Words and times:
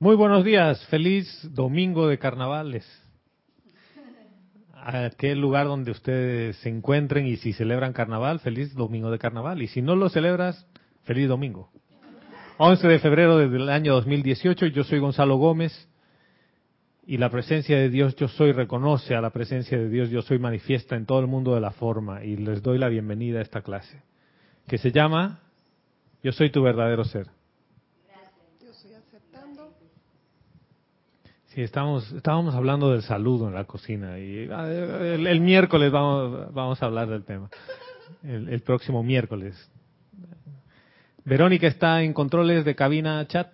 Muy 0.00 0.14
buenos 0.14 0.44
días, 0.44 0.86
feliz 0.86 1.26
domingo 1.54 2.06
de 2.06 2.18
carnavales. 2.18 2.86
A 4.72 5.06
aquel 5.06 5.40
lugar 5.40 5.66
donde 5.66 5.90
ustedes 5.90 6.56
se 6.58 6.68
encuentren 6.68 7.26
y 7.26 7.36
si 7.36 7.52
celebran 7.52 7.92
carnaval, 7.92 8.38
feliz 8.38 8.72
domingo 8.76 9.10
de 9.10 9.18
carnaval. 9.18 9.60
Y 9.60 9.66
si 9.66 9.82
no 9.82 9.96
lo 9.96 10.08
celebras, 10.08 10.68
feliz 11.02 11.26
domingo. 11.26 11.72
11 12.58 12.86
de 12.86 12.98
febrero 13.00 13.38
del 13.38 13.68
año 13.68 13.94
2018, 13.94 14.66
yo 14.66 14.84
soy 14.84 15.00
Gonzalo 15.00 15.36
Gómez 15.36 15.88
y 17.04 17.16
la 17.16 17.28
presencia 17.30 17.76
de 17.76 17.88
Dios 17.88 18.14
yo 18.14 18.28
soy 18.28 18.52
reconoce 18.52 19.16
a 19.16 19.20
la 19.20 19.30
presencia 19.30 19.76
de 19.76 19.88
Dios 19.88 20.10
yo 20.10 20.22
soy 20.22 20.38
manifiesta 20.38 20.94
en 20.94 21.06
todo 21.06 21.18
el 21.18 21.26
mundo 21.26 21.56
de 21.56 21.60
la 21.60 21.72
forma 21.72 22.22
y 22.22 22.36
les 22.36 22.62
doy 22.62 22.78
la 22.78 22.88
bienvenida 22.88 23.40
a 23.40 23.42
esta 23.42 23.62
clase 23.62 24.00
que 24.68 24.78
se 24.78 24.92
llama 24.92 25.40
Yo 26.22 26.30
soy 26.30 26.50
tu 26.50 26.62
verdadero 26.62 27.02
ser. 27.02 27.37
Sí, 31.58 31.62
estamos, 31.62 32.12
estábamos 32.12 32.54
hablando 32.54 32.92
del 32.92 33.02
saludo 33.02 33.48
en 33.48 33.54
la 33.54 33.64
cocina 33.64 34.16
y 34.20 34.48
ah, 34.48 34.70
el, 34.70 35.40
miércoles 35.40 35.90
vamos, 35.90 36.54
vamos 36.54 36.80
a 36.80 36.86
hablar 36.86 37.08
del 37.08 37.24
tema. 37.24 37.50
El, 38.22 38.60
próximo 38.60 39.02
miércoles. 39.02 39.56
Verónica 41.24 41.66
está 41.66 42.04
en 42.04 42.12
controles 42.12 42.64
de 42.64 42.76
cabina 42.76 43.26
chat 43.26 43.48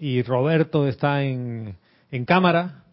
y 0.00 0.22
Roberto 0.22 0.88
está 0.88 1.24
en, 1.24 1.76
en 2.10 2.24
cámara, 2.24 2.84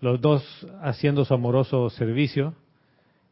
los 0.00 0.20
dos 0.20 0.66
haciendo 0.82 1.24
su 1.24 1.32
amoroso 1.32 1.88
servicio. 1.88 2.54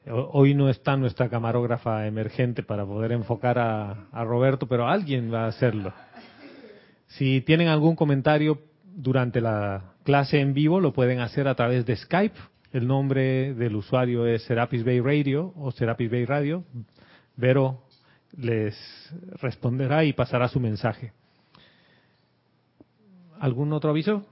Hoy 0.06 0.54
no 0.54 0.70
está 0.70 0.96
nuestra 0.96 1.28
camarógrafa 1.28 2.06
emergente 2.06 2.62
para 2.62 2.86
poder 2.86 3.12
enfocar 3.12 3.58
a 3.58 4.24
Roberto, 4.24 4.66
pero 4.66 4.88
alguien 4.88 5.30
va 5.30 5.44
a 5.44 5.48
hacerlo. 5.48 5.92
Si 7.08 7.42
tienen 7.42 7.68
algún 7.68 7.94
comentario 7.94 8.58
durante 8.94 9.42
la 9.42 9.89
clase 10.04 10.40
en 10.40 10.54
vivo 10.54 10.80
lo 10.80 10.92
pueden 10.92 11.20
hacer 11.20 11.48
a 11.48 11.54
través 11.54 11.86
de 11.86 11.96
Skype. 11.96 12.38
El 12.72 12.86
nombre 12.86 13.54
del 13.54 13.76
usuario 13.76 14.26
es 14.26 14.42
Serapis 14.44 14.84
Bay 14.84 15.00
Radio 15.00 15.52
o 15.56 15.72
Serapis 15.72 16.10
Bay 16.10 16.24
Radio. 16.24 16.64
Vero 17.36 17.82
les 18.36 18.76
responderá 19.40 20.04
y 20.04 20.12
pasará 20.12 20.48
su 20.48 20.60
mensaje. 20.60 21.12
¿Algún 23.40 23.72
otro 23.72 23.90
aviso? 23.90 24.24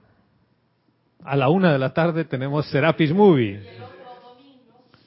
A 1.23 1.35
la 1.35 1.49
una 1.49 1.73
de 1.73 1.79
la 1.79 1.93
tarde 1.93 2.23
tenemos 2.23 2.69
Serapis 2.69 3.13
Movie. 3.13 3.61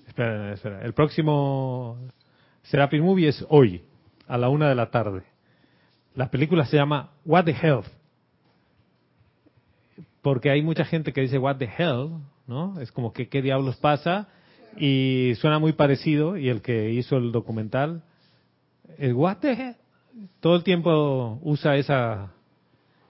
Espera, 0.07 0.53
espera. 0.53 0.83
El 0.83 0.93
próximo 0.93 1.97
Serapis 2.65 3.01
Movie 3.01 3.29
es 3.29 3.47
hoy, 3.49 3.83
a 4.27 4.37
la 4.37 4.51
una 4.51 4.69
de 4.69 4.75
la 4.75 4.91
tarde. 4.91 5.23
La 6.15 6.31
película 6.31 6.67
se 6.67 6.77
llama 6.77 7.13
What 7.25 7.45
the 7.45 7.53
Health 7.53 7.87
porque 10.23 10.51
hay 10.51 10.63
mucha 10.63 10.85
gente 10.85 11.13
que 11.13 11.21
dice 11.21 11.39
what 11.39 11.57
the 11.57 11.69
hell, 11.77 12.11
¿no? 12.47 12.81
Es 12.81 12.91
como 12.93 13.13
que 13.13 13.29
qué 13.29 13.43
diablos 13.43 13.77
pasa 13.77 14.29
y 14.77 15.33
suena 15.37 15.59
muy 15.59 15.73
parecido 15.73 16.37
y 16.37 16.49
el 16.49 16.63
que 16.63 16.91
hizo 16.91 17.19
el 17.19 17.31
documental 17.33 18.05
el 18.99 19.13
what 19.13 19.39
the 19.39 19.53
hell 19.53 19.77
todo 20.41 20.57
el 20.57 20.65
tiempo 20.65 21.39
usa 21.43 21.77
esa 21.77 22.33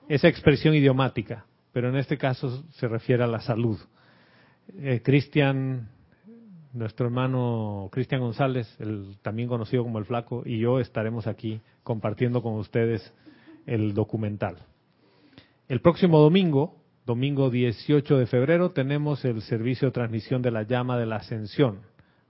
esa 0.08 0.28
expresión 0.28 0.74
idiomática, 0.74 1.46
pero 1.72 1.88
en 1.88 1.96
este 1.96 2.18
caso 2.18 2.64
se 2.72 2.88
refiere 2.88 3.24
a 3.24 3.26
la 3.26 3.40
salud. 3.40 3.78
Eh, 4.78 5.00
Cristian, 5.02 5.88
nuestro 6.72 7.06
hermano 7.06 7.88
Cristian 7.92 8.20
González, 8.20 8.74
el, 8.78 9.16
también 9.22 9.48
conocido 9.48 9.82
como 9.82 9.98
el 9.98 10.04
Flaco, 10.04 10.42
y 10.44 10.58
yo 10.58 10.80
estaremos 10.80 11.26
aquí 11.26 11.60
compartiendo 11.82 12.42
con 12.42 12.54
ustedes 12.54 13.12
el 13.66 13.94
documental. 13.94 14.58
El 15.68 15.80
próximo 15.80 16.18
domingo, 16.18 16.81
domingo 17.04 17.50
18 17.50 18.18
de 18.18 18.26
febrero, 18.26 18.70
tenemos 18.70 19.24
el 19.24 19.42
servicio 19.42 19.88
de 19.88 19.92
transmisión 19.92 20.42
de 20.42 20.50
la 20.50 20.62
llama 20.62 20.98
de 20.98 21.06
la 21.06 21.16
ascensión 21.16 21.80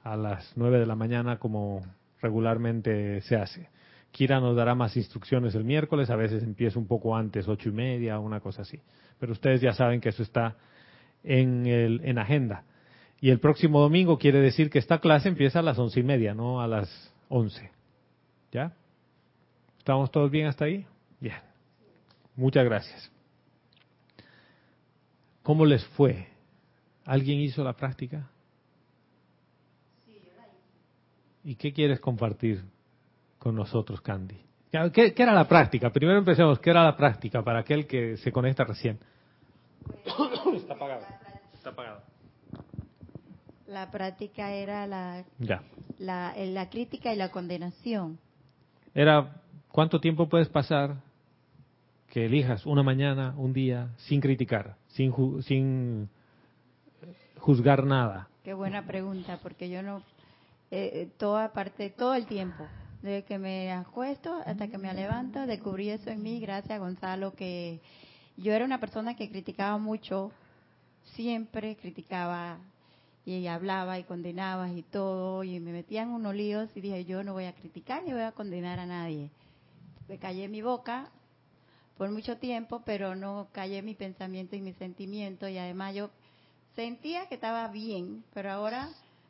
a 0.03 0.17
las 0.17 0.53
9 0.57 0.79
de 0.79 0.87
la 0.87 0.97
mañana 0.97 1.39
como 1.39 1.83
regularmente 2.21 3.21
se 3.23 3.37
hace. 3.37 3.69
Kira 4.11 4.41
nos 4.41 4.57
dará 4.57 4.75
más 4.75 4.97
instrucciones 4.97 5.55
el 5.55 5.65
miércoles, 5.65 6.11
a 6.11 6.17
veces 6.17 6.43
empieza 6.43 6.79
un 6.79 6.87
poco 6.87 7.17
antes, 7.17 7.49
ocho 7.49 7.69
y 7.69 7.73
media, 7.73 8.19
una 8.19 8.41
cosa 8.41 8.63
así. 8.63 8.79
Pero 9.19 9.33
ustedes 9.33 9.61
ya 9.61 9.73
saben 9.73 10.01
que 10.01 10.11
eso 10.11 10.23
está 10.23 10.57
en, 11.23 11.67
en 11.67 12.19
agenda. 12.19 12.65
Y 13.21 13.31
el 13.31 13.39
próximo 13.39 13.81
domingo 13.81 14.19
quiere 14.19 14.41
decir 14.41 14.69
que 14.69 14.79
esta 14.79 14.99
clase 14.99 15.29
empieza 15.29 15.61
a 15.61 15.63
las 15.63 15.79
once 15.79 16.01
y 16.01 16.03
media, 16.03 16.35
no 16.35 16.61
a 16.61 16.67
las 16.67 17.15
once. 17.29 17.71
¿Ya? 18.51 18.73
¿Estamos 19.79 20.11
todos 20.11 20.31
bien 20.31 20.47
hasta 20.47 20.65
ahí? 20.65 20.85
Bien. 21.21 21.37
Muchas 22.37 22.65
gracias. 22.65 23.12
¿Cómo 25.43 25.65
les 25.65 25.85
fue? 25.89 26.29
¿Alguien 27.05 27.41
hizo 27.41 27.65
la 27.65 27.73
práctica? 27.73 28.29
Sí, 30.05 30.13
yo 30.25 30.33
la 30.37 30.47
hice. 30.47 31.51
¿Y 31.51 31.57
qué 31.57 31.73
quieres 31.73 32.01
compartir 32.01 32.63
con 33.39 33.57
nosotros, 33.57 34.01
Candy? 34.01 34.41
¿Qué, 34.93 35.13
era 35.17 35.35
la 35.35 35.47
práctica? 35.47 35.91
Primero 35.91 36.19
empecemos, 36.19 36.59
¿qué 36.61 36.71
era 36.71 36.85
la 36.85 36.97
práctica 36.97 37.43
para 37.43 37.61
aquel 37.61 37.87
que 37.87 38.17
se 38.17 38.33
conecta 38.33 38.65
recién? 38.65 38.99
Está 40.55 40.75
apagado. 40.75 41.05
Está 41.53 41.71
apagado. 41.71 42.03
La 43.67 43.91
práctica 43.91 44.53
era 44.53 44.87
la, 44.87 45.25
La, 45.99 46.35
la 46.37 46.71
crítica 46.71 47.13
y 47.13 47.17
la 47.17 47.31
condenación. 47.31 48.19
Era, 48.95 49.43
¿cuánto 49.71 50.01
tiempo 50.01 50.29
puedes 50.29 50.49
pasar 50.49 50.97
que 52.09 52.27
elijas 52.27 52.67
una 52.67 52.83
mañana, 52.83 53.35
un 53.37 53.53
día, 53.53 53.89
sin 53.97 54.21
criticar, 54.21 54.77
sin, 54.93 55.43
sin 55.43 56.09
juzgar 57.39 57.85
nada? 57.85 58.29
Qué 58.45 58.55
buena 58.55 58.87
pregunta, 58.87 59.39
porque 59.43 59.69
yo 59.69 59.83
no, 59.83 59.99
eh, 60.71 60.91
eh, 60.95 61.09
toda 61.19 61.53
parte, 61.53 61.91
todo 61.91 62.15
el 62.15 62.27
tiempo, 62.27 62.67
desde 63.03 63.25
que 63.25 63.39
me 63.39 63.73
acuesto 63.73 64.35
hasta 64.47 64.69
que 64.69 64.79
me 64.79 64.93
levanto, 64.95 65.47
descubrí 65.47 65.91
eso 65.91 66.11
en 66.11 66.23
mí, 66.23 66.41
gracias 66.41 66.79
Gonzalo, 66.79 67.35
que 67.35 67.81
yo 68.37 68.53
era 68.53 68.65
una 68.65 68.81
persona 68.81 69.15
que 69.15 69.29
criticaba 69.29 69.79
mucho, 69.79 70.33
siempre 71.15 71.77
criticaba 71.77 72.59
y 73.25 73.47
hablaba 73.47 73.99
y 73.99 74.05
condenaba 74.05 74.69
y 74.71 74.83
todo, 74.83 75.45
y 75.45 75.61
me 75.61 75.73
metía 75.73 76.03
en 76.03 76.09
unos 76.09 76.35
líos 76.35 76.69
y 76.75 76.81
dije, 76.81 77.05
yo 77.05 77.23
no 77.23 77.35
voy 77.35 77.45
a 77.45 77.55
criticar 77.55 78.03
ni 78.03 78.13
voy 78.13 78.23
a 78.23 78.33
condenar 78.33 78.79
a 78.79 78.87
nadie. 78.87 79.31
Me 80.09 80.19
callé 80.19 80.49
mi 80.49 80.63
boca 80.63 81.11
por 82.03 82.11
mucho 82.11 82.37
tiempo, 82.37 82.83
pero 82.85 83.15
no 83.15 83.47
callé 83.53 83.81
mi 83.81 83.95
pensamiento 83.95 84.57
y 84.57 84.61
mi 84.61 84.73
sentimiento. 84.73 85.47
Y 85.47 85.57
además 85.57 85.95
yo 85.95 86.11
sentía 86.75 87.29
que 87.29 87.37
estaba 87.37 87.69
bien, 87.69 88.25
pero 88.35 88.51
ahora 88.51 88.89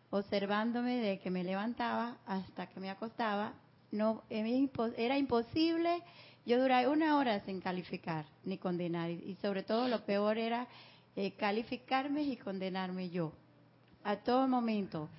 observándome 0.09 0.97
de 0.97 1.21
que 1.21 1.31
me 1.31 1.45
levantaba 1.45 2.17
hasta 2.25 2.69
que 2.69 2.81
me 2.81 2.89
acostaba, 2.89 3.53
no 3.91 4.23
era 4.31 5.19
imposible 5.19 6.03
yo 6.47 6.63
duré 6.63 6.89
una 6.89 7.19
hora 7.19 7.41
sin 7.41 7.61
calificar 7.61 8.25
ni 8.43 8.57
condenar. 8.57 9.11
Y 9.11 9.37
sobre 9.43 9.65
todo 9.65 9.87
lo 9.87 10.07
peor 10.07 10.39
era 10.39 10.67
eh, 11.15 11.33
calificarme 11.33 12.23
y 12.23 12.39
condenarme 12.39 13.11
yo 13.11 13.35
a 14.03 14.17
todo 14.17 14.49
momento. 14.49 15.11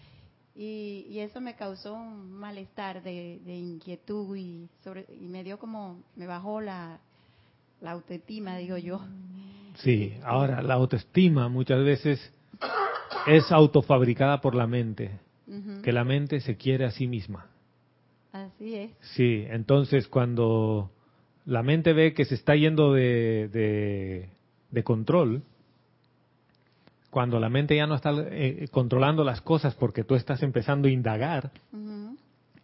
Y, 0.56 1.06
y, 1.08 1.20
eso 1.20 1.40
me 1.40 1.56
causó 1.56 1.94
un 1.94 2.32
malestar 2.32 3.04
de, 3.04 3.40
inquietud 3.46 4.36
y, 4.36 4.68
sobre, 4.84 5.06
y 5.22 5.28
me 5.28 5.44
dio 5.44 5.60
como 5.60 6.02
me 6.16 6.26
bajó 6.26 6.60
la 6.60 7.00
la 7.84 7.92
autoestima, 7.92 8.58
digo 8.58 8.78
yo. 8.78 9.02
Sí, 9.76 10.14
ahora 10.24 10.62
la 10.62 10.76
autoestima 10.76 11.50
muchas 11.50 11.84
veces 11.84 12.34
es 13.28 13.52
autofabricada 13.52 14.40
por 14.40 14.56
la 14.56 14.66
mente, 14.66 15.20
que 15.84 15.92
la 15.92 16.06
mente 16.06 16.40
se 16.40 16.56
quiere 16.56 16.86
a 16.86 16.92
sí 16.92 17.08
misma. 17.08 17.48
Así 18.32 18.76
es. 18.76 18.92
Sí, 19.02 19.46
entonces 19.50 20.08
cuando 20.08 20.92
la 21.46 21.62
mente 21.62 21.94
ve 21.94 22.14
que 22.14 22.26
se 22.26 22.36
está 22.36 22.56
yendo 22.56 22.94
de, 22.94 24.30
de, 24.72 24.84
control, 24.84 25.44
cuando 27.10 27.40
la 27.40 27.50
mente 27.50 27.76
ya 27.76 27.86
no 27.86 27.96
está 27.96 28.12
eh, 28.30 28.68
controlando 28.72 29.24
las 29.24 29.42
cosas 29.42 29.76
porque 29.76 30.04
tú 30.04 30.16
estás 30.16 30.42
empezando 30.42 30.88
a 30.88 30.92
indagar 30.92 31.52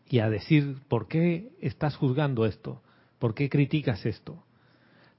y 0.10 0.20
a 0.20 0.30
decir, 0.30 0.78
¿por 0.88 1.08
qué 1.08 1.52
estás 1.62 1.98
juzgando 1.98 2.46
esto? 2.46 2.82
¿Por 3.20 3.36
qué 3.36 3.50
criticas 3.50 4.06
esto? 4.06 4.42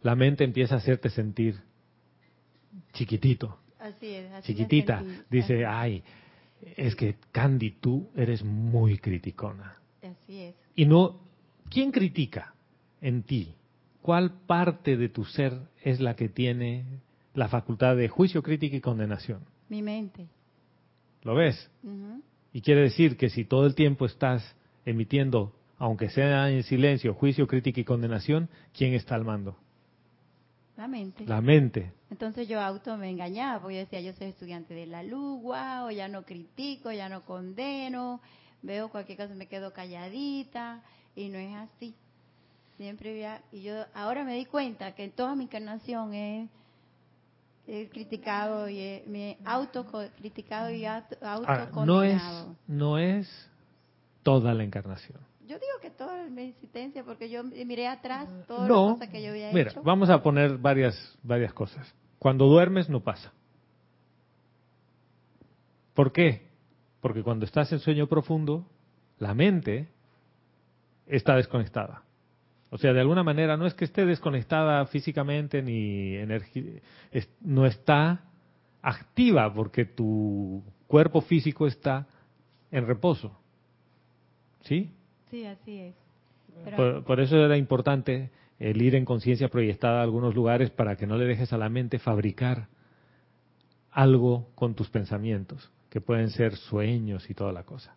La 0.03 0.15
mente 0.15 0.45
empieza 0.45 0.75
a 0.75 0.79
hacerte 0.79 1.11
sentir 1.11 1.61
chiquitito. 2.93 3.59
Así 3.79 4.15
es, 4.15 4.45
chiquitita. 4.45 5.03
Dice, 5.31 5.65
ay, 5.65 6.03
es 6.77 6.95
que 6.95 7.17
Candy, 7.33 7.73
tú 7.81 8.11
eres 8.15 8.45
muy 8.45 8.99
criticona. 8.99 9.77
Así 10.03 10.43
es. 10.43 10.55
Y 10.75 10.87
no, 10.87 11.21
¿quién 11.71 11.91
critica 11.91 12.55
en 13.01 13.23
ti? 13.23 13.55
¿Cuál 14.03 14.33
parte 14.47 14.97
de 14.97 15.09
tu 15.09 15.25
ser 15.25 15.59
es 15.83 16.01
la 16.01 16.17
que 16.17 16.29
tiene 16.29 16.85
la 17.35 17.49
facultad 17.49 17.97
de 17.97 18.09
juicio, 18.09 18.43
crítica 18.43 18.77
y 18.77 18.81
condenación? 18.81 19.41
Mi 19.69 19.83
mente. 19.83 20.27
¿Lo 21.23 21.35
ves? 21.35 21.71
Y 22.53 22.63
quiere 22.63 22.83
decir 22.83 23.17
que 23.17 23.29
si 23.29 23.45
todo 23.45 23.67
el 23.67 23.75
tiempo 23.75 24.07
estás 24.07 24.57
emitiendo, 24.85 25.55
aunque 25.79 26.09
sea 26.09 26.51
en 26.51 26.63
silencio, 26.63 27.15
juicio, 27.15 27.47
crítica 27.47 27.81
y 27.81 27.85
condenación, 27.85 28.49
¿quién 28.73 28.95
está 28.95 29.15
al 29.15 29.25
mando? 29.25 29.57
La 30.81 30.89
mente. 30.89 31.27
La 31.27 31.43
mente. 31.43 31.93
Entonces 32.09 32.49
yo 32.49 32.59
auto 32.59 32.97
me 32.97 33.11
engañaba, 33.11 33.61
porque 33.61 33.75
yo 33.75 33.81
decía, 33.81 34.01
yo 34.01 34.15
soy 34.15 34.29
estudiante 34.29 34.73
de 34.73 34.87
la 34.87 35.03
luz, 35.03 35.43
wow, 35.43 35.91
ya 35.91 36.09
no 36.09 36.23
critico, 36.23 36.91
ya 36.91 37.11
no 37.11 37.23
condeno, 37.27 38.23
veo 38.63 38.89
cualquier 38.89 39.19
cosa, 39.19 39.35
me 39.35 39.47
quedo 39.47 39.75
calladita, 39.75 40.81
y 41.15 41.29
no 41.29 41.37
es 41.37 41.55
así. 41.55 41.95
Siempre 42.79 43.11
había, 43.11 43.43
y 43.53 43.61
yo 43.61 43.75
ahora 43.93 44.25
me 44.25 44.37
di 44.37 44.47
cuenta 44.47 44.95
que 44.95 45.05
en 45.05 45.11
toda 45.11 45.35
mi 45.35 45.45
encarnación 45.45 46.15
he, 46.15 46.49
he 47.67 47.91
criticado 47.91 48.67
y 48.71 48.79
he, 48.79 49.05
me 49.07 49.33
he 49.33 49.39
autocriticado 49.45 50.71
y 50.71 50.87
auto, 50.87 51.85
no 51.85 52.03
es, 52.03 52.23
no 52.67 52.97
es 52.97 53.51
toda 54.23 54.55
la 54.55 54.65
encarnación. 54.65 55.30
Yo 55.51 55.59
digo 55.59 55.81
que 55.83 55.91
toda 55.91 56.29
mi 56.29 56.43
existencia, 56.43 57.03
porque 57.03 57.29
yo 57.29 57.43
miré 57.43 57.89
atrás 57.89 58.29
todas 58.47 58.69
las 58.69 58.79
cosas 58.93 59.09
que 59.09 59.21
yo 59.21 59.31
había 59.31 59.51
mira, 59.51 59.73
vamos 59.83 60.09
a 60.09 60.23
poner 60.23 60.59
varias, 60.59 61.19
varias 61.25 61.53
cosas. 61.53 61.93
Cuando 62.21 62.47
duermes 62.47 62.89
no 62.89 63.01
pasa. 63.01 63.33
¿Por 65.93 66.13
qué? 66.13 66.47
Porque 67.01 67.25
cuando 67.25 67.47
estás 67.47 67.73
en 67.73 67.81
sueño 67.81 68.07
profundo, 68.07 68.65
la 69.19 69.35
mente 69.35 69.89
está 71.09 71.35
desconectada. 71.35 72.05
O 72.71 72.79
sea, 72.79 72.93
de 72.93 73.01
alguna 73.01 73.25
manera 73.25 73.57
no 73.57 73.67
es 73.67 73.75
que 73.75 73.87
esté 73.87 74.07
desconectada 74.07 74.87
físicamente 74.87 75.63
ni 75.63 76.15
no 77.41 77.67
está 77.67 78.21
activa 78.83 79.53
porque 79.53 79.85
tu 79.85 80.63
cuerpo 80.87 81.23
físico 81.23 81.67
está 81.67 82.07
en 82.71 82.87
reposo. 82.87 83.37
¿Sí? 84.61 84.95
Sí, 85.31 85.47
así 85.47 85.79
es. 85.79 85.95
Por, 87.07 87.21
eso 87.21 87.37
era 87.37 87.57
importante 87.57 88.31
el 88.59 88.83
ir 88.83 88.95
en 88.95 89.05
conciencia 89.05 89.49
proyectada 89.49 90.01
a 90.01 90.03
algunos 90.03 90.35
lugares 90.35 90.71
para 90.71 90.97
que 90.97 91.07
no 91.07 91.17
le 91.17 91.25
dejes 91.25 91.53
a 91.53 91.59
la 91.59 91.69
mente 91.69 91.99
fabricar 91.99 92.69
algo 93.91 94.49
con 94.55 94.75
tus 94.75 94.91
pensamientos, 94.91 95.71
que 95.89 96.01
pueden 96.01 96.31
ser 96.31 96.57
sueños 96.57 97.31
y 97.31 97.35
toda 97.35 97.53
la 97.53 97.65
cosa. 97.65 97.97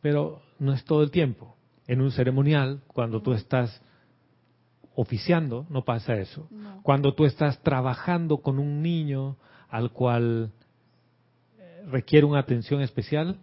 Pero 0.00 0.42
no 0.58 0.72
es 0.72 0.84
todo 0.84 1.02
el 1.02 1.10
tiempo. 1.10 1.56
En 1.86 2.00
un 2.00 2.12
ceremonial, 2.12 2.80
cuando 2.86 3.20
tú 3.20 3.32
estás 3.32 3.82
oficiando, 4.94 5.66
no 5.68 5.84
pasa 5.84 6.16
eso. 6.16 6.48
Cuando 6.82 7.14
tú 7.14 7.24
estás 7.24 7.60
trabajando 7.62 8.38
con 8.38 8.58
un 8.58 8.82
niño 8.82 9.36
al 9.68 9.92
cual 9.92 10.52
eh, 11.58 11.82
requiere 11.90 12.26
una 12.26 12.40
atención 12.40 12.80
especial, 12.80 13.38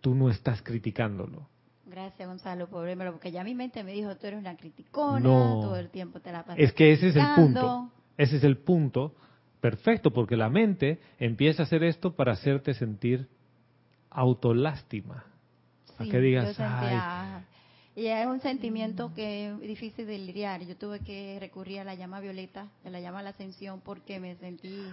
tú 0.00 0.14
no 0.14 0.30
estás 0.30 0.62
criticándolo. 0.62 1.48
Gracias, 1.90 2.28
Gonzalo, 2.28 2.68
por 2.68 2.88
porque 3.12 3.32
ya 3.32 3.42
mi 3.42 3.54
mente 3.54 3.82
me 3.82 3.92
dijo, 3.92 4.16
tú 4.16 4.28
eres 4.28 4.38
una 4.38 4.56
criticona, 4.56 5.22
todo 5.22 5.76
el 5.76 5.90
tiempo 5.90 6.20
te 6.20 6.30
la 6.30 6.44
pasas 6.44 6.58
Es 6.58 6.72
que 6.72 6.92
ese 6.92 7.08
es 7.08 7.16
el 7.16 7.26
punto. 7.34 7.90
Ese 8.16 8.36
es 8.36 8.44
el 8.44 8.58
punto 8.58 9.14
perfecto, 9.60 10.12
porque 10.12 10.36
la 10.36 10.48
mente 10.48 11.00
empieza 11.18 11.62
a 11.62 11.66
hacer 11.66 11.82
esto 11.82 12.14
para 12.14 12.32
hacerte 12.32 12.74
sentir 12.74 13.28
autolástima. 14.10 15.24
a 15.98 16.04
que 16.04 16.18
digas, 16.20 16.56
Ay, 16.58 17.44
y 17.96 18.06
es 18.06 18.26
un 18.26 18.40
sentimiento 18.40 19.12
que 19.14 19.48
es 19.48 19.60
difícil 19.60 20.06
de 20.06 20.18
lidiar. 20.18 20.62
Yo 20.62 20.76
tuve 20.76 21.00
que 21.00 21.38
recurrir 21.40 21.80
a 21.80 21.84
la 21.84 21.94
llama 21.94 22.20
violeta, 22.20 22.68
a 22.84 22.90
la 22.90 23.00
llama 23.00 23.18
a 23.18 23.22
la 23.22 23.30
ascensión, 23.30 23.80
porque 23.80 24.20
me 24.20 24.36
sentí 24.36 24.84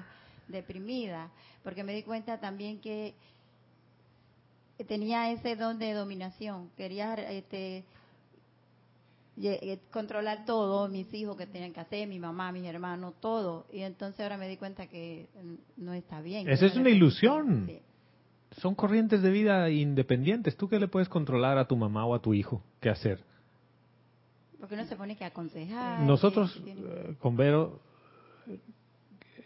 deprimida, 0.47 1.29
porque 1.63 1.83
me 1.83 1.93
di 1.93 2.03
cuenta 2.03 2.39
también 2.39 2.79
que 2.79 3.13
tenía 4.85 5.31
ese 5.31 5.55
don 5.55 5.79
de 5.79 5.93
dominación, 5.93 6.69
quería 6.77 7.13
este, 7.15 7.83
eh, 9.41 9.79
controlar 9.91 10.45
todo, 10.45 10.87
mis 10.87 11.13
hijos 11.13 11.37
que 11.37 11.47
tenían 11.47 11.73
que 11.73 11.79
hacer, 11.79 12.07
mi 12.07 12.19
mamá, 12.19 12.51
mis 12.51 12.65
hermanos, 12.65 13.13
todo. 13.19 13.65
Y 13.71 13.81
entonces 13.81 14.19
ahora 14.21 14.37
me 14.37 14.47
di 14.47 14.57
cuenta 14.57 14.87
que 14.87 15.27
no 15.77 15.93
está 15.93 16.21
bien. 16.21 16.49
Esa 16.49 16.65
es 16.65 16.75
una 16.75 16.89
ilusión 16.89 17.67
son 18.57 18.75
corrientes 18.75 19.21
de 19.21 19.29
vida 19.29 19.69
independientes. 19.69 20.57
¿Tú 20.57 20.67
qué 20.67 20.79
le 20.79 20.87
puedes 20.87 21.09
controlar 21.09 21.57
a 21.57 21.67
tu 21.67 21.75
mamá 21.75 22.05
o 22.05 22.15
a 22.15 22.21
tu 22.21 22.33
hijo 22.33 22.61
qué 22.79 22.89
hacer? 22.89 23.19
Porque 24.59 24.75
no 24.75 24.85
se 24.85 24.95
pone 24.95 25.15
que 25.15 25.25
aconsejar. 25.25 26.01
Nosotros, 26.01 26.59
eh, 26.65 27.15
con 27.19 27.37
Vero, 27.37 27.79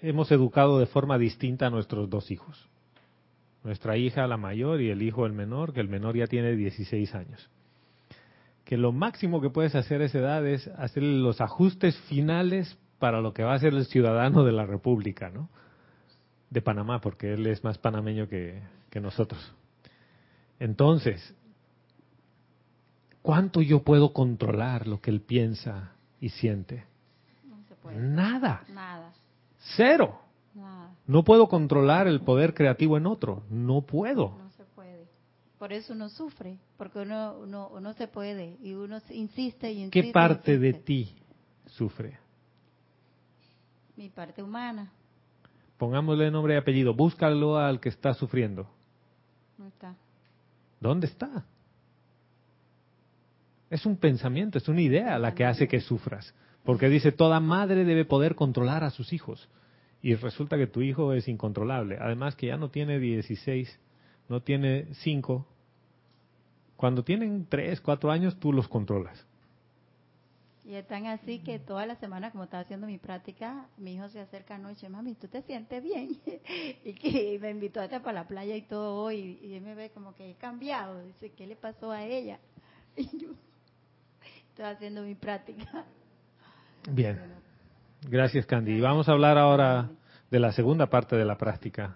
hemos 0.02 0.32
educado 0.32 0.80
de 0.80 0.86
forma 0.86 1.18
distinta 1.18 1.68
a 1.68 1.70
nuestros 1.70 2.10
dos 2.10 2.32
hijos. 2.32 2.70
Nuestra 3.64 3.98
hija, 3.98 4.28
la 4.28 4.38
mayor, 4.38 4.82
y 4.82 4.90
el 4.90 5.02
hijo, 5.02 5.26
el 5.26 5.34
menor, 5.34 5.74
que 5.74 5.82
el 5.82 5.88
menor 5.88 6.16
ya 6.16 6.28
tiene 6.28 6.56
16 6.56 7.14
años. 7.14 7.50
Que 8.66 8.78
lo 8.78 8.92
máximo 8.92 9.42
que 9.42 9.50
puedes 9.50 9.76
hacer 9.76 10.02
a 10.02 10.06
esa 10.06 10.20
edad 10.20 10.48
es 10.48 10.68
hacer 10.68 11.04
los 11.04 11.42
ajustes 11.42 11.96
finales 12.10 12.78
para 13.00 13.22
lo 13.22 13.34
que 13.34 13.44
va 13.44 13.54
a 13.54 13.60
ser 13.60 13.74
el 13.74 13.86
ciudadano 13.86 14.44
de 14.44 14.52
la 14.52 14.66
República, 14.66 15.30
¿no? 15.30 15.50
De 16.50 16.62
Panamá, 16.62 17.02
porque 17.02 17.34
él 17.34 17.48
es 17.48 17.64
más 17.64 17.78
panameño 17.78 18.28
que, 18.28 18.62
que 18.90 19.00
nosotros. 19.00 19.54
Entonces, 20.60 21.36
¿cuánto 23.22 23.62
yo 23.62 23.84
puedo 23.84 24.14
controlar 24.14 24.88
lo 24.88 25.02
que 25.02 25.12
él 25.12 25.22
piensa 25.22 25.94
y 26.20 26.30
siente? 26.30 26.86
Nada. 27.96 28.64
Nada. 28.70 29.12
Cero. 29.76 30.20
No 31.08 31.24
puedo 31.24 31.48
controlar 31.48 32.08
el 32.08 32.22
poder 32.22 32.54
creativo 32.54 32.98
en 32.98 33.06
otro. 33.06 33.44
No 33.50 33.82
puedo. 33.82 34.38
No 34.38 34.50
se 34.52 34.64
puede. 34.66 35.08
Por 35.58 35.74
eso 35.74 35.94
uno 35.94 36.10
sufre, 36.10 36.58
porque 36.78 37.00
uno 37.00 37.46
no 37.46 37.94
se 37.94 38.08
puede 38.08 38.58
y 38.62 38.74
uno 38.74 39.00
insiste 39.10 39.72
y 39.72 39.84
insiste. 39.84 40.02
¿Qué 40.02 40.12
parte 40.12 40.58
de 40.58 40.74
ti 40.74 41.16
sufre? 41.68 42.18
Mi 43.96 44.10
parte 44.10 44.42
humana. 44.42 44.92
Pongámosle 45.78 46.30
nombre 46.32 46.54
y 46.54 46.58
apellido. 46.58 46.94
Búscalo 46.94 47.58
al 47.58 47.80
que 47.80 47.90
está 47.90 48.14
sufriendo. 48.14 48.68
¿Dónde 50.80 51.08
está? 51.08 51.46
Es 53.70 53.86
un 53.86 53.96
pensamiento, 53.98 54.58
es 54.58 54.68
una 54.68 54.82
idea 54.82 55.18
la 55.20 55.34
que 55.34 55.46
hace 55.46 55.68
que 55.68 55.80
sufras. 55.80 56.34
Porque 56.64 56.90
dice, 56.90 57.12
toda 57.12 57.40
madre 57.40 57.86
debe 57.86 58.06
poder 58.06 58.36
controlar 58.36 58.84
a 58.84 58.90
sus 58.90 59.14
hijos. 59.14 59.48
Y 60.02 60.16
resulta 60.16 60.58
que 60.58 60.68
tu 60.68 60.82
hijo 60.82 61.14
es 61.14 61.28
incontrolable. 61.28 61.98
Además 62.00 62.36
que 62.36 62.48
ya 62.48 62.58
no 62.58 62.72
tiene 62.72 63.00
16, 63.00 63.80
no 64.30 64.42
tiene 64.42 64.88
5. 64.94 65.48
Cuando 66.76 67.04
tienen 67.04 67.46
3, 67.48 67.82
4 67.82 68.12
años, 68.12 68.40
tú 68.40 68.52
los 68.52 68.68
controlas. 68.68 69.26
Y 70.64 70.76
están 70.76 71.08
así 71.08 71.40
que 71.40 71.60
toda 71.60 71.86
la 71.86 71.96
semana, 71.96 72.32
como 72.32 72.44
estaba 72.44 72.62
haciendo 72.62 72.86
mi 72.88 72.98
práctica, 72.98 73.68
mi 73.78 73.96
hijo 73.96 74.08
se 74.10 74.20
acerca 74.20 74.56
anoche, 74.56 74.88
mami, 74.90 75.16
¿tú 75.16 75.28
te 75.28 75.42
sientes 75.42 75.84
bien? 75.84 76.20
y 76.86 76.94
que 76.94 77.38
me 77.42 77.50
invitó 77.50 77.82
hasta 77.82 78.02
para 78.02 78.22
la 78.22 78.28
playa 78.28 78.56
y 78.56 78.62
todo 78.62 78.96
hoy, 78.96 79.40
y 79.42 79.56
él 79.56 79.62
me 79.64 79.74
ve 79.74 79.90
como 79.90 80.16
que 80.16 80.32
he 80.32 80.36
cambiado. 80.36 81.04
Dice, 81.04 81.32
¿qué 81.32 81.48
le 81.48 81.56
pasó 81.56 81.92
a 81.92 82.04
ella? 82.04 82.40
Y 82.96 83.06
yo 83.18 83.30
estoy 84.50 84.66
haciendo 84.66 85.02
mi 85.04 85.16
práctica. 85.16 85.86
Bien. 86.92 87.41
Gracias, 88.08 88.46
Candy. 88.46 88.74
Y 88.74 88.82
vamos 88.82 89.08
a 89.08 89.12
hablar 89.12 89.38
ahora 89.38 89.90
de 90.30 90.40
la 90.40 90.52
segunda 90.52 90.88
parte 90.88 91.16
de 91.16 91.26
la 91.26 91.38
práctica 91.38 91.96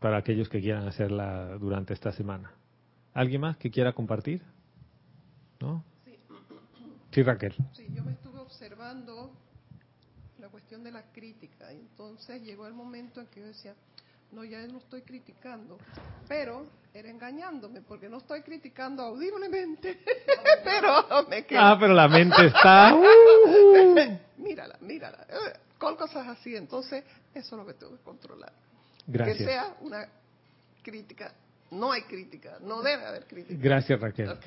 para 0.00 0.18
aquellos 0.18 0.48
que 0.48 0.60
quieran 0.60 0.86
hacerla 0.86 1.56
durante 1.58 1.94
esta 1.94 2.12
semana. 2.12 2.52
¿Alguien 3.14 3.40
más 3.40 3.56
que 3.56 3.70
quiera 3.70 3.92
compartir? 3.92 4.42
¿No? 5.60 5.82
Sí, 7.10 7.22
Raquel. 7.22 7.54
Sí, 7.72 7.86
yo 7.94 8.04
me 8.04 8.12
estuve 8.12 8.38
observando 8.38 9.32
la 10.38 10.48
cuestión 10.48 10.84
de 10.84 10.92
la 10.92 11.02
crítica. 11.10 11.72
Y 11.72 11.80
entonces 11.80 12.42
llegó 12.42 12.66
el 12.66 12.74
momento 12.74 13.20
en 13.20 13.26
que 13.28 13.40
yo 13.40 13.46
decía, 13.46 13.74
no, 14.30 14.44
ya 14.44 14.64
no 14.66 14.78
estoy 14.78 15.02
criticando, 15.02 15.78
pero 16.28 16.66
era 16.92 17.08
engañándome, 17.08 17.80
porque 17.80 18.08
no 18.08 18.18
estoy 18.18 18.42
criticando 18.42 19.02
audiblemente, 19.02 20.00
pero 20.64 21.26
me 21.28 21.46
quedo. 21.46 21.60
Ah, 21.60 21.76
pero 21.80 21.94
la 21.94 22.08
mente 22.08 22.46
está... 22.46 22.94
Uh. 22.94 23.02
mírala, 23.04 24.27
mírala, 24.88 25.26
eh, 25.28 25.58
con 25.78 25.94
cosas 25.94 26.26
así, 26.26 26.56
entonces 26.56 27.04
eso 27.32 27.54
es 27.54 27.62
lo 27.62 27.66
que 27.66 27.74
tengo 27.74 27.96
que 27.96 28.02
controlar. 28.02 28.52
Gracias. 29.06 29.38
Que 29.38 29.44
sea 29.44 29.76
una 29.80 30.08
crítica 30.82 31.32
no 31.70 31.92
hay 31.92 32.02
crítica, 32.02 32.58
no 32.64 32.82
debe 32.82 33.04
haber 33.04 33.26
crítica. 33.26 33.58
Gracias, 33.60 34.00
Raquel. 34.00 34.30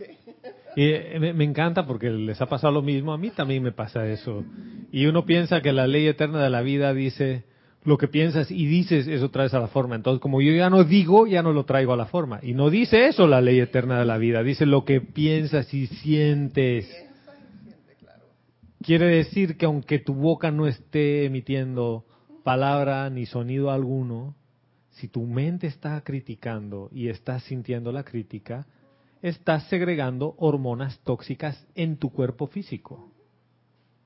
Y 0.73 0.85
eh, 0.85 1.33
me, 1.33 1.43
encanta 1.43 1.85
porque 1.85 2.09
les 2.09 2.41
ha 2.41 2.45
pasado 2.45 2.71
lo 2.71 2.81
mismo, 2.81 3.11
a 3.11 3.17
mí 3.17 3.29
también 3.31 3.61
me 3.61 3.73
pasa 3.73 4.07
eso. 4.07 4.45
Y 4.89 5.05
uno 5.05 5.25
piensa 5.25 5.59
que 5.59 5.73
la 5.73 5.85
ley 5.85 6.07
eterna 6.07 6.41
de 6.41 6.49
la 6.49 6.61
vida 6.61 6.93
dice, 6.93 7.43
lo 7.83 7.97
que 7.97 8.07
piensas 8.07 8.49
y 8.49 8.65
dices, 8.65 9.05
eso 9.07 9.29
traes 9.31 9.53
a 9.53 9.59
la 9.59 9.67
forma. 9.67 9.95
Entonces, 9.95 10.21
como 10.21 10.41
yo 10.41 10.53
ya 10.53 10.69
no 10.69 10.85
digo, 10.85 11.27
ya 11.27 11.43
no 11.43 11.51
lo 11.51 11.65
traigo 11.65 11.91
a 11.91 11.97
la 11.97 12.05
forma. 12.05 12.39
Y 12.41 12.53
no 12.53 12.69
dice 12.69 13.07
eso 13.07 13.27
la 13.27 13.41
ley 13.41 13.59
eterna 13.59 13.99
de 13.99 14.05
la 14.05 14.17
vida, 14.17 14.43
dice 14.43 14.65
lo 14.65 14.85
que 14.85 15.01
piensas 15.01 15.73
y 15.73 15.87
sientes. 15.87 16.89
Quiere 18.81 19.05
decir 19.05 19.57
que 19.57 19.65
aunque 19.65 19.99
tu 19.99 20.15
boca 20.15 20.49
no 20.49 20.65
esté 20.65 21.25
emitiendo 21.25 22.05
palabra 22.43 23.09
ni 23.11 23.27
sonido 23.27 23.69
alguno, 23.69 24.35
si 24.89 25.07
tu 25.07 25.25
mente 25.27 25.67
está 25.67 26.01
criticando 26.01 26.89
y 26.91 27.09
estás 27.09 27.43
sintiendo 27.43 27.91
la 27.91 28.03
crítica, 28.03 28.65
estás 29.21 29.67
segregando 29.69 30.33
hormonas 30.37 30.99
tóxicas 31.03 31.67
en 31.75 31.97
tu 31.97 32.11
cuerpo 32.11 32.47
físico. 32.47 33.11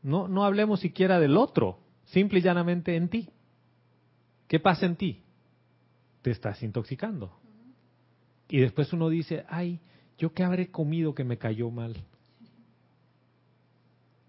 No, 0.04 0.28
no 0.28 0.44
hablemos 0.44 0.82
siquiera 0.82 1.20
del 1.20 1.38
otro, 1.38 1.80
simple 2.06 2.40
y 2.40 2.42
llanamente 2.42 2.98
en 2.98 3.08
ti. 3.08 3.30
¿Qué 4.48 4.60
pasa 4.60 4.86
en 4.86 4.98
ti? 4.98 5.24
Te 6.22 6.32
estás 6.32 6.62
intoxicando. 6.64 7.40
Y 8.50 8.60
después 8.60 8.92
uno 8.92 9.08
dice, 9.08 9.46
ay, 9.48 9.80
¿yo 10.18 10.34
qué 10.34 10.44
habré 10.44 10.70
comido 10.70 11.16
que 11.16 11.24
me 11.24 11.38
cayó 11.38 11.72
mal? 11.72 11.96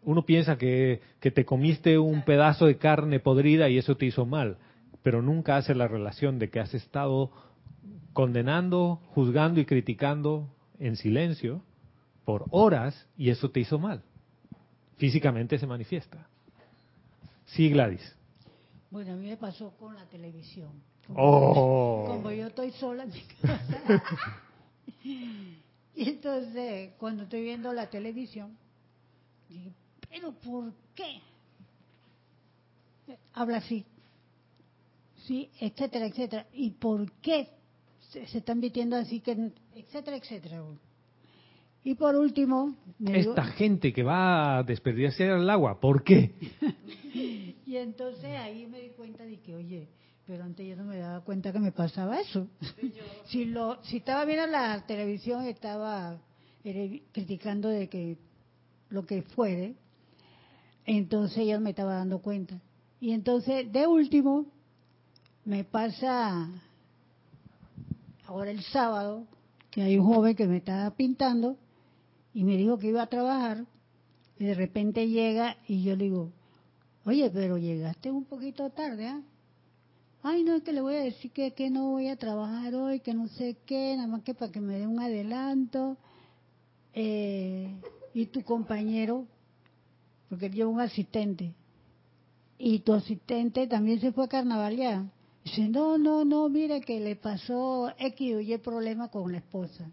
Uno 0.06 0.24
piensa 0.24 0.56
que, 0.56 1.00
que 1.18 1.32
te 1.32 1.44
comiste 1.44 1.98
un 1.98 2.22
pedazo 2.22 2.66
de 2.66 2.78
carne 2.78 3.18
podrida 3.18 3.68
y 3.68 3.76
eso 3.76 3.96
te 3.96 4.06
hizo 4.06 4.24
mal, 4.24 4.56
pero 5.02 5.20
nunca 5.20 5.56
hace 5.56 5.74
la 5.74 5.88
relación 5.88 6.38
de 6.38 6.48
que 6.48 6.60
has 6.60 6.72
estado 6.74 7.32
condenando, 8.12 9.00
juzgando 9.08 9.60
y 9.60 9.64
criticando 9.66 10.48
en 10.78 10.94
silencio 10.94 11.60
por 12.24 12.46
horas 12.50 13.08
y 13.18 13.30
eso 13.30 13.50
te 13.50 13.58
hizo 13.58 13.80
mal. 13.80 14.04
Físicamente 14.96 15.58
se 15.58 15.66
manifiesta. 15.66 16.28
Sí, 17.46 17.68
Gladys. 17.68 18.16
Bueno, 18.92 19.12
a 19.12 19.16
mí 19.16 19.26
me 19.26 19.36
pasó 19.36 19.70
con 19.76 19.96
la 19.96 20.04
televisión. 20.06 20.70
Como, 21.08 21.18
Oh. 21.20 22.04
como 22.06 22.30
yo 22.30 22.46
estoy 22.46 22.70
sola 22.70 23.02
en 23.02 23.08
mi 23.10 23.22
casa. 23.42 24.02
y 25.04 26.08
entonces, 26.08 26.92
cuando 26.96 27.24
estoy 27.24 27.42
viendo 27.42 27.72
la 27.72 27.90
televisión, 27.90 28.56
¿pero 30.10 30.32
por 30.32 30.72
qué? 30.94 31.20
Habla 33.34 33.58
así. 33.58 33.84
Sí, 35.26 35.50
etcétera, 35.60 36.06
etcétera. 36.06 36.46
¿Y 36.52 36.70
por 36.70 37.10
qué 37.20 37.48
se, 38.10 38.26
se 38.26 38.38
están 38.38 38.60
vistiendo 38.60 38.96
así 38.96 39.20
que, 39.20 39.52
etcétera, 39.74 40.16
etcétera? 40.16 40.62
Y 41.84 41.94
por 41.94 42.16
último, 42.16 42.74
me 42.98 43.12
digo- 43.18 43.30
Esta 43.30 43.44
gente 43.44 43.92
que 43.92 44.02
va 44.02 44.58
a 44.58 44.62
desperdiciar 44.62 45.30
el 45.38 45.48
agua, 45.50 45.78
¿por 45.80 46.02
qué? 46.02 46.32
Y 47.66 47.76
entonces 47.78 48.26
ahí 48.38 48.66
me 48.66 48.80
di 48.80 48.90
cuenta 48.90 49.24
de 49.24 49.40
que, 49.40 49.54
oye, 49.54 49.88
pero 50.24 50.44
antes 50.44 50.66
yo 50.66 50.76
no 50.76 50.84
me 50.84 50.98
daba 50.98 51.20
cuenta 51.22 51.52
que 51.52 51.58
me 51.58 51.72
pasaba 51.72 52.20
eso. 52.20 52.46
si 53.26 53.44
lo, 53.46 53.82
si 53.82 53.96
estaba 53.98 54.24
viendo 54.24 54.46
la 54.46 54.86
televisión 54.86 55.44
estaba 55.46 56.16
eh, 56.64 57.02
criticando 57.12 57.68
de 57.68 57.88
que 57.88 58.18
lo 58.90 59.04
que 59.04 59.22
fuere, 59.22 59.74
entonces 60.86 61.46
yo 61.46 61.60
me 61.60 61.70
estaba 61.70 61.94
dando 61.94 62.20
cuenta. 62.20 62.60
Y 63.00 63.12
entonces, 63.12 63.70
de 63.70 63.86
último, 63.86 64.46
me 65.44 65.64
pasa 65.64 66.48
ahora 68.26 68.50
el 68.50 68.62
sábado 68.62 69.26
que 69.70 69.82
hay 69.82 69.98
un 69.98 70.06
joven 70.06 70.34
que 70.34 70.46
me 70.46 70.56
estaba 70.56 70.90
pintando 70.92 71.56
y 72.32 72.44
me 72.44 72.56
dijo 72.56 72.78
que 72.78 72.88
iba 72.88 73.02
a 73.02 73.08
trabajar 73.08 73.66
y 74.38 74.44
de 74.44 74.54
repente 74.54 75.08
llega 75.08 75.56
y 75.68 75.82
yo 75.82 75.96
le 75.96 76.04
digo, 76.04 76.32
oye, 77.04 77.30
pero 77.30 77.58
llegaste 77.58 78.10
un 78.10 78.24
poquito 78.24 78.70
tarde, 78.70 79.08
¿ah? 79.08 79.20
Ay, 80.22 80.42
no, 80.42 80.56
es 80.56 80.62
que 80.64 80.72
le 80.72 80.80
voy 80.80 80.96
a 80.96 81.00
decir 81.02 81.30
que, 81.30 81.52
que 81.52 81.70
no 81.70 81.90
voy 81.90 82.08
a 82.08 82.16
trabajar 82.16 82.74
hoy, 82.74 82.98
que 82.98 83.14
no 83.14 83.28
sé 83.28 83.56
qué, 83.64 83.94
nada 83.94 84.08
más 84.08 84.22
que 84.22 84.34
para 84.34 84.50
que 84.50 84.60
me 84.60 84.76
dé 84.76 84.86
un 84.86 84.98
adelanto. 84.98 85.96
Eh, 86.94 87.72
y 88.12 88.26
tu 88.26 88.42
compañero, 88.42 89.26
porque 90.28 90.46
él 90.46 90.52
lleva 90.52 90.70
un 90.70 90.80
asistente, 90.80 91.52
y 92.58 92.78
tu 92.80 92.92
asistente 92.94 93.66
también 93.66 94.00
se 94.00 94.12
fue 94.12 94.24
a 94.24 94.28
carnavalear. 94.28 95.04
Dice, 95.44 95.68
no, 95.68 95.98
no, 95.98 96.24
no, 96.24 96.48
mire 96.48 96.80
que 96.80 96.98
le 97.00 97.14
pasó 97.16 97.92
X 97.98 98.34
o 98.34 98.40
Y 98.40 98.56
problema 98.58 99.08
con 99.08 99.30
la 99.30 99.38
esposa. 99.38 99.88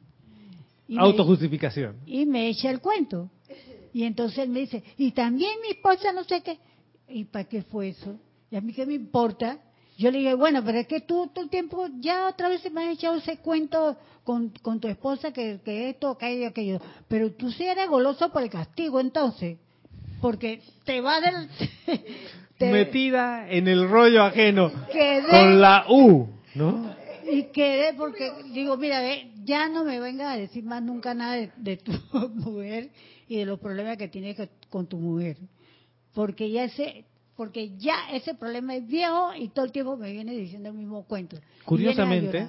Y 0.87 0.95
me- 0.95 1.01
Autojustificación. 1.01 1.97
y 2.05 2.25
me 2.25 2.47
echa 2.49 2.69
el 2.69 2.79
cuento. 2.79 3.29
Y 3.93 4.03
entonces 4.03 4.39
él 4.39 4.49
me 4.49 4.61
dice, 4.61 4.83
y 4.97 5.11
también 5.11 5.51
mi 5.61 5.69
esposa 5.69 6.11
no 6.13 6.23
sé 6.23 6.41
qué. 6.41 6.57
¿Y 7.09 7.25
para 7.25 7.45
qué 7.45 7.61
fue 7.61 7.89
eso? 7.89 8.17
¿Y 8.49 8.55
a 8.55 8.61
mí 8.61 8.73
qué 8.73 8.85
me 8.85 8.93
importa? 8.95 9.59
Yo 9.97 10.09
le 10.09 10.17
dije, 10.19 10.33
bueno, 10.33 10.63
pero 10.65 10.79
es 10.79 10.87
que 10.87 11.01
tú 11.01 11.29
todo 11.31 11.43
el 11.43 11.51
tiempo 11.51 11.87
ya 11.99 12.27
otra 12.27 12.49
vez 12.49 12.69
me 12.71 12.87
has 12.87 12.95
echado 12.97 13.15
ese 13.17 13.37
cuento 13.37 13.95
con, 14.23 14.49
con 14.63 14.79
tu 14.79 14.87
esposa 14.87 15.31
que, 15.31 15.59
que 15.63 15.89
esto, 15.89 16.09
aquello, 16.09 16.47
aquello. 16.47 16.79
Pero 17.07 17.31
tú 17.33 17.51
sí 17.51 17.63
eres 17.63 17.87
goloso 17.87 18.31
por 18.31 18.41
el 18.41 18.49
castigo 18.49 18.99
entonces. 18.99 19.59
Porque 20.23 20.61
te 20.85 21.01
va 21.01 21.19
del... 21.19 21.49
te- 22.57 22.71
Metida 22.71 23.45
en 23.51 23.67
el 23.67 23.89
rollo 23.89 24.23
ajeno. 24.23 24.71
Quedé- 24.89 25.27
Con 25.29 25.59
la 25.59 25.83
U, 25.89 26.29
¿no? 26.55 26.95
Y 27.29 27.43
quedé 27.51 27.93
porque 27.93 28.31
digo, 28.53 28.77
mira, 28.77 29.01
ve, 29.01 29.31
ya 29.43 29.67
no 29.67 29.83
me 29.83 29.99
vengas 29.99 30.33
a 30.33 30.37
decir 30.37 30.63
más 30.63 30.81
nunca 30.81 31.13
nada 31.13 31.33
de, 31.35 31.51
de 31.57 31.75
tu 31.75 31.91
mujer 32.35 32.89
y 33.27 33.35
de 33.35 33.45
los 33.45 33.59
problemas 33.59 33.97
que 33.97 34.07
tienes 34.07 34.37
con 34.69 34.87
tu 34.87 34.97
mujer. 34.97 35.35
Porque 36.13 36.49
ya 36.49 36.63
ese 36.63 37.03
porque 37.35 37.75
ya 37.77 38.09
ese 38.13 38.33
problema 38.33 38.75
es 38.77 38.87
viejo 38.87 39.33
y 39.35 39.49
todo 39.49 39.65
el 39.65 39.73
tiempo 39.73 39.97
me 39.97 40.09
viene 40.13 40.31
diciendo 40.33 40.69
el 40.69 40.75
mismo 40.75 41.03
cuento. 41.03 41.35
Curiosamente, 41.65 42.47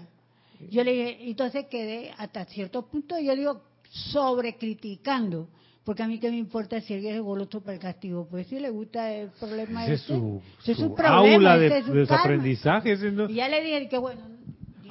yo 0.71 0.85
le 0.85 0.93
dije, 0.93 1.19
entonces 1.29 1.67
quedé 1.69 2.13
hasta 2.19 2.45
cierto 2.45 2.87
punto, 2.87 3.19
yo 3.19 3.35
digo, 3.35 3.63
sobrecriticando. 3.91 5.49
Porque 5.85 6.03
a 6.03 6.09
mí 6.09 6.19
qué 6.19 6.31
me 6.31 6.39
importa 6.39 6.81
si 6.81 6.95
alguien 6.95 7.17
es 7.17 7.21
goloso 7.21 7.61
para 7.61 7.75
el 7.75 7.79
castigo. 7.81 8.27
Pues 8.31 8.47
si 8.47 8.59
le 8.59 8.71
gusta 8.71 9.13
el 9.13 9.29
problema 9.39 9.85
ese 9.85 9.95
es 9.95 10.01
ese, 10.05 10.15
su, 10.15 10.43
ese 10.63 10.73
es 10.73 10.79
su 10.79 10.85
su 10.85 10.95
problema, 10.95 11.35
aula 11.35 11.59
de, 11.59 11.67
ese 11.67 11.79
es 11.79 11.85
su 11.87 11.93
de 11.93 12.01
los 12.01 12.09
karma. 12.09 12.25
aprendizajes. 12.25 13.03
¿no? 13.13 13.29
Y 13.29 13.35
ya 13.35 13.49
le 13.49 13.63
dije 13.63 13.89
que 13.89 13.99
bueno. 13.99 14.21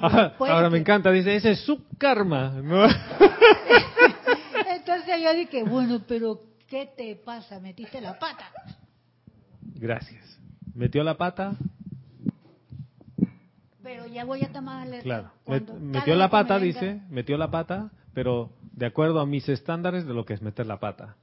ahora 0.38 0.70
me 0.70 0.78
encanta, 0.78 1.10
dice, 1.10 1.34
ese 1.34 1.50
es 1.52 1.60
su 1.60 1.82
karma. 1.98 2.50
¿no? 2.62 2.84
Entonces 4.76 5.14
yo 5.22 5.34
dije, 5.34 5.64
bueno, 5.64 6.00
pero 6.06 6.40
¿qué 6.68 6.88
te 6.96 7.16
pasa? 7.16 7.58
Metiste 7.60 8.00
la 8.00 8.18
pata. 8.18 8.50
Gracias. 9.76 10.38
Metió 10.74 11.02
la 11.04 11.16
pata, 11.16 11.54
Pero 13.82 14.06
ya 14.06 14.24
voy 14.24 14.40
a 14.40 14.46
estar 14.46 14.62
más 14.62 14.82
alerta. 14.86 15.02
claro. 15.04 15.30
Cuando 15.44 15.74
metió 15.74 16.14
la 16.16 16.26
me 16.26 16.30
pata, 16.30 16.54
venga- 16.58 16.66
dice, 16.80 17.00
metió 17.10 17.36
la 17.36 17.50
pata, 17.50 17.90
pero 18.14 18.50
de 18.72 18.86
acuerdo 18.86 19.20
a 19.20 19.26
mis 19.26 19.48
estándares 19.48 20.06
de 20.06 20.14
lo 20.14 20.24
que 20.24 20.34
es 20.34 20.42
meter 20.42 20.66
la 20.66 20.80
pata. 20.80 21.16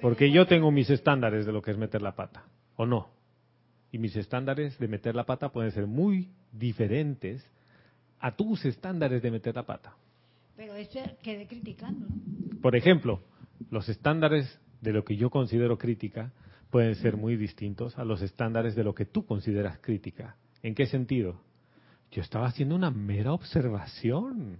Porque 0.00 0.30
yo 0.30 0.46
tengo 0.46 0.70
mis 0.70 0.90
estándares 0.90 1.46
de 1.46 1.52
lo 1.52 1.62
que 1.62 1.70
es 1.70 1.78
meter 1.78 2.02
la 2.02 2.14
pata, 2.14 2.44
¿o 2.76 2.84
no? 2.84 3.08
Y 3.92 3.98
mis 3.98 4.16
estándares 4.16 4.78
de 4.78 4.88
meter 4.88 5.14
la 5.14 5.24
pata 5.24 5.50
pueden 5.50 5.70
ser 5.70 5.86
muy 5.86 6.30
diferentes 6.52 7.48
a 8.18 8.34
tus 8.34 8.64
estándares 8.64 9.22
de 9.22 9.30
meter 9.30 9.54
la 9.54 9.62
pata. 9.62 9.94
Pero 10.56 10.74
eso 10.74 10.98
quedé 11.22 11.46
criticando. 11.46 12.06
Por 12.60 12.76
ejemplo, 12.76 13.20
los 13.70 13.88
estándares 13.88 14.58
de 14.80 14.92
lo 14.92 15.04
que 15.04 15.16
yo 15.16 15.30
considero 15.30 15.78
crítica 15.78 16.32
pueden 16.70 16.96
ser 16.96 17.16
muy 17.16 17.36
distintos 17.36 17.96
a 17.98 18.04
los 18.04 18.20
estándares 18.20 18.74
de 18.74 18.82
lo 18.82 18.94
que 18.94 19.04
tú 19.04 19.24
consideras 19.24 19.78
crítica. 19.78 20.36
¿En 20.62 20.74
qué 20.74 20.86
sentido? 20.86 21.40
Yo 22.10 22.20
estaba 22.22 22.46
haciendo 22.46 22.74
una 22.74 22.90
mera 22.90 23.32
observación. 23.32 24.58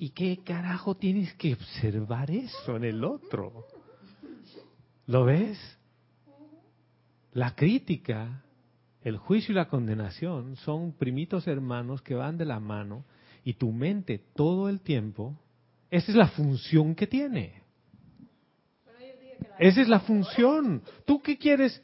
¿Y 0.00 0.10
qué 0.10 0.38
carajo 0.44 0.96
tienes 0.96 1.34
que 1.34 1.54
observar 1.54 2.30
eso 2.30 2.76
en 2.76 2.84
el 2.84 3.02
otro? 3.02 3.66
¿Lo 5.06 5.24
ves? 5.24 5.58
La 7.32 7.56
crítica, 7.56 8.44
el 9.02 9.16
juicio 9.16 9.52
y 9.52 9.56
la 9.56 9.68
condenación 9.68 10.54
son 10.56 10.92
primitos 10.92 11.48
hermanos 11.48 12.00
que 12.02 12.14
van 12.14 12.38
de 12.38 12.44
la 12.44 12.60
mano 12.60 13.04
y 13.42 13.54
tu 13.54 13.72
mente 13.72 14.18
todo 14.36 14.68
el 14.68 14.82
tiempo, 14.82 15.36
esa 15.90 16.12
es 16.12 16.16
la 16.16 16.28
función 16.28 16.94
que 16.94 17.08
tiene. 17.08 17.62
Esa 19.58 19.80
es 19.80 19.88
la 19.88 19.98
función. 20.00 20.82
¿Tú 21.06 21.20
qué 21.20 21.38
quieres? 21.38 21.82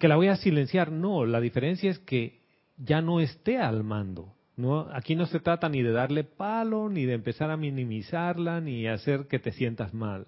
Que 0.00 0.08
la 0.08 0.16
voy 0.16 0.28
a 0.28 0.36
silenciar. 0.36 0.90
No, 0.90 1.26
la 1.26 1.40
diferencia 1.40 1.90
es 1.90 1.98
que 1.98 2.40
ya 2.78 3.02
no 3.02 3.20
esté 3.20 3.58
al 3.58 3.84
mando. 3.84 4.34
No, 4.56 4.80
aquí 4.92 5.16
no 5.16 5.26
se 5.26 5.40
trata 5.40 5.68
ni 5.68 5.82
de 5.82 5.92
darle 5.92 6.24
palo, 6.24 6.88
ni 6.88 7.04
de 7.04 7.14
empezar 7.14 7.50
a 7.50 7.56
minimizarla, 7.56 8.60
ni 8.60 8.86
hacer 8.86 9.26
que 9.26 9.38
te 9.38 9.52
sientas 9.52 9.94
mal. 9.94 10.26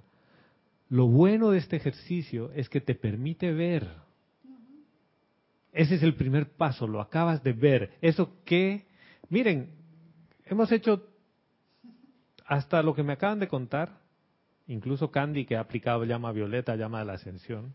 Lo 0.89 1.07
bueno 1.07 1.51
de 1.51 1.59
este 1.59 1.77
ejercicio 1.77 2.51
es 2.53 2.69
que 2.69 2.81
te 2.81 2.95
permite 2.95 3.53
ver. 3.53 3.89
Ese 5.73 5.97
es 5.97 6.03
el 6.03 6.15
primer 6.15 6.53
paso, 6.53 6.87
lo 6.87 7.01
acabas 7.01 7.43
de 7.43 7.53
ver. 7.53 7.99
Eso 8.01 8.39
que, 8.45 8.87
miren, 9.29 9.71
hemos 10.47 10.71
hecho 10.73 11.07
hasta 12.47 12.83
lo 12.83 12.95
que 12.95 13.03
me 13.03 13.15
acaban 13.15 13.41
de 13.41 13.49
contar, 13.49 13.99
incluso 14.69 15.11
Candy 15.11 15.45
que 15.45 15.57
ha 15.57 15.61
aplicado 15.61 16.05
llama 16.05 16.33
violeta, 16.33 16.77
llama 16.77 17.01
de 17.01 17.05
la 17.07 17.15
ascensión. 17.15 17.75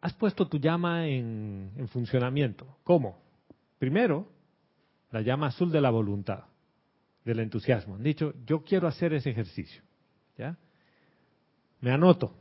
Has 0.00 0.12
puesto 0.14 0.46
tu 0.48 0.58
llama 0.58 1.06
en, 1.06 1.72
en 1.76 1.88
funcionamiento. 1.88 2.76
¿Cómo? 2.82 3.31
Primero, 3.82 4.28
la 5.10 5.22
llama 5.22 5.48
azul 5.48 5.72
de 5.72 5.80
la 5.80 5.90
voluntad, 5.90 6.44
del 7.24 7.40
entusiasmo. 7.40 7.96
Han 7.96 8.04
dicho, 8.04 8.32
yo 8.46 8.62
quiero 8.62 8.86
hacer 8.86 9.12
ese 9.12 9.30
ejercicio. 9.30 9.82
¿Ya? 10.38 10.56
Me 11.80 11.90
anoto. 11.90 12.32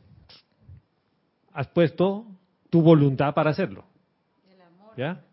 Has 1.52 1.68
puesto 1.70 2.28
tu 2.70 2.84
voluntad 2.84 3.34
para 3.34 3.50
hacerlo. 3.50 3.86
¿Ya? 4.96 5.24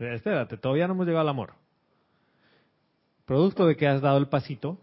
Eh, 0.00 0.14
Espérate, 0.16 0.56
todavía 0.56 0.88
no 0.88 0.94
hemos 0.94 1.06
llegado 1.06 1.22
al 1.22 1.28
amor. 1.28 1.52
Producto 3.24 3.64
de 3.68 3.76
que 3.76 3.86
has 3.86 4.00
dado 4.02 4.18
el 4.18 4.26
pasito, 4.26 4.76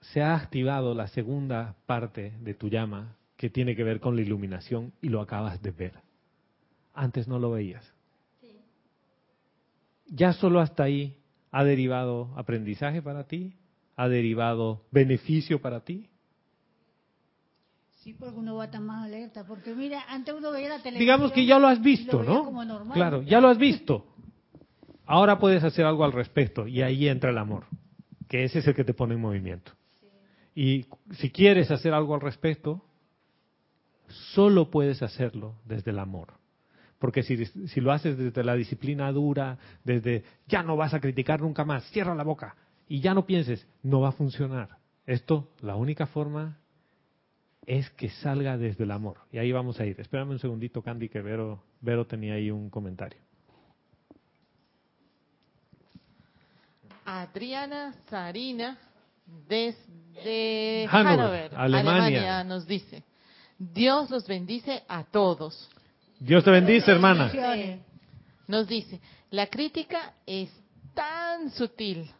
se 0.00 0.22
ha 0.22 0.36
activado 0.36 0.94
la 0.94 1.06
segunda 1.08 1.76
parte 1.84 2.32
de 2.40 2.54
tu 2.54 2.70
llama 2.70 3.18
que 3.36 3.50
tiene 3.50 3.76
que 3.76 3.84
ver 3.84 4.00
con 4.00 4.16
la 4.16 4.22
iluminación 4.22 4.94
y 5.02 5.10
lo 5.10 5.20
acabas 5.20 5.60
de 5.60 5.70
ver. 5.70 6.09
Antes 6.94 7.28
no 7.28 7.38
lo 7.38 7.50
veías. 7.50 7.92
Ya 10.06 10.32
solo 10.32 10.60
hasta 10.60 10.84
ahí 10.84 11.16
ha 11.52 11.64
derivado 11.64 12.32
aprendizaje 12.36 13.00
para 13.00 13.24
ti, 13.24 13.54
ha 13.96 14.08
derivado 14.08 14.84
beneficio 14.90 15.60
para 15.60 15.80
ti. 15.80 16.08
Sí, 18.02 18.14
porque 18.14 18.38
uno 18.38 18.56
va 18.56 18.64
estar 18.64 18.80
más 18.80 19.04
alerta. 19.04 19.46
Porque 19.46 19.74
mira, 19.74 20.04
antes 20.08 20.34
uno 20.34 20.50
veía 20.50 20.70
la 20.70 20.78
televisión. 20.78 21.00
Digamos 21.00 21.32
que 21.32 21.44
ya 21.44 21.58
lo 21.58 21.68
has 21.68 21.82
visto, 21.82 22.22
lo 22.22 22.34
¿no? 22.34 22.44
como 22.44 22.64
normal. 22.64 22.94
Claro, 22.94 23.22
ya 23.22 23.40
lo 23.40 23.48
has 23.48 23.58
visto. 23.58 24.06
Ahora 25.04 25.38
puedes 25.38 25.62
hacer 25.64 25.84
algo 25.84 26.04
al 26.04 26.12
respecto 26.12 26.66
y 26.66 26.82
ahí 26.82 27.08
entra 27.08 27.30
el 27.30 27.38
amor, 27.38 27.64
que 28.28 28.44
ese 28.44 28.60
es 28.60 28.66
el 28.66 28.74
que 28.74 28.84
te 28.84 28.94
pone 28.94 29.14
en 29.14 29.20
movimiento. 29.20 29.72
Y 30.54 30.86
si 31.12 31.30
quieres 31.30 31.70
hacer 31.70 31.92
algo 31.92 32.14
al 32.14 32.20
respecto, 32.20 32.84
solo 34.08 34.70
puedes 34.70 35.02
hacerlo 35.02 35.56
desde 35.64 35.90
el 35.90 35.98
amor. 35.98 36.39
Porque 37.00 37.24
si, 37.24 37.44
si 37.44 37.80
lo 37.80 37.90
haces 37.90 38.16
desde 38.16 38.44
la 38.44 38.54
disciplina 38.54 39.10
dura, 39.10 39.58
desde 39.82 40.22
ya 40.46 40.62
no 40.62 40.76
vas 40.76 40.94
a 40.94 41.00
criticar 41.00 41.40
nunca 41.40 41.64
más, 41.64 41.82
cierra 41.90 42.14
la 42.14 42.22
boca 42.22 42.54
y 42.86 43.00
ya 43.00 43.14
no 43.14 43.24
pienses, 43.24 43.66
no 43.82 44.00
va 44.00 44.10
a 44.10 44.12
funcionar. 44.12 44.68
Esto, 45.06 45.48
la 45.60 45.76
única 45.76 46.06
forma 46.06 46.58
es 47.64 47.88
que 47.90 48.10
salga 48.10 48.58
desde 48.58 48.84
el 48.84 48.90
amor. 48.90 49.18
Y 49.32 49.38
ahí 49.38 49.50
vamos 49.50 49.80
a 49.80 49.86
ir. 49.86 49.98
Espérame 50.00 50.30
un 50.30 50.38
segundito, 50.38 50.82
Candy, 50.82 51.08
que 51.08 51.22
Vero, 51.22 51.62
Vero 51.80 52.06
tenía 52.06 52.34
ahí 52.34 52.50
un 52.50 52.68
comentario. 52.68 53.20
Adriana 57.04 57.94
Sarina 58.08 58.76
desde 59.48 60.86
Hannover, 60.88 61.52
Hannover, 61.52 61.54
Alemania. 61.54 62.44
nos 62.44 62.66
dice, 62.66 63.04
Dios 63.58 64.10
los 64.10 64.26
bendice 64.26 64.82
a 64.88 65.04
todos. 65.04 65.70
Dios 66.20 66.44
te 66.44 66.50
bendice, 66.50 66.90
hermana. 66.90 67.32
Nos 68.46 68.68
dice, 68.68 69.00
la 69.30 69.46
crítica 69.46 70.12
es 70.26 70.50
tan 70.94 71.50
sutil. 71.50 72.10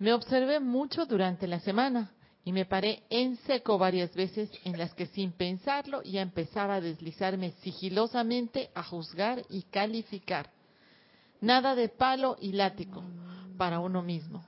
Me 0.00 0.12
observé 0.12 0.58
mucho 0.58 1.06
durante 1.06 1.46
la 1.46 1.60
semana 1.60 2.10
y 2.44 2.52
me 2.52 2.64
paré 2.64 3.04
en 3.10 3.36
seco 3.46 3.78
varias 3.78 4.12
veces 4.16 4.50
en 4.64 4.76
las 4.76 4.92
que 4.94 5.06
sin 5.06 5.30
pensarlo 5.30 6.02
ya 6.02 6.20
empezaba 6.20 6.74
a 6.74 6.80
deslizarme 6.80 7.52
sigilosamente 7.62 8.70
a 8.74 8.82
juzgar 8.82 9.42
y 9.48 9.62
calificar. 9.62 10.50
Nada 11.40 11.76
de 11.76 11.88
palo 11.88 12.36
y 12.40 12.52
látigo 12.52 13.04
para 13.56 13.78
uno 13.78 14.02
mismo. 14.02 14.44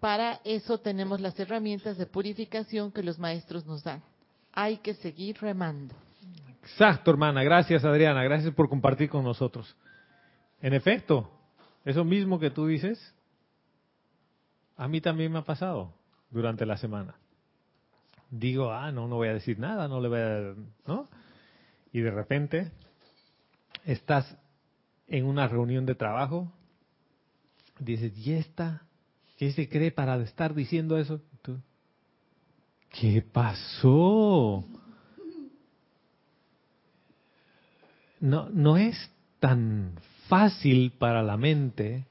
Para 0.00 0.40
eso 0.44 0.78
tenemos 0.78 1.20
las 1.20 1.38
herramientas 1.38 1.98
de 1.98 2.06
purificación 2.06 2.92
que 2.92 3.02
los 3.02 3.18
maestros 3.18 3.66
nos 3.66 3.84
dan. 3.84 4.02
Hay 4.54 4.78
que 4.78 4.94
seguir 4.94 5.36
remando. 5.38 5.94
Exacto, 6.62 7.10
hermana. 7.10 7.42
Gracias, 7.42 7.84
Adriana. 7.84 8.22
Gracias 8.22 8.54
por 8.54 8.68
compartir 8.68 9.08
con 9.08 9.24
nosotros. 9.24 9.76
En 10.60 10.74
efecto, 10.74 11.30
eso 11.84 12.04
mismo 12.04 12.38
que 12.38 12.50
tú 12.50 12.66
dices, 12.66 13.14
a 14.76 14.86
mí 14.88 15.00
también 15.00 15.32
me 15.32 15.40
ha 15.40 15.44
pasado 15.44 15.92
durante 16.30 16.64
la 16.64 16.76
semana. 16.76 17.14
Digo, 18.30 18.72
ah, 18.72 18.92
no, 18.92 19.08
no 19.08 19.16
voy 19.16 19.28
a 19.28 19.34
decir 19.34 19.58
nada, 19.58 19.88
no 19.88 20.00
le 20.00 20.08
voy 20.08 20.20
a... 20.20 20.54
¿no? 20.86 21.08
Y 21.92 22.00
de 22.00 22.10
repente 22.10 22.70
estás 23.84 24.36
en 25.08 25.26
una 25.26 25.48
reunión 25.48 25.84
de 25.84 25.94
trabajo, 25.94 26.50
dices, 27.78 28.16
¿y 28.16 28.32
esta? 28.32 28.82
¿Qué 29.36 29.52
se 29.52 29.68
cree 29.68 29.90
para 29.90 30.16
estar 30.22 30.54
diciendo 30.54 30.96
eso? 30.96 31.20
Tú, 31.42 31.60
¿Qué 32.88 33.20
pasó? 33.20 34.64
No, 38.22 38.48
no 38.50 38.76
es 38.76 39.10
tan 39.40 39.98
fácil 40.28 40.92
para 40.92 41.24
la 41.24 41.36
mente 41.36 42.06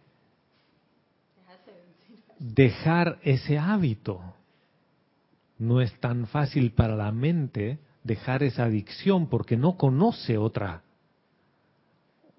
dejar 2.37 3.17
ese 3.23 3.57
hábito. 3.57 4.21
No 5.57 5.79
es 5.79 5.97
tan 6.01 6.27
fácil 6.27 6.71
para 6.71 6.97
la 6.97 7.13
mente 7.13 7.79
dejar 8.03 8.43
esa 8.43 8.65
adicción 8.65 9.27
porque 9.27 9.55
no 9.55 9.77
conoce 9.77 10.37
otra 10.37 10.83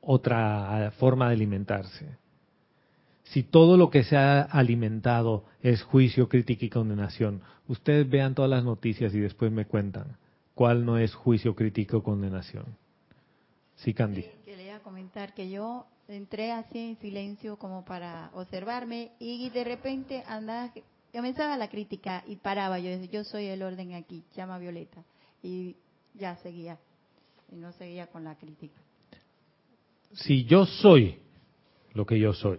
otra 0.03 0.93
forma 0.99 1.29
de 1.29 1.35
alimentarse. 1.35 2.19
Si 3.23 3.43
todo 3.43 3.79
lo 3.79 3.89
que 3.89 4.05
se 4.05 4.19
ha 4.19 4.43
alimentado 4.43 5.45
es 5.63 5.83
juicio, 5.83 6.29
crítica 6.29 6.67
y 6.67 6.69
condenación, 6.69 7.41
ustedes 7.69 8.11
vean 8.11 8.35
todas 8.35 8.51
las 8.51 8.65
noticias 8.65 9.15
y 9.15 9.21
después 9.21 9.51
me 9.51 9.65
cuentan 9.65 10.19
cuál 10.55 10.85
no 10.85 10.99
es 10.99 11.15
juicio, 11.15 11.55
crítica 11.55 11.97
o 11.97 12.03
condenación. 12.03 12.82
Sí, 13.83 13.95
Candy. 13.95 14.25
Que 14.45 14.57
le 14.57 14.65
iba 14.65 14.77
a 14.77 14.81
comentar 14.81 15.35
que 15.35 15.51
yo 15.51 15.87
entré 16.07 16.53
así 16.53 16.79
en 16.79 16.97
silencio 16.99 17.57
como 17.57 17.85
para 17.85 18.31
observarme 18.35 19.11
y 19.19 19.51
de 19.51 19.65
repente 19.65 20.23
andaba, 20.27 20.73
comenzaba 21.13 21.57
la 21.57 21.69
crítica 21.69 22.23
y 22.29 22.37
paraba. 22.37 22.79
Yo 22.79 22.91
decía, 22.91 23.11
yo 23.11 23.25
soy 23.25 23.47
el 23.47 23.63
orden 23.63 23.95
aquí, 23.95 24.23
llama 24.37 24.59
Violeta. 24.59 25.03
Y 25.43 25.77
ya 26.15 26.37
seguía. 26.37 26.79
Y 27.51 27.57
no 27.57 27.73
seguía 27.73 28.07
con 28.07 28.23
la 28.23 28.37
crítica. 28.37 28.81
Si 30.13 30.45
yo 30.45 30.65
soy 30.65 31.19
lo 31.93 32.07
que 32.07 32.21
yo 32.21 32.33
soy, 32.33 32.59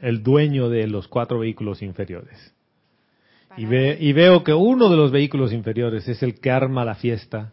el 0.00 0.22
dueño 0.22 0.70
de 0.70 0.86
los 0.86 1.06
cuatro 1.06 1.40
vehículos 1.40 1.82
inferiores, 1.82 2.54
y, 3.58 3.66
ve, 3.66 3.98
y 4.00 4.14
veo 4.14 4.42
que 4.42 4.54
uno 4.54 4.88
de 4.88 4.96
los 4.96 5.10
vehículos 5.10 5.52
inferiores 5.52 6.08
es 6.08 6.22
el 6.22 6.40
que 6.40 6.50
arma 6.50 6.86
la 6.86 6.94
fiesta 6.94 7.52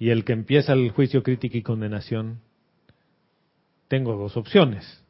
y 0.00 0.08
el 0.08 0.24
que 0.24 0.32
empieza 0.32 0.72
el 0.72 0.90
juicio, 0.90 1.22
crítica 1.22 1.58
y 1.58 1.62
condenación, 1.62 2.40
tengo 3.86 4.16
dos 4.16 4.34
opciones. 4.38 5.04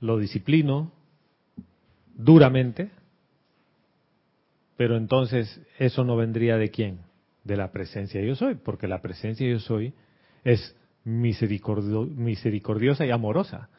Lo 0.00 0.18
disciplino 0.18 0.92
duramente, 2.14 2.90
pero 4.76 4.98
entonces 4.98 5.62
eso 5.78 6.04
no 6.04 6.14
vendría 6.16 6.58
de 6.58 6.70
quién? 6.70 6.98
De 7.42 7.56
la 7.56 7.72
presencia 7.72 8.20
yo 8.20 8.34
soy, 8.34 8.56
porque 8.56 8.86
la 8.86 9.00
presencia 9.00 9.48
yo 9.48 9.60
soy 9.60 9.94
es 10.44 10.76
misericordio, 11.04 12.02
misericordiosa 12.04 13.06
y 13.06 13.10
amorosa. 13.12 13.70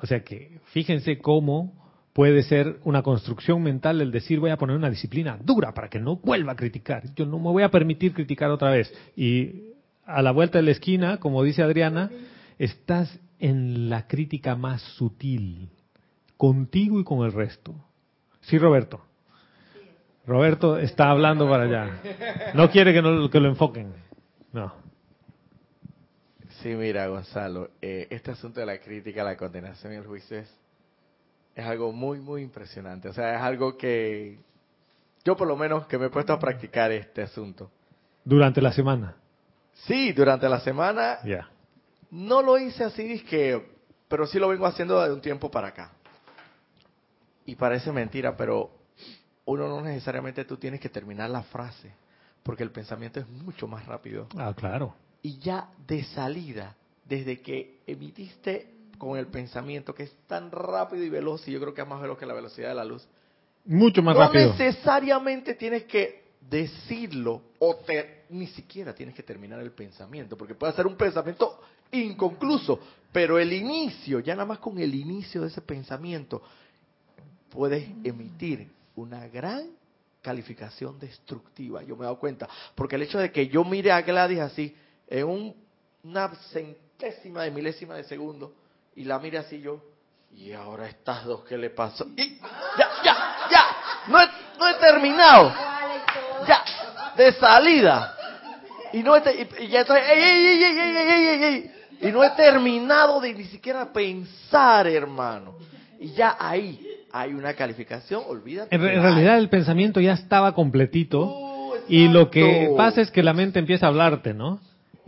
O 0.00 0.06
sea 0.06 0.22
que 0.22 0.60
fíjense 0.66 1.18
cómo 1.18 1.89
puede 2.20 2.42
ser 2.42 2.80
una 2.84 3.02
construcción 3.02 3.62
mental 3.62 3.98
el 4.02 4.12
decir 4.12 4.40
voy 4.40 4.50
a 4.50 4.58
poner 4.58 4.76
una 4.76 4.90
disciplina 4.90 5.38
dura 5.42 5.72
para 5.72 5.88
que 5.88 5.98
no 5.98 6.16
vuelva 6.16 6.52
a 6.52 6.54
criticar. 6.54 7.02
Yo 7.14 7.24
no 7.24 7.38
me 7.38 7.44
voy 7.44 7.62
a 7.62 7.70
permitir 7.70 8.12
criticar 8.12 8.50
otra 8.50 8.68
vez. 8.68 8.92
Y 9.16 9.70
a 10.04 10.20
la 10.20 10.30
vuelta 10.30 10.58
de 10.58 10.64
la 10.64 10.72
esquina, 10.72 11.16
como 11.16 11.42
dice 11.42 11.62
Adriana, 11.62 12.10
estás 12.58 13.18
en 13.38 13.88
la 13.88 14.06
crítica 14.06 14.54
más 14.54 14.82
sutil, 14.98 15.70
contigo 16.36 17.00
y 17.00 17.04
con 17.04 17.24
el 17.24 17.32
resto. 17.32 17.74
Sí, 18.42 18.58
Roberto. 18.58 19.00
Roberto 20.26 20.76
está 20.76 21.08
hablando 21.08 21.48
para 21.48 21.62
allá. 21.62 22.02
No 22.52 22.70
quiere 22.70 22.92
que, 22.92 23.00
no, 23.00 23.30
que 23.30 23.40
lo 23.40 23.48
enfoquen. 23.48 23.94
No. 24.52 24.74
Sí, 26.60 26.68
mira, 26.74 27.06
Gonzalo, 27.06 27.70
eh, 27.80 28.08
este 28.10 28.32
asunto 28.32 28.60
de 28.60 28.66
la 28.66 28.78
crítica, 28.78 29.24
la 29.24 29.38
condenación 29.38 29.94
y 29.94 29.96
el 29.96 30.04
juicio 30.04 30.36
es 31.60 31.66
algo 31.66 31.92
muy, 31.92 32.20
muy 32.20 32.42
impresionante. 32.42 33.08
O 33.08 33.12
sea, 33.12 33.36
es 33.36 33.42
algo 33.42 33.76
que 33.76 34.38
yo 35.24 35.36
por 35.36 35.46
lo 35.48 35.56
menos 35.56 35.86
que 35.86 35.98
me 35.98 36.06
he 36.06 36.10
puesto 36.10 36.32
a 36.32 36.38
practicar 36.38 36.90
este 36.92 37.22
asunto. 37.22 37.70
Durante 38.24 38.60
la 38.60 38.72
semana. 38.72 39.16
Sí, 39.86 40.12
durante 40.12 40.48
la 40.48 40.60
semana 40.60 41.18
Ya. 41.24 41.48
no 42.10 42.42
lo 42.42 42.58
hice 42.58 42.84
así, 42.84 43.12
es 43.12 43.22
que, 43.24 43.64
pero 44.08 44.26
sí 44.26 44.38
lo 44.38 44.48
vengo 44.48 44.66
haciendo 44.66 45.00
de 45.02 45.12
un 45.12 45.20
tiempo 45.20 45.50
para 45.50 45.68
acá. 45.68 45.92
Y 47.46 47.54
parece 47.56 47.90
mentira, 47.92 48.36
pero 48.36 48.70
uno 49.46 49.68
no 49.68 49.80
necesariamente 49.80 50.44
tú 50.44 50.56
tienes 50.56 50.80
que 50.80 50.88
terminar 50.88 51.30
la 51.30 51.42
frase, 51.42 51.92
porque 52.42 52.62
el 52.62 52.70
pensamiento 52.70 53.20
es 53.20 53.28
mucho 53.28 53.66
más 53.66 53.86
rápido. 53.86 54.28
Ah, 54.36 54.52
claro. 54.56 54.94
Y 55.22 55.38
ya 55.38 55.68
de 55.86 56.04
salida, 56.04 56.76
desde 57.04 57.40
que 57.40 57.80
emitiste 57.86 58.74
con 59.00 59.18
el 59.18 59.26
pensamiento, 59.26 59.94
que 59.94 60.02
es 60.04 60.12
tan 60.28 60.52
rápido 60.52 61.02
y 61.02 61.08
veloz, 61.08 61.48
y 61.48 61.52
yo 61.52 61.58
creo 61.60 61.72
que 61.74 61.80
es 61.80 61.88
más 61.88 62.00
veloz 62.00 62.18
que 62.18 62.26
la 62.26 62.34
velocidad 62.34 62.68
de 62.68 62.74
la 62.74 62.84
luz, 62.84 63.08
Mucho 63.64 64.02
más 64.02 64.14
no 64.14 64.20
rápido. 64.20 64.50
necesariamente 64.52 65.54
tienes 65.54 65.84
que 65.84 66.20
decirlo 66.48 67.42
o 67.58 67.76
te, 67.76 68.24
ni 68.30 68.46
siquiera 68.48 68.94
tienes 68.94 69.14
que 69.14 69.22
terminar 69.22 69.58
el 69.60 69.72
pensamiento, 69.72 70.36
porque 70.36 70.54
puede 70.54 70.74
ser 70.74 70.86
un 70.86 70.96
pensamiento 70.96 71.60
inconcluso, 71.92 72.78
pero 73.10 73.38
el 73.38 73.52
inicio, 73.52 74.20
ya 74.20 74.34
nada 74.34 74.46
más 74.46 74.58
con 74.58 74.78
el 74.78 74.94
inicio 74.94 75.40
de 75.40 75.48
ese 75.48 75.62
pensamiento, 75.62 76.42
puedes 77.50 77.88
emitir 78.04 78.68
una 78.96 79.26
gran 79.28 79.68
calificación 80.22 80.98
destructiva. 80.98 81.82
Yo 81.82 81.96
me 81.96 82.02
he 82.02 82.04
dado 82.04 82.18
cuenta, 82.18 82.46
porque 82.74 82.96
el 82.96 83.02
hecho 83.02 83.18
de 83.18 83.32
que 83.32 83.48
yo 83.48 83.64
mire 83.64 83.90
a 83.92 84.02
Gladys 84.02 84.40
así, 84.40 84.74
en 85.08 85.26
un- 85.26 85.54
una 86.04 86.28
centésima 86.52 87.42
de 87.44 87.50
milésima 87.50 87.94
de 87.96 88.04
segundo, 88.04 88.52
y 88.96 89.04
la 89.04 89.18
mira 89.18 89.40
así 89.40 89.60
yo. 89.60 89.82
Y 90.34 90.52
ahora 90.52 90.88
estas 90.88 91.24
dos, 91.24 91.44
¿qué 91.44 91.58
le 91.58 91.70
pasó? 91.70 92.06
Y, 92.16 92.38
ya, 92.78 92.88
ya, 93.04 93.16
ya. 93.50 93.64
No 94.08 94.68
he, 94.68 94.74
terminado. 94.74 95.52
Ya, 96.46 96.62
de 97.16 97.32
salida. 97.32 98.16
Y 98.92 99.02
no 99.02 99.16
he, 99.16 99.20
y, 99.20 99.66
ey, 99.66 99.76
ey, 99.76 101.44
ey, 101.44 101.72
y 102.00 102.12
no 102.12 102.24
he 102.24 102.30
terminado 102.30 103.20
de 103.20 103.34
ni 103.34 103.44
siquiera 103.44 103.92
pensar, 103.92 104.86
hermano. 104.86 105.56
Y 105.98 106.12
ya 106.12 106.36
ahí 106.38 106.80
hay 107.12 107.34
una 107.34 107.54
calificación, 107.54 108.22
olvídate. 108.26 108.74
En, 108.74 108.82
realidad 108.82 109.38
el 109.38 109.48
pensamiento 109.48 110.00
ya 110.00 110.12
estaba 110.14 110.54
completito. 110.54 111.24
Uh, 111.24 111.74
y 111.88 112.08
lo 112.08 112.30
que 112.30 112.72
pasa 112.76 113.00
es 113.00 113.10
que 113.10 113.22
la 113.22 113.34
mente 113.34 113.58
empieza 113.58 113.86
a 113.86 113.88
hablarte, 113.88 114.32
¿no? 114.32 114.60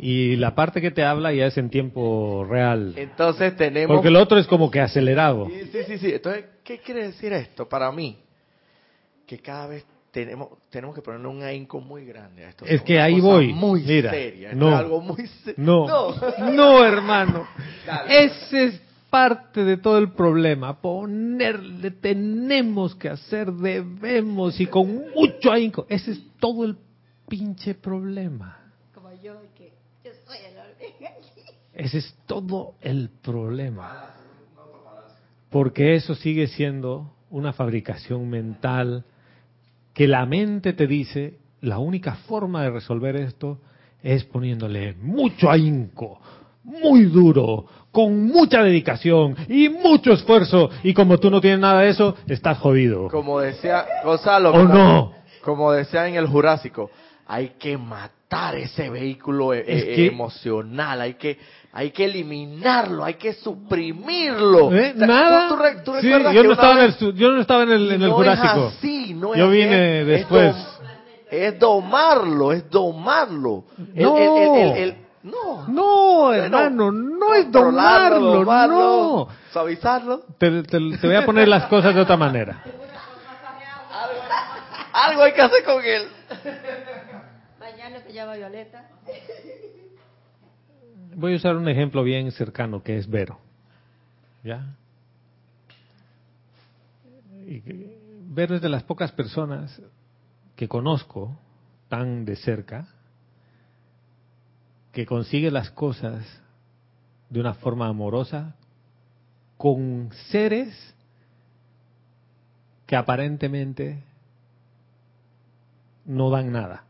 Y 0.04 0.34
la 0.34 0.52
parte 0.56 0.80
que 0.80 0.90
te 0.90 1.04
habla 1.04 1.32
ya 1.32 1.46
es 1.46 1.56
en 1.56 1.70
tiempo 1.70 2.44
real. 2.50 2.92
Entonces 2.96 3.56
tenemos 3.56 3.94
Porque 3.94 4.10
lo 4.10 4.20
otro 4.20 4.36
es 4.36 4.48
como 4.48 4.68
que 4.68 4.80
acelerado. 4.80 5.46
Sí, 5.48 5.68
sí, 5.70 5.78
sí, 5.86 5.98
sí. 5.98 6.12
Entonces, 6.14 6.44
¿qué 6.64 6.78
quiere 6.78 7.06
decir 7.06 7.32
esto 7.32 7.68
para 7.68 7.92
mí? 7.92 8.18
Que 9.24 9.38
cada 9.38 9.68
vez 9.68 9.86
tenemos 10.10 10.48
tenemos 10.70 10.96
que 10.96 11.02
ponerle 11.02 11.28
un 11.28 11.44
ahínco 11.44 11.80
muy 11.80 12.04
grande 12.04 12.44
a 12.44 12.48
esto. 12.48 12.64
Es 12.64 12.80
Una 12.80 12.84
que 12.84 13.00
ahí 13.00 13.20
cosa 13.20 13.26
voy. 13.28 13.52
Muy 13.52 13.82
Mira, 13.82 14.10
seria. 14.10 14.50
Esto 14.50 14.58
no. 14.60 14.70
es 14.70 14.74
algo 14.74 15.00
muy 15.00 15.30
No, 15.56 15.86
no, 16.52 16.84
hermano. 16.84 17.46
Dale. 17.86 18.24
Ese 18.24 18.64
es 18.64 18.82
parte 19.08 19.62
de 19.62 19.76
todo 19.76 19.98
el 19.98 20.10
problema. 20.14 20.80
Ponerle, 20.80 21.92
tenemos 21.92 22.96
que 22.96 23.08
hacer, 23.08 23.52
debemos 23.52 24.58
y 24.58 24.66
con 24.66 25.12
mucho 25.14 25.52
ahínco. 25.52 25.86
Ese 25.88 26.10
es 26.10 26.22
todo 26.40 26.64
el 26.64 26.76
pinche 27.28 27.74
problema. 27.74 28.58
Como 28.92 29.12
yo, 29.22 29.34
que 29.56 29.70
yo 30.04 30.10
soy 30.26 30.38
el 30.50 30.58
orden. 30.58 31.12
Ese 31.74 31.98
es 31.98 32.16
todo 32.26 32.74
el 32.80 33.10
problema. 33.22 34.14
Porque 35.50 35.94
eso 35.94 36.14
sigue 36.14 36.46
siendo 36.48 37.12
una 37.30 37.52
fabricación 37.52 38.28
mental 38.28 39.04
que 39.94 40.08
la 40.08 40.26
mente 40.26 40.72
te 40.72 40.86
dice, 40.86 41.38
la 41.60 41.78
única 41.78 42.14
forma 42.14 42.62
de 42.62 42.70
resolver 42.70 43.16
esto 43.16 43.58
es 44.02 44.24
poniéndole 44.24 44.94
mucho 44.94 45.50
ahínco, 45.50 46.18
muy 46.64 47.04
duro, 47.04 47.66
con 47.90 48.26
mucha 48.26 48.62
dedicación 48.62 49.36
y 49.48 49.68
mucho 49.68 50.12
esfuerzo. 50.12 50.70
Y 50.82 50.94
como 50.94 51.18
tú 51.18 51.30
no 51.30 51.40
tienes 51.40 51.60
nada 51.60 51.82
de 51.82 51.90
eso, 51.90 52.16
estás 52.26 52.58
jodido. 52.58 53.08
Como 53.08 53.40
decía 53.40 53.86
Gonzalo. 54.04 54.50
¿O 54.50 54.52
como, 54.52 54.74
no? 54.74 55.12
Como 55.42 55.72
decía 55.72 56.08
en 56.08 56.14
el 56.14 56.26
Jurásico, 56.26 56.90
hay 57.26 57.50
que 57.58 57.76
matar 57.76 58.21
ese 58.32 58.90
vehículo 58.90 59.52
eh, 59.54 59.64
Es 59.66 59.82
eh, 59.82 59.94
que- 59.94 60.06
emocional, 60.06 61.00
hay 61.00 61.14
que 61.14 61.38
hay 61.74 61.90
que 61.90 62.04
eliminarlo, 62.04 63.02
hay 63.04 63.14
que 63.14 63.32
suprimirlo. 63.32 64.70
¿Eh? 64.74 64.92
O 64.94 64.98
sea, 64.98 65.06
¿Nada? 65.06 65.48
¿Tú, 65.48 65.54
tú 65.56 65.62
re- 65.62 65.80
tú 65.82 65.92
Sí, 66.00 66.06
recuerdas 66.12 66.34
yo, 66.34 66.42
no 66.44 66.52
estaba 66.52 66.72
en 66.72 66.78
vez- 66.90 67.02
el, 67.02 67.14
yo 67.14 67.32
no 67.32 67.40
estaba 67.40 67.62
en 67.62 67.72
el, 67.72 67.92
en 67.92 68.02
el 68.02 68.08
no 68.10 68.14
Jurásico. 68.16 68.66
Es 68.68 68.74
así, 68.76 69.14
no 69.14 69.32
es 69.34 69.38
Yo 69.38 69.48
vine 69.48 70.00
es- 70.02 70.06
después. 70.06 70.54
Es, 70.54 70.56
dom- 70.56 70.82
es 71.30 71.58
domarlo, 71.58 72.52
es 72.52 72.68
domarlo. 72.70 73.64
No. 73.94 74.16
el- 74.76 74.96
no. 75.22 75.66
No, 75.68 76.32
hermano, 76.34 76.90
no 76.92 77.34
es 77.34 77.50
domarlo, 77.50 78.20
domarlo, 78.20 78.76
no. 78.76 79.28
Suavizarlo. 79.52 80.24
Te, 80.38 80.62
te- 80.64 80.98
te 80.98 81.06
voy 81.06 81.16
a 81.16 81.24
poner 81.24 81.48
las 81.48 81.64
cosas 81.66 81.94
de 81.94 82.00
otra 82.02 82.16
manera. 82.18 82.62
Algo 84.92 85.22
hay 85.22 85.32
que 85.32 85.40
hacer 85.40 85.64
con 85.64 85.82
él. 85.82 86.02
Llama 88.12 88.34
Violeta. 88.36 88.88
Voy 91.14 91.34
a 91.34 91.36
usar 91.36 91.56
un 91.56 91.68
ejemplo 91.68 92.02
bien 92.02 92.30
cercano 92.32 92.82
que 92.82 92.96
es 92.96 93.08
Vero. 93.08 93.38
¿Ya? 94.42 94.74
Y 97.46 97.62
Vero 98.28 98.54
es 98.54 98.62
de 98.62 98.68
las 98.68 98.82
pocas 98.82 99.12
personas 99.12 99.80
que 100.56 100.68
conozco 100.68 101.38
tan 101.88 102.24
de 102.24 102.36
cerca 102.36 102.88
que 104.92 105.06
consigue 105.06 105.50
las 105.50 105.70
cosas 105.70 106.24
de 107.28 107.40
una 107.40 107.54
forma 107.54 107.88
amorosa 107.88 108.54
con 109.56 110.10
seres 110.30 110.94
que 112.86 112.96
aparentemente 112.96 114.02
no 116.04 116.30
dan 116.30 116.52
nada. 116.52 116.84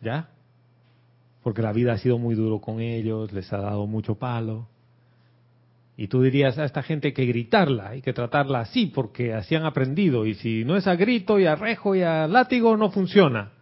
¿Ya? 0.00 0.28
Porque 1.42 1.62
la 1.62 1.72
vida 1.72 1.92
ha 1.92 1.98
sido 1.98 2.18
muy 2.18 2.34
duro 2.34 2.60
con 2.60 2.80
ellos, 2.80 3.32
les 3.32 3.52
ha 3.52 3.58
dado 3.58 3.86
mucho 3.86 4.16
palo. 4.16 4.68
Y 5.96 6.08
tú 6.08 6.22
dirías, 6.22 6.58
a 6.58 6.64
esta 6.64 6.82
gente 6.82 7.08
hay 7.08 7.14
que 7.14 7.24
gritarla, 7.24 7.90
hay 7.90 8.02
que 8.02 8.12
tratarla 8.12 8.60
así, 8.60 8.86
porque 8.86 9.32
así 9.32 9.54
han 9.54 9.64
aprendido. 9.64 10.26
Y 10.26 10.34
si 10.34 10.64
no 10.64 10.76
es 10.76 10.86
a 10.86 10.94
grito 10.94 11.38
y 11.38 11.46
a 11.46 11.54
rejo 11.54 11.94
y 11.94 12.02
a 12.02 12.26
látigo, 12.26 12.76
no 12.76 12.90
funciona. 12.90 13.52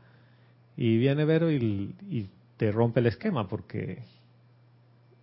Y 0.76 0.96
viene 0.96 1.24
Vero 1.24 1.52
y, 1.52 1.94
y 2.10 2.28
te 2.56 2.72
rompe 2.72 3.00
el 3.00 3.06
esquema, 3.06 3.46
porque 3.46 4.02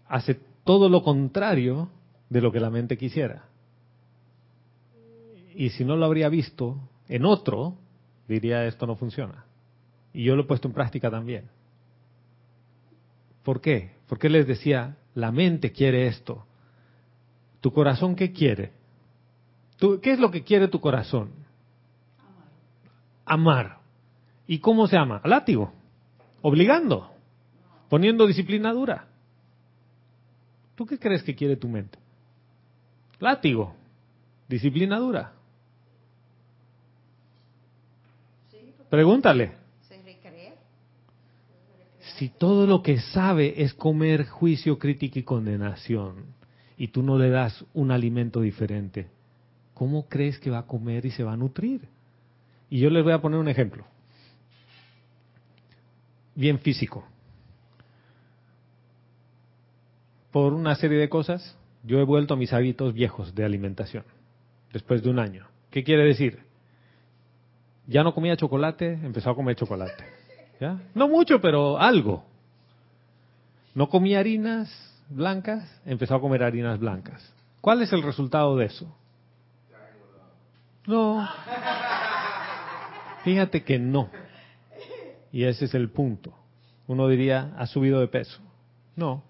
hace 0.08 0.40
todo 0.64 0.88
lo 0.88 1.04
contrario 1.04 1.90
de 2.30 2.42
lo 2.42 2.52
que 2.52 2.60
la 2.60 2.70
mente 2.70 2.98
quisiera. 2.98 3.44
Y 5.54 5.70
si 5.72 5.84
no 5.84 5.98
lo 5.98 6.06
habría 6.06 6.30
visto 6.30 6.78
en 7.10 7.26
otro, 7.26 7.76
diría 8.28 8.66
esto 8.66 8.88
no 8.88 8.96
funciona. 8.96 9.46
Y 10.14 10.24
yo 10.24 10.36
lo 10.36 10.44
he 10.44 10.46
puesto 10.46 10.68
en 10.68 10.74
práctica 10.74 11.10
también. 11.10 11.50
¿Por 13.44 13.62
qué? 13.62 13.92
Porque 14.08 14.30
les 14.30 14.46
decía, 14.46 14.98
la 15.16 15.32
mente 15.32 15.72
quiere 15.72 16.08
esto. 16.08 16.46
¿Tu 17.60 17.72
corazón 17.72 18.16
qué 18.16 18.32
quiere? 18.32 18.72
¿Tú, 19.78 20.00
¿Qué 20.02 20.12
es 20.12 20.20
lo 20.20 20.32
que 20.32 20.44
quiere 20.44 20.68
tu 20.68 20.80
corazón? 20.80 21.32
Amar. 23.26 23.80
¿Y 24.48 24.60
cómo 24.60 24.88
se 24.88 24.98
ama? 24.98 25.22
Látigo. 25.24 25.72
Obligando. 26.42 27.10
Poniendo 27.90 28.28
disciplina 28.28 28.74
dura. 28.74 29.08
¿Tú 30.76 30.86
qué 30.86 30.98
crees 30.98 31.24
que 31.24 31.36
quiere 31.36 31.56
tu 31.56 31.68
mente? 31.68 31.98
Látigo. 33.20 33.76
Disciplina 34.48 34.98
dura. 34.98 35.34
Pregúntale. 38.90 39.61
Si 42.22 42.30
todo 42.30 42.68
lo 42.68 42.84
que 42.84 43.00
sabe 43.00 43.64
es 43.64 43.74
comer 43.74 44.28
juicio, 44.28 44.78
crítica 44.78 45.18
y 45.18 45.24
condenación, 45.24 46.36
y 46.78 46.90
tú 46.90 47.02
no 47.02 47.18
le 47.18 47.32
das 47.32 47.66
un 47.74 47.90
alimento 47.90 48.42
diferente, 48.42 49.08
¿cómo 49.74 50.08
crees 50.08 50.38
que 50.38 50.52
va 50.52 50.60
a 50.60 50.68
comer 50.68 51.04
y 51.08 51.10
se 51.10 51.24
va 51.24 51.34
a 51.34 51.36
nutrir? 51.36 51.82
Y 52.70 52.78
yo 52.78 52.92
les 52.92 53.04
voy 53.04 53.14
a 53.14 53.22
poner 53.24 53.40
un 53.40 53.48
ejemplo, 53.48 53.86
bien 56.36 56.60
físico. 56.60 57.04
Por 60.30 60.54
una 60.54 60.76
serie 60.76 61.00
de 61.00 61.10
cosas, 61.10 61.58
yo 61.84 61.98
he 61.98 62.04
vuelto 62.04 62.36
a 62.36 62.38
mis 62.38 62.54
hábitos 62.54 62.94
viejos 62.94 63.34
de 63.34 63.46
alimentación, 63.46 64.04
después 64.72 65.02
de 65.02 65.10
un 65.10 65.18
año. 65.18 65.48
¿Qué 65.72 65.84
quiere 65.84 66.04
decir? 66.04 66.44
Ya 67.88 68.04
no 68.04 68.14
comía 68.14 68.38
chocolate, 68.38 68.94
empezó 68.94 69.32
a 69.32 69.36
comer 69.36 69.56
chocolate. 69.56 70.21
¿Ya? 70.62 70.80
No 70.94 71.08
mucho, 71.08 71.42
pero 71.42 71.80
algo. 71.80 72.24
No 73.74 73.90
comía 73.90 74.20
harinas 74.20 74.70
blancas, 75.10 75.82
empezó 75.88 76.14
a 76.14 76.22
comer 76.22 76.44
harinas 76.44 76.80
blancas. 76.80 77.34
¿Cuál 77.62 77.82
es 77.82 77.92
el 77.92 78.04
resultado 78.04 78.56
de 78.56 78.66
eso? 78.66 78.96
No. 80.86 81.28
Fíjate 83.24 83.64
que 83.64 83.80
no. 83.80 84.12
Y 85.32 85.46
ese 85.46 85.66
es 85.66 85.74
el 85.74 85.90
punto. 85.90 86.32
Uno 86.86 87.08
diría, 87.08 87.56
¿has 87.58 87.72
subido 87.72 88.00
de 88.00 88.08
peso? 88.08 88.40
No. 88.96 89.24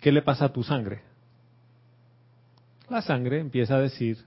¿Qué 0.00 0.12
le 0.12 0.22
pasa 0.22 0.44
a 0.44 0.52
tu 0.52 0.62
sangre? 0.62 1.02
La 2.88 3.02
sangre 3.02 3.40
empieza 3.40 3.74
a 3.74 3.80
decir, 3.80 4.18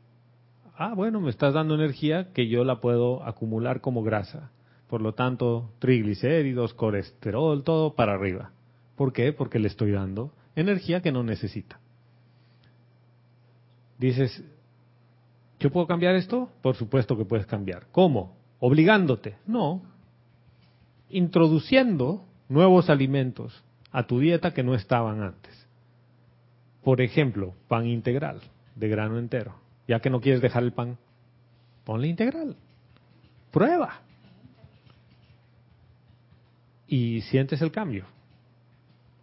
ah, 0.76 0.94
bueno, 0.94 1.22
me 1.22 1.30
estás 1.30 1.54
dando 1.54 1.76
energía 1.76 2.34
que 2.34 2.50
yo 2.50 2.66
la 2.66 2.82
puedo 2.82 3.24
acumular 3.24 3.80
como 3.80 4.04
grasa. 4.04 4.52
Por 4.88 5.02
lo 5.02 5.14
tanto, 5.14 5.72
triglicéridos, 5.80 6.74
colesterol, 6.74 7.64
todo 7.64 7.94
para 7.94 8.14
arriba. 8.14 8.52
¿Por 8.96 9.14
qué? 9.14 9.34
Porque 9.34 9.60
le 9.60 9.68
estoy 9.68 9.92
dando 9.92 10.32
energía 10.56 11.02
que 11.02 11.12
no 11.12 11.24
necesita. 11.24 11.80
Dices, 13.98 14.44
¿yo 15.60 15.72
puedo 15.72 15.88
cambiar 15.88 16.16
esto? 16.16 16.50
Por 16.62 16.76
supuesto 16.76 17.18
que 17.18 17.26
puedes 17.26 17.46
cambiar. 17.46 17.88
¿Cómo? 17.92 18.36
Obligándote. 18.60 19.38
No. 19.46 19.82
Introduciendo 21.10 22.26
nuevos 22.50 22.90
alimentos 22.90 23.64
a 23.92 24.08
tu 24.08 24.20
dieta 24.20 24.54
que 24.54 24.64
no 24.64 24.74
estaban 24.74 25.22
antes. 25.22 25.68
Por 26.84 27.02
ejemplo, 27.02 27.54
pan 27.68 27.86
integral, 27.86 28.42
de 28.76 28.88
grano 28.88 29.20
entero. 29.20 29.56
Ya 29.88 30.00
que 30.00 30.10
no 30.10 30.22
quieres 30.22 30.42
dejar 30.42 30.64
el 30.64 30.74
pan, 30.74 30.98
ponle 31.84 32.08
integral. 32.08 32.56
Prueba. 33.52 34.02
Y 36.88 37.22
sientes 37.22 37.62
el 37.62 37.72
cambio. 37.72 38.06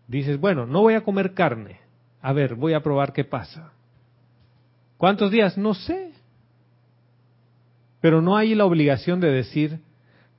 Dices, 0.06 0.38
bueno, 0.38 0.66
no 0.66 0.82
voy 0.82 0.94
a 0.94 1.02
comer 1.02 1.34
carne. 1.34 1.80
A 2.20 2.32
ver, 2.32 2.54
voy 2.54 2.74
a 2.74 2.82
probar 2.82 3.12
qué 3.12 3.24
pasa. 3.24 3.72
¿Cuántos 4.96 5.30
días? 5.30 5.56
No 5.56 5.74
sé. 5.74 6.12
Pero 8.00 8.20
no 8.20 8.36
hay 8.36 8.54
la 8.54 8.66
obligación 8.66 9.20
de 9.20 9.30
decir, 9.30 9.80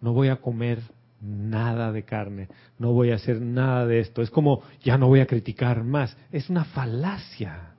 no 0.02 0.14
voy 0.14 0.30
a 0.30 0.38
comer 0.38 0.80
nada 1.22 1.92
de 1.92 2.04
carne, 2.04 2.48
no 2.78 2.92
voy 2.92 3.12
a 3.12 3.16
hacer 3.16 3.42
nada 3.42 3.86
de 3.88 4.00
esto. 4.00 4.22
Es 4.22 4.30
como, 4.30 4.62
ya 4.84 4.98
no 4.98 5.08
voy 5.08 5.20
a 5.20 5.26
criticar 5.26 5.84
más. 5.84 6.16
Es 6.32 6.50
una 6.50 6.66
falacia. 6.66 7.74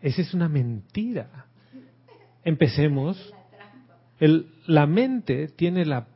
Esa 0.00 0.22
es 0.22 0.34
una 0.34 0.48
mentira. 0.48 1.46
Empecemos. 2.44 3.32
El, 4.18 4.48
la 4.66 4.86
mente 4.86 5.48
tiene 5.48 5.84
la, 5.84 6.06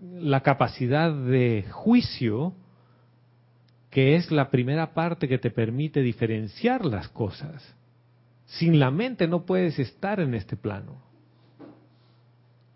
la 0.00 0.40
capacidad 0.42 1.12
de 1.12 1.66
juicio 1.70 2.54
que 3.90 4.14
es 4.14 4.30
la 4.30 4.50
primera 4.50 4.94
parte 4.94 5.28
que 5.28 5.38
te 5.38 5.50
permite 5.50 6.00
diferenciar 6.00 6.86
las 6.86 7.08
cosas. 7.08 7.74
Sin 8.46 8.78
la 8.78 8.90
mente 8.90 9.26
no 9.26 9.44
puedes 9.44 9.78
estar 9.78 10.20
en 10.20 10.34
este 10.34 10.56
plano. 10.56 11.02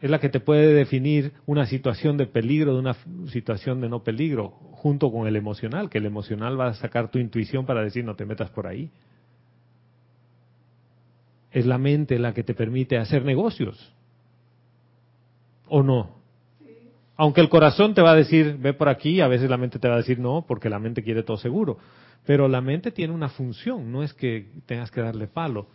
Es 0.00 0.10
la 0.10 0.18
que 0.18 0.28
te 0.28 0.40
puede 0.40 0.74
definir 0.74 1.32
una 1.46 1.66
situación 1.66 2.16
de 2.16 2.26
peligro 2.26 2.74
de 2.74 2.80
una 2.80 2.96
situación 3.28 3.80
de 3.80 3.88
no 3.88 4.02
peligro, 4.02 4.50
junto 4.72 5.10
con 5.10 5.26
el 5.26 5.36
emocional, 5.36 5.88
que 5.88 5.98
el 5.98 6.06
emocional 6.06 6.60
va 6.60 6.68
a 6.68 6.74
sacar 6.74 7.10
tu 7.10 7.18
intuición 7.18 7.64
para 7.64 7.82
decir 7.82 8.04
no 8.04 8.16
te 8.16 8.26
metas 8.26 8.50
por 8.50 8.66
ahí. 8.66 8.90
Es 11.52 11.64
la 11.64 11.78
mente 11.78 12.18
la 12.18 12.34
que 12.34 12.42
te 12.42 12.54
permite 12.54 12.98
hacer 12.98 13.24
negocios. 13.24 13.94
¿O 15.68 15.82
no? 15.82 16.23
Aunque 17.16 17.40
el 17.40 17.48
corazón 17.48 17.94
te 17.94 18.02
va 18.02 18.12
a 18.12 18.16
decir, 18.16 18.56
ve 18.58 18.72
por 18.72 18.88
aquí, 18.88 19.20
a 19.20 19.28
veces 19.28 19.48
la 19.48 19.56
mente 19.56 19.78
te 19.78 19.88
va 19.88 19.94
a 19.94 19.98
decir 19.98 20.18
no, 20.18 20.44
porque 20.46 20.68
la 20.68 20.80
mente 20.80 21.04
quiere 21.04 21.22
todo 21.22 21.36
seguro. 21.36 21.78
Pero 22.26 22.48
la 22.48 22.60
mente 22.60 22.90
tiene 22.90 23.14
una 23.14 23.28
función, 23.28 23.92
no 23.92 24.02
es 24.02 24.12
que 24.14 24.48
tengas 24.66 24.90
que 24.90 25.00
darle 25.00 25.28
palo. 25.28 25.68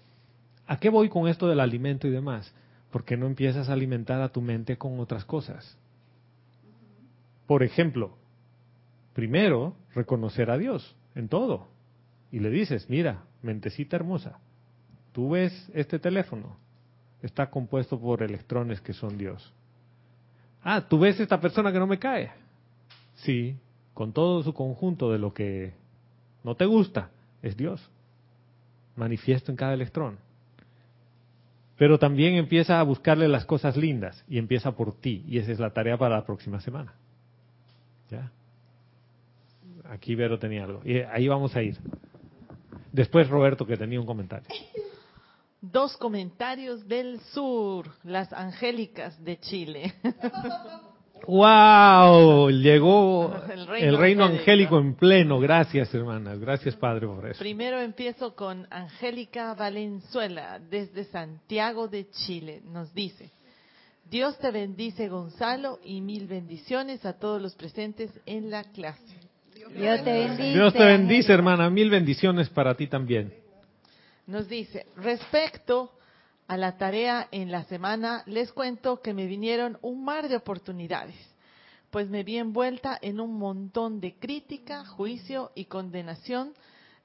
¿A 0.68 0.80
qué 0.80 0.90
voy 0.90 1.08
con 1.08 1.28
esto 1.28 1.48
del 1.48 1.62
alimento 1.62 2.08
y 2.08 2.12
demás? 2.12 2.54
Porque 2.92 3.16
no 3.16 3.26
empiezas 3.26 3.70
a 3.70 3.74
alimentar 3.74 4.22
a 4.22 4.30
tu 4.30 4.42
mente 4.42 4.78
con 4.78 5.00
otras 5.00 5.24
cosas. 5.24 5.78
Por 7.48 7.64
ejemplo, 7.64 8.18
primero, 9.14 9.76
reconocer 9.96 10.52
a 10.52 10.58
Dios 10.58 10.96
en 11.16 11.30
todo. 11.30 11.70
Y 12.32 12.40
le 12.40 12.50
dices, 12.50 12.90
mira, 12.90 13.24
mentecita 13.42 13.96
hermosa, 13.96 14.40
tú 15.14 15.30
ves 15.30 15.72
este 15.74 16.00
teléfono, 16.00 16.58
está 17.22 17.50
compuesto 17.50 18.00
por 18.00 18.22
electrones 18.22 18.82
que 18.82 18.94
son 18.94 19.18
Dios 19.18 19.54
Ah, 20.64 20.82
tú 20.88 21.00
ves 21.00 21.20
esta 21.20 21.40
persona 21.40 21.72
que 21.72 21.80
no 21.80 21.88
me 21.88 22.00
cae. 22.00 22.32
Sí, 23.16 23.56
con 23.94 24.14
todo 24.14 24.44
su 24.44 24.54
conjunto 24.54 25.12
de 25.12 25.20
lo 25.20 25.34
que 25.34 25.74
no 26.44 26.56
te 26.56 26.66
gusta, 26.66 27.10
es 27.42 27.56
Dios. 27.58 27.90
Manifiesto 28.96 29.52
en 29.52 29.58
cada 29.58 29.74
electrón. 29.74 30.18
Pero 31.78 31.98
también 31.98 32.36
empieza 32.36 32.80
a 32.80 32.84
buscarle 32.84 33.28
las 33.30 33.46
cosas 33.46 33.78
lindas 33.78 34.26
y 34.28 34.38
empieza 34.38 34.74
por 34.74 34.94
ti. 34.94 35.24
Y 35.28 35.38
esa 35.38 35.52
es 35.52 35.60
la 35.60 35.72
tarea 35.72 35.98
para 35.98 36.18
la 36.18 36.26
próxima 36.26 36.60
semana. 36.60 36.94
¿Ya? 38.10 38.32
Aquí 39.90 40.14
Vero 40.16 40.38
tenía 40.38 40.66
algo. 40.66 40.82
Y 40.84 40.98
ahí 40.98 41.28
vamos 41.30 41.56
a 41.56 41.62
ir. 41.62 41.78
Después 42.92 43.30
Roberto 43.30 43.66
que 43.66 43.78
tenía 43.78 44.00
un 44.00 44.06
comentario. 44.06 44.48
Dos 45.62 45.98
comentarios 45.98 46.88
del 46.88 47.20
sur, 47.34 47.86
las 48.04 48.32
angélicas 48.32 49.22
de 49.24 49.40
Chile. 49.40 49.94
¡Wow! 51.28 52.50
Llegó 52.50 53.36
el 53.78 53.98
reino, 53.98 54.26
angélico. 54.26 54.80
en 54.80 54.96
pleno. 54.96 55.40
Gracias, 55.40 55.94
hermanas. 55.94 56.40
Gracias, 56.40 56.76
Padre, 56.76 57.08
por 57.08 57.28
eso. 57.28 57.40
Primero 57.40 57.80
empiezo 57.80 58.36
con 58.36 58.68
Angélica 58.70 59.54
Valenzuela, 59.54 60.60
desde 60.60 61.04
Santiago 61.06 61.88
de 61.88 62.10
Chile. 62.10 62.62
Nos 62.66 62.94
dice, 62.94 63.30
Dios 64.10 64.38
te 64.40 64.52
bendice, 64.52 65.10
Gonzalo, 65.10 65.80
y 65.84 66.02
mil 66.02 66.28
bendiciones 66.28 67.06
a 67.06 67.20
todos 67.20 67.42
los 67.42 67.56
presentes 67.56 68.12
en 68.26 68.50
la 68.50 68.64
clase. 68.64 69.18
Dios 69.76 70.04
te 70.04 70.12
bendice. 70.12 70.54
Dios 70.54 70.74
te 70.74 70.86
bendice, 70.86 71.34
hermana. 71.34 71.70
Mil 71.70 71.90
bendiciones 71.90 72.50
para 72.50 72.76
ti 72.76 72.88
también. 72.88 73.34
Nos 74.30 74.48
dice, 74.48 74.86
respecto 74.96 75.92
a 76.48 76.56
la 76.56 76.78
tarea 76.78 77.28
en 77.32 77.52
la 77.52 77.64
semana, 77.64 78.22
les 78.28 78.54
cuento 78.54 79.02
que 79.02 79.12
me 79.12 79.26
vinieron 79.26 79.80
un 79.82 80.06
mar 80.06 80.30
de 80.30 80.36
oportunidades, 80.36 81.16
pues 81.90 82.12
me 82.12 82.22
vi 82.22 82.38
envuelta 82.38 82.96
en 83.02 83.20
un 83.20 83.40
montón 83.40 84.00
de 84.00 84.20
crítica, 84.20 84.86
juicio 84.86 85.52
y 85.56 85.66
condenación 85.66 86.54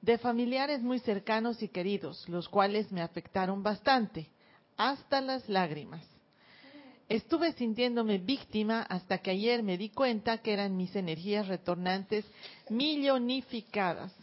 de 0.01 0.19
familiares 0.19 0.83
muy 0.83 0.99
cercanos 0.99 1.63
y 1.63 1.69
queridos, 1.69 2.29
los 2.29 2.47
cuales 2.47 2.91
me 2.91 3.01
afectaron 3.01 3.63
bastante, 3.63 4.29
hasta 4.77 5.19
las 5.19 5.49
lágrimas. 5.49 6.05
Estuve 7.09 7.53
sintiéndome 7.53 8.19
víctima 8.19 8.83
hasta 8.83 9.17
que 9.17 9.31
ayer 9.31 9.63
me 9.63 9.79
di 9.79 9.89
cuenta 9.89 10.43
que 10.43 10.53
eran 10.53 10.77
mis 10.77 10.95
energías 10.95 11.47
retornantes 11.47 12.23
millonificadas 12.69 14.13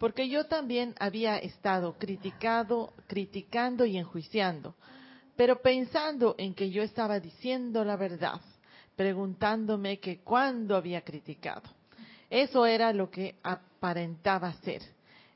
porque 0.00 0.30
yo 0.30 0.46
también 0.46 0.94
había 0.98 1.36
estado 1.36 1.98
criticado, 1.98 2.94
criticando 3.06 3.84
y 3.84 3.98
enjuiciando, 3.98 4.74
pero 5.36 5.60
pensando 5.60 6.34
en 6.38 6.54
que 6.54 6.70
yo 6.70 6.82
estaba 6.82 7.20
diciendo 7.20 7.84
la 7.84 7.96
verdad, 7.96 8.40
preguntándome 8.96 10.00
que 10.00 10.20
cuándo 10.20 10.74
había 10.74 11.02
criticado. 11.02 11.68
Eso 12.30 12.64
era 12.64 12.94
lo 12.94 13.10
que 13.10 13.36
aparentaba 13.42 14.54
ser. 14.62 14.80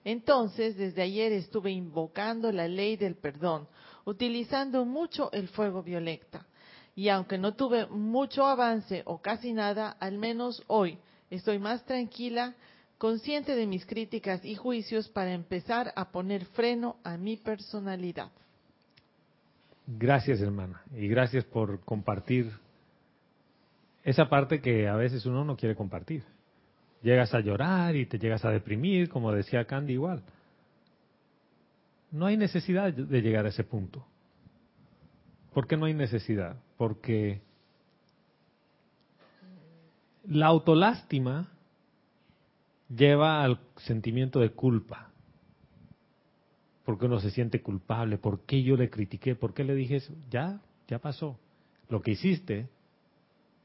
Entonces, 0.02 0.78
desde 0.78 1.02
ayer 1.02 1.32
estuve 1.32 1.70
invocando 1.70 2.50
la 2.50 2.66
ley 2.66 2.96
del 2.96 3.16
perdón, 3.16 3.68
utilizando 4.06 4.86
mucho 4.86 5.30
el 5.32 5.48
fuego 5.48 5.82
violeta. 5.82 6.46
Y 6.96 7.10
aunque 7.10 7.36
no 7.36 7.52
tuve 7.52 7.86
mucho 7.88 8.46
avance 8.46 9.02
o 9.04 9.20
casi 9.20 9.52
nada, 9.52 9.90
al 10.00 10.16
menos 10.16 10.62
hoy 10.68 10.98
estoy 11.28 11.58
más 11.58 11.84
tranquila 11.84 12.54
consciente 12.98 13.54
de 13.54 13.66
mis 13.66 13.84
críticas 13.86 14.44
y 14.44 14.54
juicios 14.54 15.08
para 15.08 15.32
empezar 15.32 15.92
a 15.96 16.10
poner 16.10 16.44
freno 16.46 16.96
a 17.04 17.16
mi 17.16 17.36
personalidad. 17.36 18.30
Gracias, 19.86 20.40
hermana, 20.40 20.82
y 20.94 21.08
gracias 21.08 21.44
por 21.44 21.80
compartir 21.80 22.50
esa 24.02 24.28
parte 24.28 24.60
que 24.60 24.88
a 24.88 24.96
veces 24.96 25.26
uno 25.26 25.44
no 25.44 25.56
quiere 25.56 25.74
compartir. 25.74 26.24
Llegas 27.02 27.34
a 27.34 27.40
llorar 27.40 27.96
y 27.96 28.06
te 28.06 28.18
llegas 28.18 28.44
a 28.44 28.50
deprimir, 28.50 29.10
como 29.10 29.32
decía 29.32 29.66
Candy 29.66 29.94
igual. 29.94 30.22
No 32.10 32.26
hay 32.26 32.36
necesidad 32.36 32.92
de 32.92 33.20
llegar 33.20 33.44
a 33.44 33.50
ese 33.50 33.64
punto. 33.64 34.06
¿Por 35.52 35.66
qué 35.66 35.76
no 35.76 35.86
hay 35.86 35.94
necesidad? 35.94 36.56
Porque 36.76 37.42
la 40.26 40.46
autolástima 40.46 41.53
lleva 42.88 43.42
al 43.42 43.60
sentimiento 43.76 44.40
de 44.40 44.50
culpa. 44.50 45.10
Porque 46.84 47.06
uno 47.06 47.20
se 47.20 47.30
siente 47.30 47.62
culpable. 47.62 48.18
¿Por 48.18 48.40
qué 48.40 48.62
yo 48.62 48.76
le 48.76 48.90
critiqué? 48.90 49.34
¿Por 49.34 49.54
qué 49.54 49.64
le 49.64 49.74
dije 49.74 49.96
eso? 49.96 50.14
Ya, 50.30 50.60
ya 50.88 50.98
pasó. 50.98 51.38
Lo 51.88 52.02
que 52.02 52.12
hiciste 52.12 52.68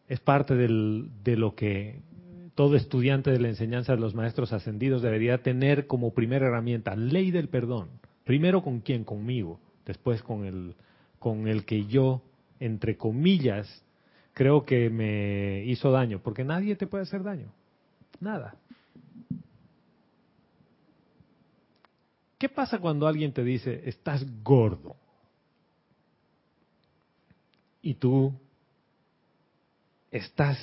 es 0.08 0.20
parte 0.20 0.56
del, 0.56 1.10
de 1.24 1.36
lo 1.36 1.56
que 1.56 2.02
todo 2.56 2.76
estudiante 2.76 3.32
de 3.32 3.40
la 3.40 3.48
enseñanza 3.48 3.94
de 3.94 4.02
los 4.02 4.16
maestros 4.16 4.52
ascendidos 4.52 5.02
debería 5.02 5.44
tener 5.44 5.88
como 5.88 6.14
primera 6.14 6.48
herramienta, 6.48 6.96
ley 6.96 7.32
del 7.32 7.48
perdón. 7.48 7.90
Primero 8.26 8.64
con 8.64 8.82
quién, 8.82 9.06
conmigo, 9.06 9.60
después 9.86 10.22
con 10.22 10.46
el, 10.46 10.76
con 11.20 11.48
el 11.48 11.64
que 11.64 11.86
yo, 11.86 12.22
entre 12.60 12.98
comillas, 12.98 13.84
creo 14.34 14.66
que 14.66 14.90
me 14.90 15.64
hizo 15.66 15.90
daño, 15.92 16.20
porque 16.22 16.44
nadie 16.44 16.76
te 16.76 16.86
puede 16.86 17.04
hacer 17.04 17.24
daño, 17.24 17.48
nada. 18.20 18.56
¿Qué 22.40 22.48
pasa 22.48 22.80
cuando 22.80 23.06
alguien 23.06 23.34
te 23.34 23.44
dice, 23.44 23.82
estás 23.86 24.26
gordo? 24.42 24.96
Y 27.82 27.96
tú 27.96 28.34
estás 30.10 30.58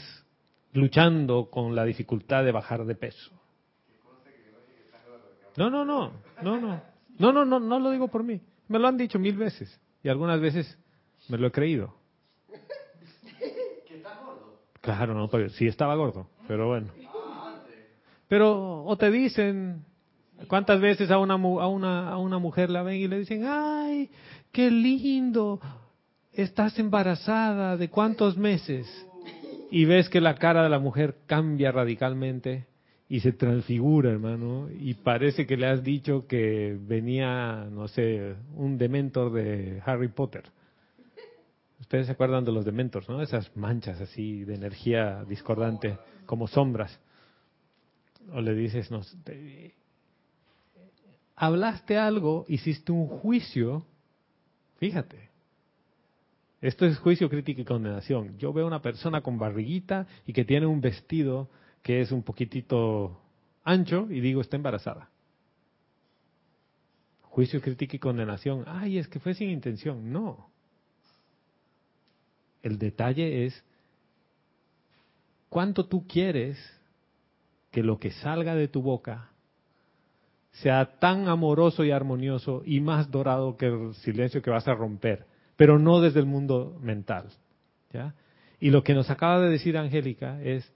luchando 0.73 1.51
con 1.51 1.77
la 1.77 1.85
dificultad 1.85 2.45
de 2.45 2.53
bajar 2.53 2.87
de 2.87 2.95
peso. 2.95 3.31
No, 5.59 5.69
no, 5.69 5.85
no, 5.85 6.12
no, 6.41 6.59
no, 6.59 6.83
no, 7.19 7.33
no, 7.33 7.45
no, 7.45 7.61
no 7.61 7.79
lo 7.79 7.91
digo 7.91 8.09
por 8.09 8.25
mí. 8.25 8.41
Me 8.69 8.79
lo 8.79 8.89
han 8.89 8.97
dicho 8.97 9.19
mil 9.19 9.37
veces 9.37 9.79
y 10.03 10.09
algunas 10.09 10.41
veces 10.41 10.79
me 11.29 11.37
lo 11.37 11.47
he 11.47 11.53
creído. 11.53 11.95
Claro, 14.81 15.12
no, 15.15 15.29
sí 15.51 15.67
estaba 15.67 15.95
gordo, 15.95 16.31
pero 16.49 16.69
bueno. 16.69 16.89
Pero 18.29 18.85
o 18.85 18.97
te 18.97 19.11
dicen, 19.11 19.85
¿Cuántas 20.49 20.81
veces 20.81 21.11
a 21.11 21.18
una, 21.18 21.35
a, 21.35 21.68
una, 21.68 22.09
a 22.11 22.18
una 22.18 22.38
mujer 22.38 22.70
la 22.70 22.83
ven 22.83 22.96
y 22.96 23.09
le 23.09 23.18
dicen, 23.20 23.44
ay, 23.46 24.11
qué 24.53 24.70
lindo, 24.70 25.61
estás 26.33 26.79
embarazada, 26.79 27.77
¿de 27.77 27.88
cuántos 27.88 28.37
meses? 28.37 28.87
Y 29.70 29.85
ves 29.85 30.09
que 30.09 30.20
la 30.20 30.35
cara 30.37 30.62
de 30.62 30.68
la 30.68 30.79
mujer 30.79 31.16
cambia 31.27 31.72
radicalmente 31.72 32.66
y 33.09 33.20
se 33.20 33.33
transfigura, 33.33 34.11
hermano, 34.11 34.68
y 34.70 34.94
parece 34.94 35.46
que 35.46 35.57
le 35.57 35.66
has 35.66 35.83
dicho 35.83 36.27
que 36.27 36.77
venía, 36.81 37.66
no 37.70 37.88
sé, 37.88 38.35
un 38.55 38.79
dementor 38.79 39.33
de 39.33 39.81
Harry 39.85 40.09
Potter. 40.09 40.44
Ustedes 41.81 42.07
se 42.07 42.12
acuerdan 42.12 42.44
de 42.44 42.53
los 42.53 42.64
dementors, 42.64 43.09
¿no? 43.09 43.22
Esas 43.22 43.55
manchas 43.57 44.01
así 44.01 44.44
de 44.44 44.55
energía 44.55 45.25
discordante, 45.29 45.99
como 46.25 46.49
sombras. 46.49 46.99
O 48.33 48.40
le 48.40 48.55
dices, 48.55 48.90
no, 48.90 49.03
hablaste 51.37 51.99
algo, 51.99 52.46
hiciste 52.49 52.90
un 52.90 53.07
juicio, 53.07 53.87
fíjate. 54.79 55.29
Esto 56.62 56.87
es 56.87 56.99
juicio, 56.99 57.29
crítica 57.29 57.61
y 57.61 57.64
condenación. 57.64 58.38
Yo 58.38 58.53
veo 58.53 58.66
una 58.66 58.81
persona 58.81 59.20
con 59.20 59.38
barriguita 59.38 60.07
y 60.27 60.33
que 60.33 60.44
tiene 60.44 60.66
un 60.66 60.81
vestido 60.81 61.51
que 61.83 62.01
es 62.01 62.11
un 62.11 62.22
poquitito 62.22 63.20
ancho 63.62 64.09
y 64.11 64.20
digo, 64.20 64.40
está 64.40 64.57
embarazada. 64.57 65.11
Juicio, 67.22 67.61
crítica 67.61 67.96
y 67.96 67.99
condenación. 67.99 68.64
Ay, 68.66 68.96
es 68.96 69.07
que 69.07 69.20
fue 69.20 69.35
sin 69.35 69.51
intención. 69.51 70.11
No. 70.11 70.51
El 72.62 72.79
detalle 72.79 73.44
es 73.44 73.62
cuánto 75.51 75.87
tú 75.87 76.07
quieres 76.09 76.59
que 77.70 77.83
lo 77.83 77.99
que 77.99 78.11
salga 78.11 78.55
de 78.55 78.68
tu 78.68 78.81
boca 78.81 79.31
sea 80.62 80.99
tan 80.99 81.29
amoroso 81.29 81.85
y 81.85 81.90
armonioso 81.90 82.62
y 82.64 82.81
más 82.81 83.11
dorado 83.11 83.57
que 83.57 83.66
el 83.66 83.95
silencio 83.97 84.42
que 84.42 84.51
vas 84.51 84.66
a 84.69 84.75
romper, 84.75 85.27
pero 85.57 85.79
no 85.79 86.01
desde 86.01 86.21
el 86.21 86.27
mundo 86.27 86.79
mental. 86.81 87.27
¿ya? 87.92 88.14
Y 88.59 88.71
lo 88.71 88.83
que 88.83 88.95
nos 88.95 89.11
acaba 89.11 89.40
de 89.40 89.51
decir 89.51 89.77
Angélica 89.77 90.42
es, 90.42 90.73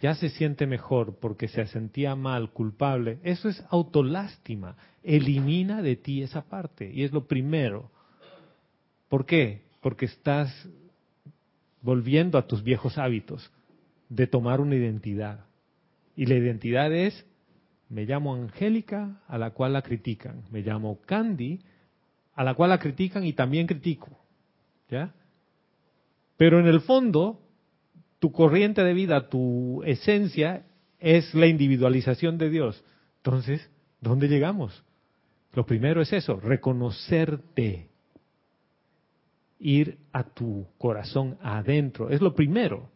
ya 0.00 0.14
se 0.14 0.28
siente 0.28 0.66
mejor 0.66 1.18
porque 1.20 1.48
se 1.48 1.66
sentía 1.66 2.16
mal, 2.16 2.50
culpable. 2.50 3.18
Eso 3.22 3.48
es 3.48 3.62
autolástima. 3.70 4.76
Elimina 5.02 5.82
de 5.82 5.96
ti 5.96 6.22
esa 6.22 6.42
parte. 6.42 6.90
Y 6.92 7.04
es 7.04 7.12
lo 7.12 7.26
primero. 7.26 7.90
¿Por 9.08 9.24
qué? 9.24 9.62
Porque 9.80 10.06
estás 10.06 10.68
volviendo 11.80 12.38
a 12.38 12.46
tus 12.46 12.62
viejos 12.62 12.98
hábitos 12.98 13.50
de 14.08 14.26
tomar 14.26 14.60
una 14.60 14.74
identidad. 14.74 15.46
Y 16.16 16.26
la 16.26 16.34
identidad 16.34 16.92
es, 16.92 17.24
me 17.88 18.04
llamo 18.04 18.34
Angélica, 18.34 19.22
a 19.28 19.38
la 19.38 19.50
cual 19.50 19.72
la 19.72 19.82
critican. 19.82 20.42
Me 20.50 20.62
llamo 20.62 21.00
Candy, 21.06 21.60
a 22.34 22.44
la 22.44 22.54
cual 22.54 22.70
la 22.70 22.78
critican 22.78 23.24
y 23.24 23.32
también 23.32 23.66
critico. 23.66 24.10
¿Ya? 24.90 25.14
Pero 26.36 26.60
en 26.60 26.66
el 26.66 26.80
fondo, 26.80 27.40
tu 28.18 28.32
corriente 28.32 28.82
de 28.82 28.92
vida, 28.92 29.28
tu 29.28 29.82
esencia 29.84 30.64
es 30.98 31.34
la 31.34 31.46
individualización 31.46 32.38
de 32.38 32.50
Dios. 32.50 32.84
Entonces, 33.18 33.68
¿dónde 34.00 34.28
llegamos? 34.28 34.84
Lo 35.52 35.64
primero 35.64 36.02
es 36.02 36.12
eso, 36.12 36.38
reconocerte, 36.38 37.88
ir 39.58 39.98
a 40.12 40.24
tu 40.24 40.66
corazón 40.76 41.38
adentro, 41.40 42.10
es 42.10 42.20
lo 42.20 42.34
primero. 42.34 42.90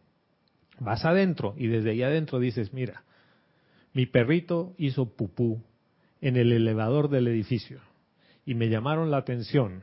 Vas 0.79 1.05
adentro 1.05 1.55
y 1.57 1.67
desde 1.67 1.91
ahí 1.91 2.03
adentro 2.03 2.39
dices, 2.39 2.73
mira, 2.73 3.03
mi 3.93 4.05
perrito 4.05 4.73
hizo 4.77 5.05
pupú 5.05 5.61
en 6.21 6.37
el 6.37 6.51
elevador 6.51 7.09
del 7.09 7.27
edificio 7.27 7.79
y 8.45 8.55
me 8.55 8.69
llamaron 8.69 9.11
la 9.11 9.17
atención. 9.17 9.81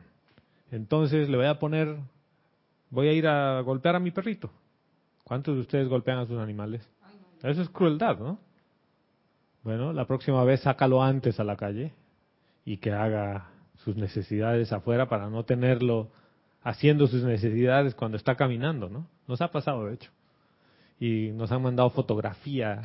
Entonces 0.70 1.28
le 1.28 1.36
voy 1.36 1.46
a 1.46 1.58
poner, 1.58 1.96
voy 2.90 3.08
a 3.08 3.12
ir 3.12 3.26
a 3.26 3.60
golpear 3.60 3.96
a 3.96 4.00
mi 4.00 4.10
perrito. 4.10 4.50
¿Cuántos 5.24 5.56
de 5.56 5.60
ustedes 5.60 5.88
golpean 5.88 6.18
a 6.18 6.26
sus 6.26 6.38
animales? 6.38 6.88
Eso 7.42 7.62
es 7.62 7.68
crueldad, 7.68 8.18
¿no? 8.18 8.38
Bueno, 9.62 9.92
la 9.92 10.06
próxima 10.06 10.42
vez 10.44 10.60
sácalo 10.60 11.02
antes 11.02 11.38
a 11.38 11.44
la 11.44 11.56
calle 11.56 11.92
y 12.64 12.78
que 12.78 12.92
haga 12.92 13.50
sus 13.84 13.96
necesidades 13.96 14.72
afuera 14.72 15.08
para 15.08 15.28
no 15.28 15.44
tenerlo 15.44 16.10
haciendo 16.62 17.06
sus 17.06 17.22
necesidades 17.22 17.94
cuando 17.94 18.16
está 18.16 18.36
caminando, 18.36 18.88
¿no? 18.88 19.06
Nos 19.26 19.40
ha 19.42 19.50
pasado, 19.50 19.86
de 19.86 19.94
hecho. 19.94 20.10
Y 20.98 21.30
nos 21.32 21.52
han 21.52 21.62
mandado 21.62 21.90
fotografía 21.90 22.82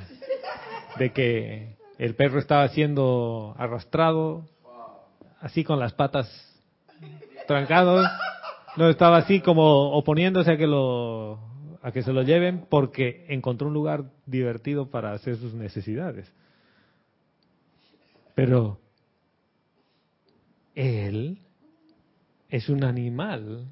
de 0.98 1.12
que 1.12 1.76
el 1.98 2.16
perro 2.16 2.40
estaba 2.40 2.68
siendo 2.70 3.56
arrastrado, 3.58 4.46
así 5.40 5.64
con 5.64 5.80
las 5.80 5.94
patas 5.94 6.28
trancados, 7.48 8.08
no 8.78 8.90
estaba 8.90 9.18
así 9.18 9.42
como 9.42 9.92
oponiéndose 9.92 10.52
a 10.52 10.58
que 10.58 10.68
lo 10.68 11.40
a 11.82 11.92
que 11.92 12.02
se 12.02 12.14
lo 12.14 12.24
lleven 12.24 12.66
porque 12.70 13.26
encontró 13.28 13.68
un 13.68 13.74
lugar 13.74 14.06
divertido 14.26 14.90
para 14.90 15.12
hacer 15.12 15.36
sus 15.36 15.54
necesidades. 15.54 16.32
Pero 18.36 18.80
él 20.76 21.40
es 22.50 22.70
un 22.70 22.86
animal 22.86 23.68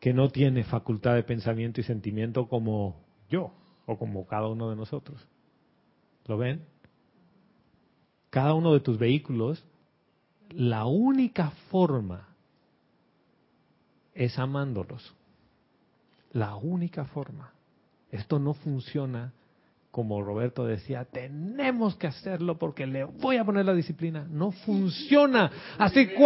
que 0.00 0.12
no 0.12 0.30
tiene 0.30 0.64
facultad 0.64 1.14
de 1.14 1.22
pensamiento 1.22 1.80
y 1.80 1.84
sentimiento 1.84 2.48
como 2.48 3.00
yo 3.30 3.52
o 3.86 3.96
como 3.96 4.26
cada 4.26 4.48
uno 4.48 4.68
de 4.68 4.76
nosotros. 4.76 5.24
¿Lo 6.26 6.38
ven? 6.38 6.64
Cada 8.30 8.54
uno 8.54 8.72
de 8.72 8.80
tus 8.80 8.98
vehículos, 8.98 9.64
la 10.50 10.86
única 10.86 11.50
forma 11.70 12.28
es 14.14 14.38
amándolos. 14.38 15.14
La 16.32 16.56
única 16.56 17.04
forma. 17.04 17.52
Esto 18.10 18.38
no 18.38 18.54
funciona 18.54 19.32
como 19.92 20.22
Roberto 20.22 20.64
decía, 20.64 21.04
tenemos 21.04 21.96
que 21.96 22.06
hacerlo 22.06 22.58
porque 22.58 22.86
le 22.86 23.04
voy 23.04 23.36
a 23.36 23.44
poner 23.44 23.66
la 23.66 23.74
disciplina. 23.74 24.26
No 24.28 24.50
funciona. 24.50 25.52
¿Hace 25.76 26.16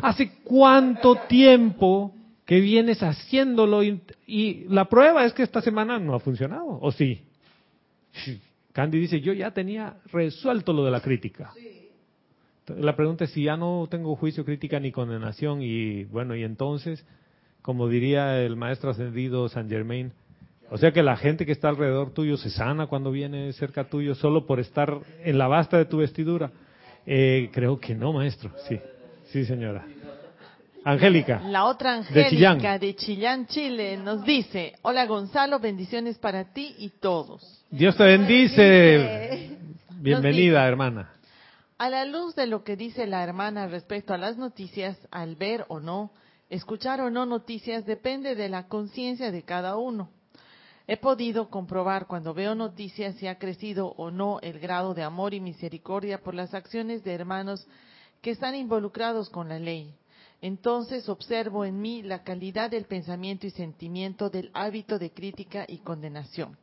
hace 0.00 0.38
cuánto 0.42 1.16
tiempo 1.28 2.14
que 2.46 2.60
vienes 2.60 3.02
haciéndolo 3.02 3.82
y, 3.82 4.00
y 4.26 4.64
la 4.70 4.86
prueba 4.86 5.26
es 5.26 5.34
que 5.34 5.42
esta 5.42 5.60
semana 5.60 5.98
no 5.98 6.14
ha 6.14 6.20
funcionado? 6.20 6.78
¿O 6.80 6.90
sí? 6.90 7.20
Candy 8.78 9.00
dice, 9.00 9.20
yo 9.20 9.32
ya 9.32 9.50
tenía 9.50 9.96
resuelto 10.12 10.72
lo 10.72 10.84
de 10.84 10.92
la 10.92 11.00
crítica. 11.00 11.50
La 12.68 12.94
pregunta 12.94 13.24
es 13.24 13.30
si 13.30 13.42
ya 13.42 13.56
no 13.56 13.88
tengo 13.90 14.14
juicio, 14.14 14.44
crítica 14.44 14.78
ni 14.78 14.92
condenación 14.92 15.62
y 15.62 16.04
bueno, 16.04 16.36
y 16.36 16.44
entonces, 16.44 17.04
como 17.60 17.88
diría 17.88 18.40
el 18.40 18.54
maestro 18.54 18.90
ascendido 18.90 19.48
San 19.48 19.68
Germain, 19.68 20.12
o 20.70 20.78
sea 20.78 20.92
que 20.92 21.02
la 21.02 21.16
gente 21.16 21.44
que 21.44 21.50
está 21.50 21.70
alrededor 21.70 22.12
tuyo 22.12 22.36
se 22.36 22.50
sana 22.50 22.86
cuando 22.86 23.10
viene 23.10 23.52
cerca 23.54 23.82
tuyo 23.82 24.14
solo 24.14 24.46
por 24.46 24.60
estar 24.60 25.00
en 25.24 25.38
la 25.38 25.48
basta 25.48 25.76
de 25.76 25.86
tu 25.86 25.96
vestidura. 25.96 26.52
Eh, 27.04 27.50
creo 27.52 27.80
que 27.80 27.96
no, 27.96 28.12
maestro. 28.12 28.52
Sí, 28.68 28.78
sí, 29.24 29.44
señora. 29.44 29.84
Angélica. 30.84 31.40
La 31.40 31.64
otra 31.64 32.00
De 32.02 32.28
Chillán. 32.28 32.56
Angélica 32.56 32.78
de 32.78 32.96
Chillán, 32.96 33.46
Chile, 33.46 33.96
nos 33.96 34.24
dice, 34.24 34.74
hola 34.82 35.06
Gonzalo, 35.06 35.58
bendiciones 35.58 36.18
para 36.18 36.52
ti 36.52 36.74
y 36.78 36.90
todos. 37.00 37.64
Dios 37.70 37.96
te 37.96 38.04
bendice. 38.04 39.58
Bienvenida, 40.00 40.66
hermana. 40.66 41.12
A 41.78 41.90
la 41.90 42.04
luz 42.04 42.34
de 42.34 42.46
lo 42.46 42.64
que 42.64 42.76
dice 42.76 43.06
la 43.06 43.22
hermana 43.22 43.66
respecto 43.66 44.14
a 44.14 44.18
las 44.18 44.36
noticias, 44.36 44.96
al 45.10 45.36
ver 45.36 45.64
o 45.68 45.80
no, 45.80 46.10
escuchar 46.50 47.00
o 47.00 47.10
no 47.10 47.26
noticias, 47.26 47.84
depende 47.84 48.34
de 48.34 48.48
la 48.48 48.66
conciencia 48.68 49.30
de 49.30 49.42
cada 49.42 49.76
uno. 49.76 50.10
He 50.86 50.96
podido 50.96 51.50
comprobar 51.50 52.06
cuando 52.06 52.32
veo 52.32 52.54
noticias 52.54 53.14
si 53.16 53.26
ha 53.26 53.38
crecido 53.38 53.88
o 53.96 54.10
no 54.10 54.40
el 54.40 54.58
grado 54.58 54.94
de 54.94 55.02
amor 55.02 55.34
y 55.34 55.40
misericordia 55.40 56.22
por 56.22 56.34
las 56.34 56.54
acciones 56.54 57.04
de 57.04 57.12
hermanos 57.12 57.66
que 58.22 58.30
están 58.30 58.54
involucrados 58.54 59.28
con 59.28 59.50
la 59.50 59.58
ley. 59.58 59.94
Entonces 60.40 61.08
observo 61.08 61.64
en 61.64 61.80
mí 61.80 62.02
la 62.02 62.22
calidad 62.22 62.70
del 62.70 62.84
pensamiento 62.84 63.46
y 63.46 63.50
sentimiento 63.50 64.30
del 64.30 64.50
hábito 64.54 64.98
de 64.98 65.10
crítica 65.10 65.64
y 65.66 65.78
condenación. 65.78 66.56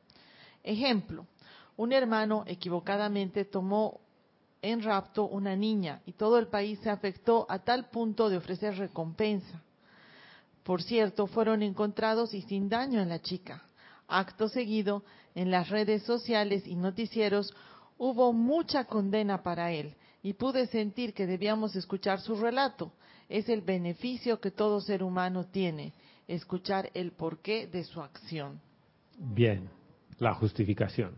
Ejemplo, 0.64 1.26
un 1.78 1.92
hermano 1.92 2.44
equivocadamente 2.48 3.44
tomó 3.44 4.00
en 4.62 4.82
rapto 4.82 5.26
una 5.26 5.56
niña 5.56 6.02
y 6.06 6.14
todo 6.14 6.40
el 6.40 6.48
país 6.48 6.80
se 6.80 6.90
afectó 6.90 7.46
a 7.50 7.60
tal 7.60 7.90
punto 7.90 8.30
de 8.30 8.38
ofrecer 8.38 8.78
recompensa. 8.78 9.62
Por 10.64 10.82
cierto, 10.82 11.28
fueron 11.28 11.62
encontrados 11.62 12.34
y 12.34 12.42
sin 12.44 12.70
daño 12.70 13.02
en 13.02 13.10
la 13.10 13.22
chica. 13.22 13.64
Acto 14.08 14.48
seguido, 14.48 15.04
en 15.36 15.52
las 15.52 15.70
redes 15.70 16.04
sociales 16.04 16.66
y 16.66 16.76
noticieros 16.76 17.54
hubo 17.98 18.34
mucha 18.34 18.86
condena 18.86 19.44
para 19.44 19.72
él 19.72 19.96
y 20.24 20.34
pude 20.34 20.66
sentir 20.68 21.14
que 21.14 21.28
debíamos 21.28 21.76
escuchar 21.76 22.22
su 22.22 22.36
relato. 22.36 22.92
Es 23.30 23.50
el 23.50 23.62
beneficio 23.62 24.40
que 24.40 24.52
todo 24.52 24.82
ser 24.82 25.04
humano 25.04 25.46
tiene, 25.46 25.94
escuchar 26.28 26.90
el 26.94 27.12
porqué 27.12 27.68
de 27.68 27.84
su 27.84 28.02
acción. 28.02 28.60
Bien, 29.18 29.70
la 30.20 30.34
justificación. 30.34 31.16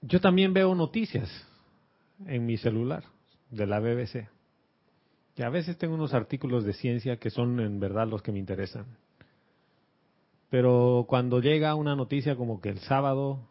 Yo 0.00 0.20
también 0.20 0.52
veo 0.52 0.74
noticias 0.74 1.30
en 2.26 2.44
mi 2.44 2.56
celular 2.56 3.04
de 3.50 3.66
la 3.66 3.80
BBC. 3.80 4.28
Y 5.36 5.42
a 5.42 5.48
veces 5.48 5.78
tengo 5.78 5.94
unos 5.94 6.12
artículos 6.12 6.64
de 6.64 6.72
ciencia 6.72 7.16
que 7.16 7.30
son 7.30 7.60
en 7.60 7.80
verdad 7.80 8.06
los 8.06 8.22
que 8.22 8.32
me 8.32 8.38
interesan. 8.38 8.86
Pero 10.50 11.06
cuando 11.08 11.40
llega 11.40 11.74
una 11.74 11.96
noticia 11.96 12.36
como 12.36 12.60
que 12.60 12.68
el 12.68 12.80
sábado 12.80 13.48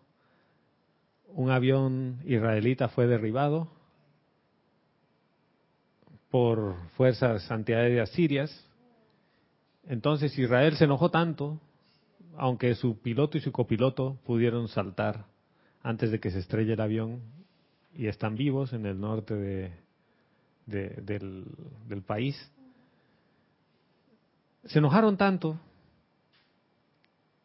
un 1.34 1.50
avión 1.50 2.20
israelita 2.26 2.90
fue 2.90 3.08
derribado, 3.08 3.72
por 6.32 6.76
fuerzas 6.96 7.52
antiaéreas 7.52 8.10
sirias. 8.12 8.66
Entonces 9.88 10.38
Israel 10.40 10.76
se 10.78 10.86
enojó 10.86 11.12
tanto, 11.12 11.60
aunque 12.38 12.74
su 12.76 13.00
piloto 13.00 13.38
y 13.38 13.42
su 13.42 13.52
copiloto 13.52 14.18
pudieron 14.26 14.70
saltar 14.70 15.26
antes 15.84 16.10
de 16.12 16.20
que 16.20 16.32
se 16.32 16.40
estrelle 16.40 16.74
el 16.74 16.82
avión 16.82 17.22
y 17.94 18.08
están 18.08 18.36
vivos 18.36 18.72
en 18.72 18.86
el 18.86 19.00
norte 19.00 19.36
de, 19.36 19.72
del, 20.66 21.46
del 21.88 22.02
país. 22.02 22.52
Se 24.66 24.80
enojaron 24.80 25.18
tanto 25.18 25.60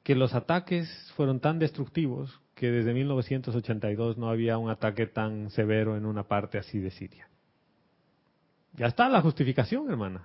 que 0.04 0.14
los 0.14 0.34
ataques 0.34 0.88
fueron 1.16 1.40
tan 1.40 1.58
destructivos 1.58 2.40
que 2.54 2.70
desde 2.70 2.94
1982 2.94 4.16
no 4.16 4.28
había 4.28 4.56
un 4.56 4.70
ataque 4.70 5.06
tan 5.06 5.50
severo 5.50 5.96
en 5.96 6.06
una 6.06 6.22
parte 6.22 6.58
así 6.58 6.78
de 6.78 6.90
Siria. 6.90 7.28
Ya 8.76 8.86
está 8.86 9.08
la 9.08 9.22
justificación, 9.22 9.90
hermana. 9.90 10.22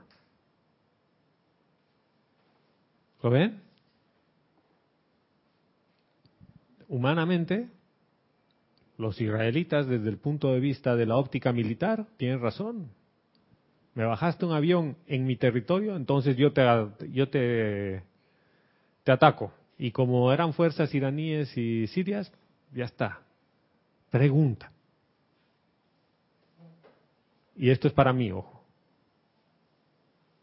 ¿Lo 3.23 3.29
ven? 3.29 3.61
Humanamente, 6.87 7.69
los 8.97 9.19
israelitas, 9.21 9.87
desde 9.87 10.09
el 10.09 10.17
punto 10.17 10.51
de 10.51 10.59
vista 10.59 10.95
de 10.95 11.05
la 11.05 11.15
óptica 11.15 11.53
militar, 11.53 12.07
tienen 12.17 12.41
razón. 12.41 12.89
Me 13.93 14.05
bajaste 14.05 14.45
un 14.45 14.53
avión 14.53 14.97
en 15.07 15.25
mi 15.25 15.37
territorio, 15.37 15.95
entonces 15.95 16.35
yo 16.35 16.51
te, 16.51 16.63
yo 17.11 17.29
te, 17.29 18.03
te 19.03 19.11
ataco. 19.11 19.53
Y 19.77 19.91
como 19.91 20.31
eran 20.33 20.53
fuerzas 20.53 20.93
iraníes 20.93 21.55
y 21.57 21.87
sirias, 21.87 22.31
ya 22.73 22.85
está. 22.85 23.21
Pregunta. 24.09 24.71
Y 27.61 27.69
esto 27.69 27.87
es 27.87 27.93
para 27.93 28.11
mí, 28.11 28.31
ojo. 28.31 28.65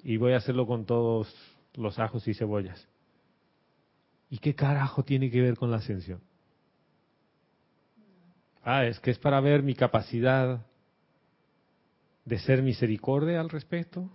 Y 0.05 0.19
voy 0.19 0.35
a 0.35 0.37
hacerlo 0.37 0.69
con 0.69 0.87
todos 0.87 1.35
los 1.75 1.99
ajos 1.99 2.29
y 2.29 2.33
cebollas. 2.33 2.87
¿Y 4.31 4.39
qué 4.39 4.55
carajo 4.55 5.03
tiene 5.03 5.29
que 5.29 5.41
ver 5.41 5.57
con 5.57 5.73
la 5.73 5.79
ascensión? 5.79 6.21
Ah, 8.63 8.87
es 8.87 9.01
que 9.01 9.11
es 9.11 9.19
para 9.19 9.41
ver 9.41 9.65
mi 9.65 9.75
capacidad 9.75 10.65
de 12.25 12.39
ser 12.39 12.63
misericordia 12.63 13.41
al 13.41 13.51
respecto. 13.51 14.09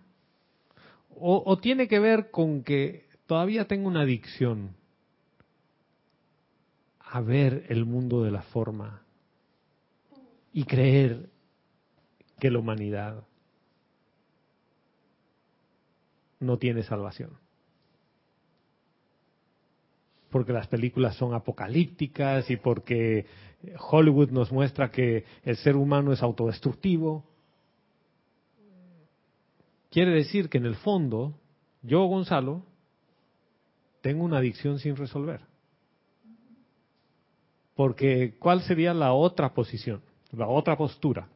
O, 1.09 1.43
o 1.45 1.57
tiene 1.57 1.89
que 1.89 1.99
ver 1.99 2.31
con 2.31 2.63
que 2.63 3.09
todavía 3.25 3.67
tengo 3.67 3.89
una 3.89 4.03
adicción 4.03 4.77
a 6.99 7.19
ver 7.19 7.65
el 7.67 7.83
mundo 7.83 8.23
de 8.23 8.31
la 8.31 8.43
forma 8.43 9.01
y 10.53 10.63
creer 10.63 11.32
que 12.43 12.51
la 12.51 12.59
humanidad 12.59 13.23
no 16.41 16.57
tiene 16.57 16.83
salvación. 16.83 17.37
Porque 20.29 20.51
las 20.51 20.67
películas 20.67 21.15
son 21.15 21.33
apocalípticas 21.33 22.51
y 22.51 22.57
porque 22.57 23.27
Hollywood 23.79 24.31
nos 24.31 24.51
muestra 24.51 24.91
que 24.91 25.23
el 25.43 25.55
ser 25.55 25.77
humano 25.77 26.11
es 26.11 26.21
autodestructivo. 26.21 27.23
Quiere 29.89 30.11
decir 30.11 30.49
que 30.49 30.57
en 30.57 30.65
el 30.65 30.75
fondo, 30.75 31.39
yo, 31.81 32.03
Gonzalo, 32.07 32.65
tengo 34.01 34.25
una 34.25 34.39
adicción 34.39 34.79
sin 34.79 34.97
resolver. 34.97 35.39
Porque 37.73 38.35
¿cuál 38.37 38.63
sería 38.63 38.93
la 38.93 39.13
otra 39.13 39.53
posición? 39.53 40.01
La 40.33 40.49
otra 40.49 40.75
postura. 40.75 41.29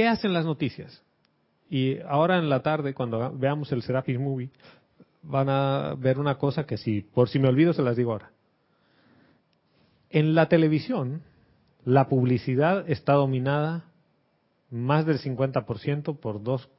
¿Qué 0.00 0.08
hacen 0.08 0.32
las 0.32 0.46
noticias? 0.46 1.04
Y 1.68 1.98
ahora 2.08 2.38
en 2.38 2.48
la 2.48 2.62
tarde, 2.62 2.94
cuando 2.94 3.36
veamos 3.36 3.70
el 3.70 3.82
Serapis 3.82 4.18
Movie, 4.18 4.48
van 5.22 5.50
a 5.50 5.94
ver 5.94 6.18
una 6.18 6.38
cosa 6.38 6.64
que 6.64 6.78
si, 6.78 7.02
por 7.02 7.28
si 7.28 7.38
me 7.38 7.48
olvido, 7.48 7.74
se 7.74 7.82
las 7.82 7.98
digo 7.98 8.12
ahora. 8.12 8.30
En 10.08 10.34
la 10.34 10.48
televisión, 10.48 11.20
la 11.84 12.08
publicidad 12.08 12.88
está 12.90 13.12
dominada 13.12 13.90
más 14.70 15.04
del 15.04 15.18
50% 15.18 16.18
por 16.18 16.42
dos 16.42 16.70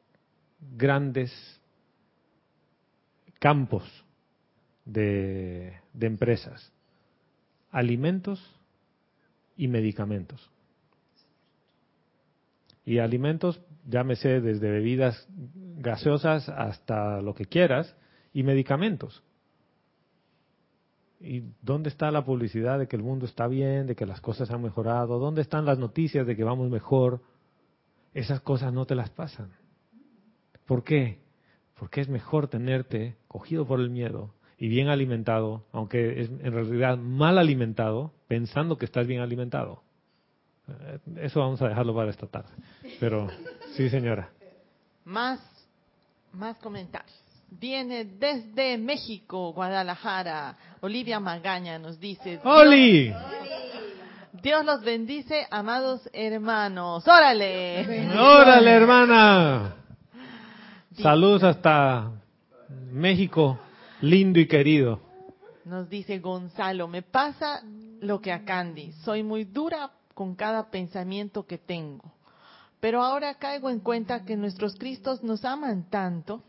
grandes 0.76 1.61
campos 3.38 3.84
de, 4.84 5.76
de 5.93 6.07
empresas, 6.07 6.74
alimentos 7.69 8.43
y 9.57 9.67
medicamentos. 9.67 10.49
Y 12.86 13.00
alimentos, 13.00 13.62
llámese 13.88 14.42
desde 14.42 14.72
bebidas 14.72 15.28
gaseosas 15.78 16.50
hasta 16.50 17.22
lo 17.22 17.34
que 17.34 17.46
quieras, 17.46 17.96
y 18.34 18.44
medicamentos. 18.44 19.24
¿Y 21.20 21.44
dónde 21.62 21.90
está 21.90 22.10
la 22.10 22.26
publicidad 22.26 22.80
de 22.80 22.88
que 22.88 22.96
el 22.96 23.04
mundo 23.04 23.26
está 23.26 23.48
bien, 23.48 23.86
de 23.86 23.96
que 23.96 24.06
las 24.06 24.22
cosas 24.22 24.50
han 24.50 24.64
mejorado? 24.64 25.20
¿Dónde 25.20 25.42
están 25.42 25.66
las 25.66 25.78
noticias 25.78 26.26
de 26.26 26.36
que 26.36 26.44
vamos 26.44 26.70
mejor? 26.70 27.22
Esas 28.14 28.42
cosas 28.42 28.74
no 28.74 28.86
te 28.86 28.96
las 28.96 29.12
pasan. 29.12 29.52
¿Por 30.66 30.84
qué? 30.84 31.20
Porque 31.78 32.02
es 32.02 32.10
mejor 32.10 32.48
tenerte 32.48 33.18
cogido 33.28 33.68
por 33.68 33.80
el 33.80 33.90
miedo 33.90 34.34
y 34.58 34.68
bien 34.68 34.88
alimentado, 34.88 35.66
aunque 35.72 36.22
es 36.22 36.30
en 36.30 36.52
realidad 36.52 36.98
mal 36.98 37.38
alimentado, 37.38 38.14
pensando 38.28 38.78
que 38.78 38.86
estás 38.86 39.06
bien 39.06 39.22
alimentado. 39.22 39.84
Eh, 40.82 40.99
eso 41.22 41.39
vamos 41.39 41.61
a 41.61 41.67
dejarlo 41.67 41.93
para 41.95 42.09
esta 42.09 42.28
tarde. 42.28 42.49
Pero 42.99 43.30
sí, 43.76 43.89
señora. 43.89 44.30
Más, 45.05 45.39
más 46.34 46.57
comentarios. 46.57 47.19
Viene 47.49 48.05
desde 48.05 48.78
México, 48.78 49.51
Guadalajara. 49.53 50.55
Olivia 50.82 51.19
Magaña 51.19 51.78
nos 51.78 51.99
dice. 51.99 52.39
¡Oli! 52.43 53.13
Dios 54.41 54.65
los 54.65 54.82
bendice, 54.82 55.45
amados 55.51 56.09
hermanos. 56.13 57.05
¡Órale! 57.07 58.09
¡Órale, 58.17 58.72
hermana! 58.72 59.76
Saludos 60.93 61.43
hasta 61.43 62.11
México 62.91 63.59
lindo 64.01 64.39
y 64.39 64.47
querido. 64.47 64.99
Nos 65.65 65.89
dice 65.89 66.19
Gonzalo, 66.19 66.88
me 66.88 67.01
pasa 67.01 67.61
lo 68.01 68.19
que 68.19 68.32
a 68.32 68.43
Candy, 68.43 68.91
soy 69.03 69.24
muy 69.24 69.45
dura 69.45 69.91
con 70.22 70.36
cada 70.36 70.69
pensamiento 70.69 71.47
que 71.47 71.57
tengo. 71.57 72.13
Pero 72.80 73.01
ahora 73.01 73.39
caigo 73.39 73.72
en 73.72 73.80
cuenta 73.80 74.24
que 74.24 74.38
nuestros 74.38 74.76
Cristos 74.76 75.24
nos 75.24 75.43
aman 75.45 75.89
tanto 75.89 76.43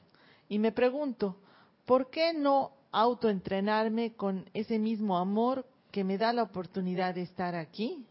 y 0.47 0.59
me 0.59 0.73
pregunto, 0.73 1.39
¿por 1.87 2.11
qué 2.11 2.35
no 2.35 2.73
autoentrenarme 2.91 4.13
con 4.13 4.45
ese 4.53 4.79
mismo 4.79 5.17
amor 5.17 5.65
que 5.91 6.05
me 6.05 6.19
da 6.19 6.35
la 6.35 6.43
oportunidad 6.43 7.15
de 7.15 7.23
estar 7.23 7.55
aquí, 7.55 8.05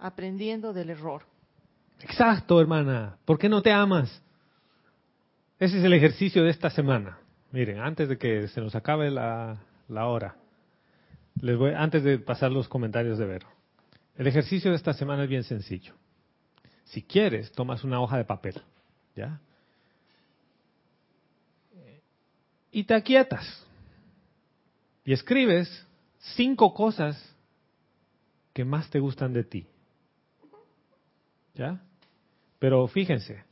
aprendiendo 0.00 0.72
del 0.72 0.90
error? 0.90 1.22
Exacto, 2.00 2.60
hermana. 2.60 3.16
¿Por 3.24 3.38
qué 3.38 3.48
no 3.48 3.62
te 3.62 3.70
amas? 3.70 4.10
Ese 5.60 5.78
es 5.78 5.84
el 5.84 5.92
ejercicio 5.92 6.42
de 6.42 6.50
esta 6.50 6.68
semana. 6.68 7.20
Miren, 7.52 7.78
antes 7.78 8.08
de 8.08 8.18
que 8.18 8.48
se 8.48 8.60
nos 8.60 8.74
acabe 8.74 9.08
la, 9.12 9.60
hora, 9.88 10.34
les 11.40 11.56
voy, 11.56 11.74
antes 11.76 12.02
de 12.02 12.18
pasar 12.18 12.50
los 12.50 12.66
comentarios 12.66 13.18
de 13.18 13.24
Vero, 13.24 13.57
el 14.18 14.26
ejercicio 14.26 14.72
de 14.72 14.76
esta 14.76 14.92
semana 14.92 15.22
es 15.22 15.28
bien 15.28 15.44
sencillo. 15.44 15.94
Si 16.84 17.02
quieres, 17.02 17.52
tomas 17.52 17.84
una 17.84 18.00
hoja 18.00 18.16
de 18.16 18.24
papel, 18.24 18.60
¿ya? 19.14 19.40
Y 22.72 22.82
te 22.82 22.94
aquietas. 22.94 23.64
Y 25.04 25.12
escribes 25.12 25.86
cinco 26.34 26.74
cosas 26.74 27.34
que 28.52 28.64
más 28.64 28.90
te 28.90 28.98
gustan 28.98 29.32
de 29.32 29.44
ti. 29.44 29.66
¿Ya? 31.54 31.80
Pero 32.58 32.88
fíjense, 32.88 33.44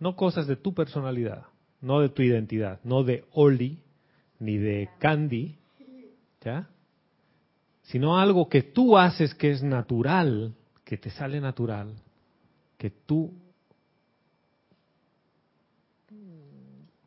no 0.00 0.16
cosas 0.16 0.48
de 0.48 0.56
tu 0.56 0.74
personalidad, 0.74 1.46
no 1.80 2.00
de 2.00 2.08
tu 2.08 2.22
identidad, 2.22 2.80
no 2.82 3.04
de 3.04 3.24
Oli 3.32 3.78
ni 4.40 4.56
de 4.58 4.90
Candy, 4.98 5.56
¿ya? 6.40 6.68
Sino 7.88 8.18
algo 8.18 8.48
que 8.48 8.62
tú 8.62 8.96
haces 8.96 9.34
que 9.34 9.50
es 9.50 9.62
natural, 9.62 10.54
que 10.84 10.96
te 10.96 11.10
sale 11.10 11.40
natural, 11.40 11.94
que 12.76 12.90
tú 12.90 13.34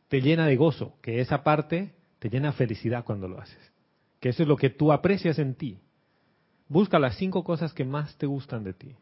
te 0.07 0.21
llena 0.21 0.45
de 0.45 0.57
gozo, 0.57 0.95
que 1.01 1.21
esa 1.21 1.43
parte 1.43 1.93
te 2.19 2.29
llena 2.29 2.49
de 2.49 2.57
felicidad 2.57 3.05
cuando 3.05 3.27
lo 3.27 3.39
haces, 3.39 3.71
que 4.19 4.29
eso 4.29 4.43
es 4.43 4.49
lo 4.49 4.57
que 4.57 4.69
tú 4.69 4.91
aprecias 4.91 5.39
en 5.39 5.55
ti. 5.55 5.79
Busca 6.67 6.99
las 6.99 7.15
cinco 7.15 7.43
cosas 7.43 7.73
que 7.73 7.85
más 7.85 8.17
te 8.17 8.25
gustan 8.25 8.63
de 8.63 8.73
ti. 8.73 8.95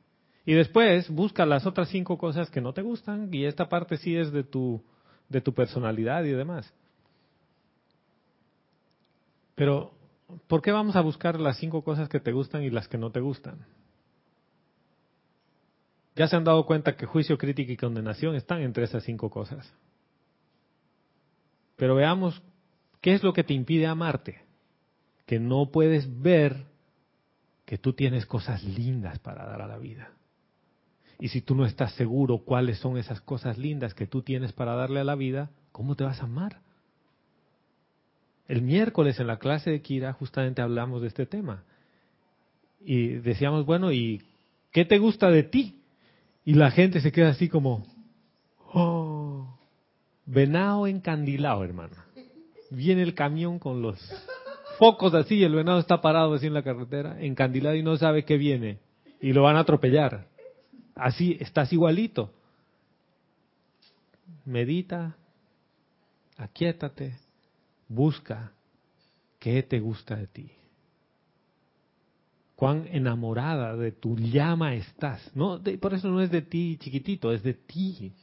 Y 0.46 0.54
después 0.54 1.10
busca 1.10 1.46
las 1.46 1.66
otras 1.66 1.90
cinco 1.90 2.18
cosas 2.18 2.50
que 2.50 2.62
no 2.62 2.74
te 2.74 2.82
gustan 2.82 3.30
y 3.34 3.46
esta 3.46 3.70
parte 3.70 3.98
sí 3.98 4.16
es 4.16 4.32
de 4.32 4.44
tu 4.44 4.84
de 5.30 5.42
tu 5.42 5.54
personalidad 5.54 6.24
y 6.24 6.32
demás. 6.32 6.74
Pero, 9.56 9.92
¿por 10.48 10.62
qué 10.62 10.72
vamos 10.72 10.96
a 10.96 11.02
buscar 11.02 11.40
las 11.40 11.58
cinco 11.58 11.84
cosas 11.84 12.10
que 12.10 12.20
te 12.20 12.32
gustan 12.32 12.64
y 12.64 12.70
las 12.70 12.88
que 12.88 12.98
no 12.98 13.12
te 13.12 13.20
gustan? 13.20 13.66
ya 16.20 16.28
se 16.28 16.36
han 16.36 16.44
dado 16.44 16.66
cuenta 16.66 16.98
que 16.98 17.06
juicio, 17.06 17.38
crítica 17.38 17.72
y 17.72 17.78
condenación 17.78 18.36
están 18.36 18.62
entre 18.62 18.84
esas 18.84 19.06
cinco 19.06 19.30
cosas. 19.30 19.74
Pero 21.78 21.96
veamos 21.96 22.44
qué 23.00 23.14
es 23.14 23.24
lo 23.24 23.32
que 23.32 23.46
te 23.46 23.54
impide 23.54 23.88
amarte. 23.88 24.42
Que 25.26 25.40
no 25.40 25.72
puedes 25.72 26.22
ver 26.22 26.66
que 27.64 27.78
tú 27.78 27.94
tienes 27.94 28.26
cosas 28.26 28.66
lindas 28.66 29.18
para 29.20 29.46
dar 29.46 29.62
a 29.62 29.68
la 29.70 29.78
vida. 29.78 30.12
Y 31.20 31.30
si 31.30 31.42
tú 31.42 31.56
no 31.56 31.66
estás 31.66 31.94
seguro 31.94 32.40
cuáles 32.40 32.80
son 32.80 32.98
esas 32.98 33.22
cosas 33.22 33.58
lindas 33.58 33.94
que 33.94 34.06
tú 34.06 34.22
tienes 34.22 34.52
para 34.52 34.76
darle 34.76 35.00
a 35.00 35.06
la 35.06 35.16
vida, 35.16 35.52
¿cómo 35.72 35.96
te 35.96 36.04
vas 36.04 36.20
a 36.20 36.26
amar? 36.26 36.60
El 38.50 38.64
miércoles 38.64 39.20
en 39.20 39.28
la 39.28 39.38
clase 39.38 39.70
de 39.70 39.82
Kira 39.84 40.12
justamente 40.14 40.64
hablamos 40.64 41.04
de 41.04 41.08
este 41.08 41.28
tema. 41.28 41.64
Y 42.82 43.10
decíamos, 43.10 43.64
bueno, 43.64 43.92
¿y 43.92 44.24
qué 44.72 44.86
te 44.86 44.98
gusta 44.98 45.30
de 45.30 45.44
ti? 45.44 45.84
Y 46.44 46.56
la 46.56 46.72
gente 46.72 47.00
se 47.00 47.12
queda 47.12 47.30
así 47.30 47.48
como, 47.48 47.86
oh, 48.74 49.56
venado 50.26 50.88
encandilado, 50.88 51.64
hermano. 51.64 51.96
Viene 52.72 53.04
el 53.04 53.14
camión 53.14 53.60
con 53.60 53.84
los 53.84 54.00
focos 54.80 55.14
así, 55.14 55.44
el 55.44 55.54
venado 55.54 55.78
está 55.78 56.02
parado 56.02 56.34
así 56.34 56.48
en 56.48 56.56
la 56.56 56.64
carretera, 56.64 57.22
encandilado 57.22 57.76
y 57.76 57.84
no 57.84 57.98
sabe 57.98 58.26
qué 58.26 58.38
viene. 58.38 58.80
Y 59.22 59.32
lo 59.32 59.44
van 59.44 59.58
a 59.58 59.60
atropellar. 59.60 60.26
Así, 60.96 61.38
estás 61.40 61.72
igualito. 61.72 62.34
Medita, 64.44 65.18
aquietate, 66.36 67.14
busca 67.90 68.54
qué 69.40 69.64
te 69.64 69.80
gusta 69.80 70.16
de 70.16 70.28
ti. 70.28 70.52
Cuán 72.56 72.88
enamorada 72.92 73.76
de 73.76 73.92
tu 73.92 74.18
llama 74.18 74.76
estás. 74.76 75.36
No, 75.36 75.62
por 75.82 75.94
eso 75.94 76.10
no 76.10 76.22
es 76.22 76.30
de 76.30 76.42
ti 76.42 76.78
chiquitito, 76.80 77.32
es 77.32 77.44
de 77.44 77.54
ti, 77.54 78.14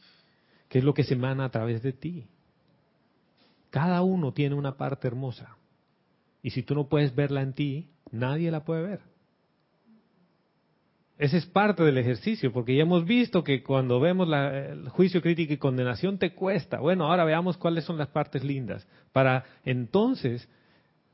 que 0.68 0.78
es 0.78 0.84
lo 0.84 0.94
que 0.94 1.04
se 1.04 1.14
emana 1.14 1.44
a 1.44 1.50
través 1.50 1.82
de 1.82 1.92
ti. 1.92 2.26
Cada 3.70 4.02
uno 4.02 4.32
tiene 4.32 4.54
una 4.54 4.76
parte 4.76 5.08
hermosa. 5.08 5.56
Y 6.42 6.50
si 6.50 6.62
tú 6.62 6.74
no 6.74 6.88
puedes 6.88 7.14
verla 7.14 7.42
en 7.42 7.54
ti, 7.54 7.90
nadie 8.10 8.50
la 8.50 8.64
puede 8.64 8.82
ver. 8.82 9.15
Ese 11.18 11.38
es 11.38 11.46
parte 11.46 11.82
del 11.82 11.96
ejercicio, 11.96 12.52
porque 12.52 12.76
ya 12.76 12.82
hemos 12.82 13.06
visto 13.06 13.42
que 13.42 13.62
cuando 13.62 13.98
vemos 14.00 14.28
el 14.28 14.88
juicio, 14.90 15.22
crítica 15.22 15.54
y 15.54 15.56
condenación 15.56 16.18
te 16.18 16.34
cuesta. 16.34 16.78
Bueno, 16.78 17.06
ahora 17.06 17.24
veamos 17.24 17.56
cuáles 17.56 17.84
son 17.84 17.96
las 17.96 18.08
partes 18.08 18.44
lindas, 18.44 18.86
para 19.12 19.44
entonces, 19.64 20.46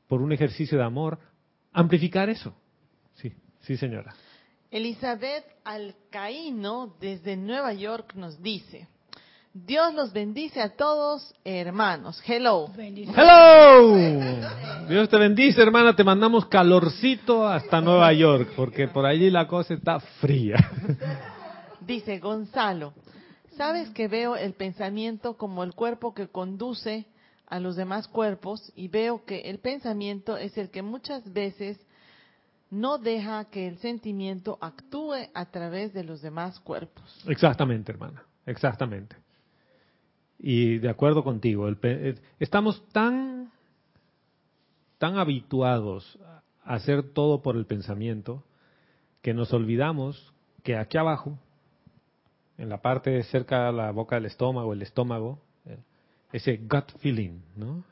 por 0.07 0.21
un 0.21 0.33
ejercicio 0.33 0.77
de 0.77 0.83
amor, 0.83 1.19
amplificar 1.71 2.29
eso. 2.29 2.53
Sí, 3.13 3.33
sí 3.61 3.77
señora. 3.77 4.13
Elizabeth 4.71 5.45
Alcaíno 5.63 6.97
desde 6.99 7.37
Nueva 7.37 7.73
York 7.73 8.13
nos 8.15 8.41
dice, 8.41 8.87
Dios 9.55 9.93
los 9.93 10.11
bendice 10.11 10.59
a 10.61 10.69
todos, 10.75 11.31
hermanos. 11.43 12.19
Hello. 12.25 12.71
Hello. 12.75 13.95
Dios 14.89 15.07
te 15.09 15.17
bendice, 15.19 15.61
hermana. 15.61 15.95
Te 15.95 16.03
mandamos 16.03 16.47
calorcito 16.47 17.47
hasta 17.47 17.79
Nueva 17.79 18.11
York, 18.13 18.53
porque 18.55 18.87
por 18.87 19.05
allí 19.05 19.29
la 19.29 19.47
cosa 19.47 19.75
está 19.75 19.99
fría. 19.99 20.57
Dice 21.81 22.17
Gonzalo, 22.17 22.93
¿sabes 23.55 23.91
que 23.91 24.07
veo 24.07 24.35
el 24.35 24.53
pensamiento 24.53 25.37
como 25.37 25.63
el 25.63 25.75
cuerpo 25.75 26.15
que 26.15 26.29
conduce 26.29 27.05
a 27.45 27.59
los 27.59 27.75
demás 27.75 28.07
cuerpos 28.07 28.71
y 28.75 28.87
veo 28.87 29.23
que 29.23 29.41
el 29.41 29.59
pensamiento 29.59 30.35
es 30.35 30.57
el 30.57 30.71
que 30.71 30.81
muchas 30.81 31.31
veces 31.31 31.77
no 32.71 32.97
deja 32.97 33.45
que 33.51 33.67
el 33.67 33.77
sentimiento 33.77 34.57
actúe 34.61 35.29
a 35.35 35.45
través 35.51 35.93
de 35.93 36.03
los 36.03 36.23
demás 36.23 36.59
cuerpos? 36.59 37.23
Exactamente, 37.27 37.91
hermana. 37.91 38.23
Exactamente. 38.47 39.15
Y 40.45 40.79
de 40.79 40.89
acuerdo 40.89 41.23
contigo, 41.23 41.69
eh, 41.69 42.15
estamos 42.37 42.85
tan, 42.89 43.49
tan 44.97 45.17
habituados 45.17 46.19
a 46.65 46.73
hacer 46.73 47.13
todo 47.13 47.41
por 47.41 47.55
el 47.55 47.65
pensamiento 47.65 48.43
que 49.21 49.33
nos 49.33 49.53
olvidamos 49.53 50.33
que 50.61 50.75
aquí 50.75 50.97
abajo, 50.97 51.39
en 52.57 52.67
la 52.67 52.81
parte 52.81 53.23
cerca 53.23 53.67
de 53.67 53.71
la 53.71 53.91
boca 53.91 54.17
del 54.17 54.25
estómago, 54.25 54.73
el 54.73 54.81
estómago, 54.81 55.39
eh, 55.65 55.77
ese 56.33 56.57
gut 56.57 56.91
feeling, 56.99 57.39
¿no? 57.55 57.85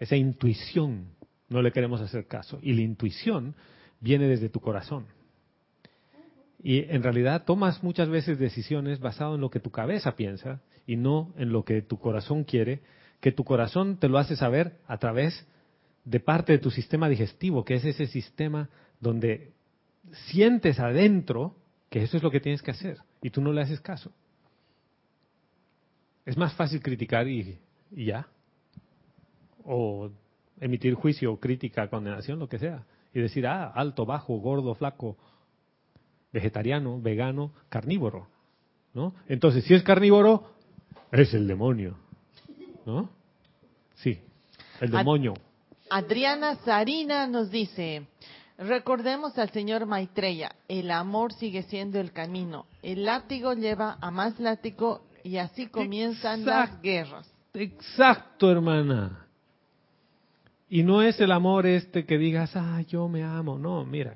esa 0.00 0.16
intuición, 0.16 1.06
no 1.48 1.62
le 1.62 1.70
queremos 1.70 2.00
hacer 2.00 2.26
caso. 2.26 2.58
Y 2.62 2.72
la 2.72 2.82
intuición 2.82 3.54
viene 4.00 4.26
desde 4.26 4.48
tu 4.48 4.58
corazón. 4.58 5.06
Y 6.64 6.80
en 6.92 7.04
realidad 7.04 7.44
tomas 7.44 7.80
muchas 7.84 8.08
veces 8.08 8.40
decisiones 8.40 8.98
basado 8.98 9.36
en 9.36 9.40
lo 9.40 9.50
que 9.50 9.60
tu 9.60 9.70
cabeza 9.70 10.16
piensa 10.16 10.60
y 10.86 10.96
no 10.96 11.32
en 11.36 11.52
lo 11.52 11.64
que 11.64 11.82
tu 11.82 11.98
corazón 11.98 12.44
quiere, 12.44 12.80
que 13.20 13.32
tu 13.32 13.44
corazón 13.44 13.98
te 13.98 14.08
lo 14.08 14.18
hace 14.18 14.36
saber 14.36 14.78
a 14.86 14.98
través 14.98 15.46
de 16.04 16.20
parte 16.20 16.52
de 16.52 16.58
tu 16.58 16.70
sistema 16.70 17.08
digestivo, 17.08 17.64
que 17.64 17.74
es 17.74 17.84
ese 17.84 18.06
sistema 18.06 18.68
donde 19.00 19.52
sientes 20.30 20.80
adentro 20.80 21.54
que 21.88 22.02
eso 22.02 22.16
es 22.16 22.22
lo 22.22 22.30
que 22.30 22.40
tienes 22.40 22.62
que 22.62 22.70
hacer 22.70 22.98
y 23.20 23.30
tú 23.30 23.40
no 23.40 23.52
le 23.52 23.62
haces 23.62 23.80
caso. 23.80 24.12
Es 26.24 26.36
más 26.36 26.54
fácil 26.54 26.80
criticar 26.80 27.28
y, 27.28 27.58
ya. 27.90 28.28
O 29.64 30.10
emitir 30.60 30.94
juicio, 30.94 31.38
crítica, 31.38 31.88
condenación, 31.88 32.38
lo 32.38 32.48
que 32.48 32.58
sea. 32.58 32.84
Y 33.12 33.20
decir, 33.20 33.46
ah, 33.46 33.70
alto, 33.74 34.06
bajo, 34.06 34.34
gordo, 34.38 34.74
flaco, 34.74 35.16
vegetariano, 36.32 37.00
vegano, 37.00 37.52
carnívoro. 37.68 38.28
¿no? 38.94 39.14
Entonces, 39.26 39.64
si 39.64 39.74
es 39.74 39.82
carnívoro, 39.82 40.52
es 41.20 41.34
el 41.34 41.46
demonio. 41.46 41.96
¿No? 42.86 43.10
Sí, 43.96 44.18
el 44.80 44.90
demonio. 44.90 45.34
Adriana 45.90 46.56
Sarina 46.64 47.26
nos 47.26 47.50
dice, 47.50 48.06
recordemos 48.58 49.38
al 49.38 49.50
señor 49.50 49.86
Maitreya, 49.86 50.56
el 50.68 50.90
amor 50.90 51.32
sigue 51.34 51.62
siendo 51.64 52.00
el 52.00 52.12
camino, 52.12 52.66
el 52.82 53.04
látigo 53.04 53.52
lleva 53.52 53.98
a 54.00 54.10
más 54.10 54.40
látigo 54.40 55.02
y 55.22 55.36
así 55.36 55.66
comienzan 55.66 56.44
las 56.44 56.80
guerras. 56.82 57.30
Exacto, 57.54 58.50
hermana. 58.50 59.26
Y 60.68 60.82
no 60.82 61.02
es 61.02 61.20
el 61.20 61.30
amor 61.30 61.66
este 61.66 62.06
que 62.06 62.16
digas, 62.16 62.56
ah, 62.56 62.80
yo 62.88 63.06
me 63.06 63.22
amo. 63.22 63.58
No, 63.58 63.84
mira, 63.84 64.14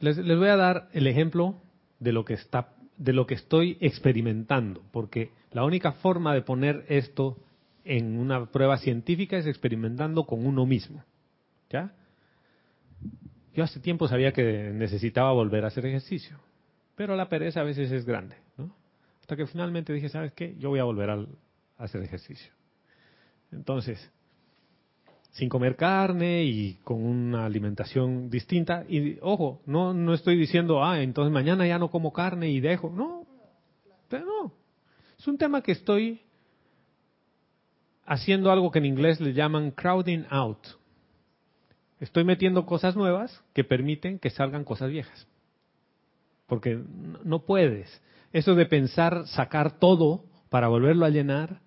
les, 0.00 0.16
voy 0.16 0.48
a 0.48 0.56
dar 0.56 0.88
el 0.92 1.06
ejemplo 1.06 1.54
de 2.00 2.12
lo 2.12 2.24
que 2.24 2.34
está 2.34 2.70
de 3.02 3.12
lo 3.12 3.26
que 3.26 3.34
estoy 3.34 3.76
experimentando, 3.80 4.80
porque 4.92 5.32
la 5.50 5.64
única 5.64 5.92
forma 5.92 6.34
de 6.34 6.42
poner 6.42 6.84
esto 6.88 7.36
en 7.84 8.16
una 8.16 8.46
prueba 8.46 8.78
científica 8.78 9.36
es 9.36 9.46
experimentando 9.46 10.24
con 10.24 10.46
uno 10.46 10.66
mismo. 10.66 11.02
¿Ya? 11.68 11.92
Yo 13.54 13.64
hace 13.64 13.80
tiempo 13.80 14.06
sabía 14.06 14.32
que 14.32 14.70
necesitaba 14.72 15.32
volver 15.32 15.64
a 15.64 15.68
hacer 15.68 15.84
ejercicio, 15.86 16.38
pero 16.94 17.16
la 17.16 17.28
pereza 17.28 17.60
a 17.60 17.64
veces 17.64 17.90
es 17.90 18.04
grande, 18.04 18.36
¿no? 18.56 18.74
Hasta 19.20 19.36
que 19.36 19.46
finalmente 19.46 19.92
dije, 19.92 20.08
¿sabes 20.08 20.32
qué? 20.32 20.54
Yo 20.58 20.68
voy 20.68 20.78
a 20.78 20.84
volver 20.84 21.10
a 21.10 21.26
hacer 21.78 22.02
ejercicio. 22.02 22.52
Entonces, 23.50 24.10
sin 25.32 25.48
comer 25.48 25.76
carne 25.76 26.44
y 26.44 26.74
con 26.84 27.02
una 27.04 27.46
alimentación 27.46 28.30
distinta. 28.30 28.84
Y 28.88 29.18
ojo, 29.22 29.60
no, 29.66 29.94
no 29.94 30.14
estoy 30.14 30.36
diciendo, 30.36 30.84
ah, 30.84 31.02
entonces 31.02 31.32
mañana 31.32 31.66
ya 31.66 31.78
no 31.78 31.90
como 31.90 32.12
carne 32.12 32.50
y 32.50 32.60
dejo. 32.60 32.90
No, 32.90 33.26
no. 34.10 34.52
Es 35.18 35.26
un 35.26 35.38
tema 35.38 35.62
que 35.62 35.72
estoy 35.72 36.20
haciendo 38.04 38.52
algo 38.52 38.70
que 38.70 38.80
en 38.80 38.86
inglés 38.86 39.20
le 39.20 39.32
llaman 39.32 39.70
crowding 39.70 40.26
out. 40.28 40.58
Estoy 41.98 42.24
metiendo 42.24 42.66
cosas 42.66 42.96
nuevas 42.96 43.42
que 43.54 43.64
permiten 43.64 44.18
que 44.18 44.30
salgan 44.30 44.64
cosas 44.64 44.90
viejas. 44.90 45.26
Porque 46.46 46.82
no 47.24 47.46
puedes. 47.46 48.02
Eso 48.32 48.54
de 48.54 48.66
pensar 48.66 49.26
sacar 49.28 49.78
todo 49.78 50.24
para 50.50 50.68
volverlo 50.68 51.06
a 51.06 51.10
llenar, 51.10 51.60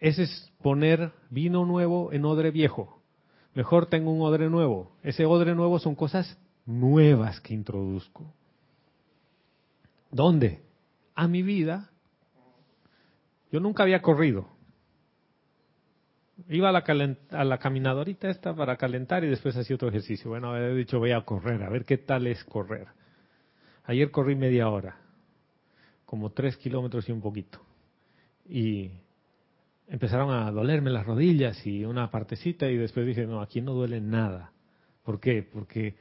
ese 0.00 0.24
es 0.24 0.52
poner 0.62 1.12
vino 1.30 1.64
nuevo 1.64 2.12
en 2.12 2.24
odre 2.24 2.50
viejo. 2.50 3.02
Mejor 3.54 3.86
tengo 3.86 4.12
un 4.12 4.22
odre 4.22 4.48
nuevo. 4.48 4.92
Ese 5.02 5.26
odre 5.26 5.54
nuevo 5.54 5.78
son 5.78 5.94
cosas 5.94 6.38
nuevas 6.66 7.40
que 7.40 7.54
introduzco. 7.54 8.32
¿Dónde? 10.10 10.62
A 11.14 11.26
mi 11.26 11.42
vida. 11.42 11.90
Yo 13.50 13.60
nunca 13.60 13.82
había 13.82 14.00
corrido. 14.00 14.48
Iba 16.48 16.68
a 16.68 16.72
la, 16.72 16.84
a 17.30 17.44
la 17.44 17.58
caminadorita 17.58 18.30
esta 18.30 18.54
para 18.54 18.76
calentar 18.76 19.24
y 19.24 19.28
después 19.28 19.56
hacía 19.56 19.74
otro 19.74 19.88
ejercicio. 19.88 20.30
Bueno, 20.30 20.56
he 20.56 20.74
dicho 20.74 21.00
voy 21.00 21.10
a 21.10 21.22
correr, 21.22 21.62
a 21.64 21.68
ver 21.68 21.84
qué 21.84 21.98
tal 21.98 22.26
es 22.28 22.44
correr. 22.44 22.86
Ayer 23.84 24.10
corrí 24.10 24.36
media 24.36 24.68
hora, 24.68 25.00
como 26.04 26.30
tres 26.30 26.56
kilómetros 26.58 27.08
y 27.08 27.12
un 27.12 27.20
poquito. 27.20 27.58
Y 28.48 28.92
empezaron 29.88 30.30
a 30.30 30.50
dolerme 30.50 30.90
las 30.90 31.06
rodillas 31.06 31.66
y 31.66 31.84
una 31.84 32.10
partecita 32.10 32.68
y 32.70 32.76
después 32.76 33.06
dije, 33.06 33.26
no, 33.26 33.40
aquí 33.40 33.60
no 33.60 33.72
duele 33.72 34.00
nada. 34.00 34.52
¿Por 35.02 35.20
qué? 35.20 35.42
Porque 35.42 35.96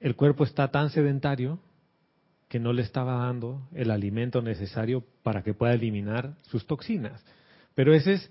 el 0.00 0.16
cuerpo 0.16 0.44
está 0.44 0.70
tan 0.70 0.90
sedentario 0.90 1.60
que 2.48 2.58
no 2.58 2.72
le 2.72 2.82
estaba 2.82 3.26
dando 3.26 3.68
el 3.74 3.90
alimento 3.90 4.40
necesario 4.40 5.04
para 5.22 5.42
que 5.42 5.54
pueda 5.54 5.74
eliminar 5.74 6.34
sus 6.42 6.66
toxinas. 6.66 7.24
Pero 7.74 7.94
ese 7.94 8.14
es, 8.14 8.30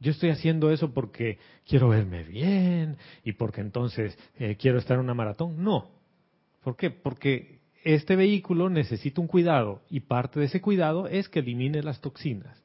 yo 0.00 0.10
estoy 0.10 0.30
haciendo 0.30 0.70
eso 0.70 0.92
porque 0.92 1.38
quiero 1.66 1.88
verme 1.88 2.24
bien 2.24 2.96
y 3.24 3.32
porque 3.32 3.60
entonces 3.60 4.18
eh, 4.38 4.56
quiero 4.56 4.78
estar 4.78 4.96
en 4.96 5.04
una 5.04 5.14
maratón. 5.14 5.62
No. 5.62 5.90
¿Por 6.62 6.76
qué? 6.76 6.90
Porque 6.90 7.60
este 7.84 8.16
vehículo 8.16 8.68
necesita 8.68 9.20
un 9.20 9.26
cuidado 9.26 9.82
y 9.88 10.00
parte 10.00 10.40
de 10.40 10.46
ese 10.46 10.60
cuidado 10.60 11.06
es 11.06 11.28
que 11.28 11.38
elimine 11.38 11.82
las 11.82 12.00
toxinas. 12.00 12.62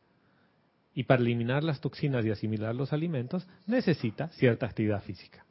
Y 0.95 1.03
para 1.03 1.21
eliminar 1.21 1.63
las 1.63 1.81
toxinas 1.81 2.25
y 2.25 2.31
asimilar 2.31 2.73
los 2.73 2.93
alimentos 2.93 3.45
necesita 3.67 4.29
cierta 4.29 4.65
actividad 4.65 5.03
física. 5.03 5.45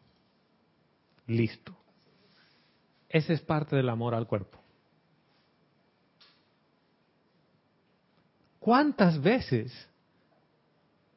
Listo. 1.26 1.76
Ese 3.08 3.34
es 3.34 3.42
parte 3.42 3.76
del 3.76 3.90
amor 3.90 4.14
al 4.14 4.26
cuerpo. 4.26 4.58
¿Cuántas 8.58 9.20
veces 9.22 9.72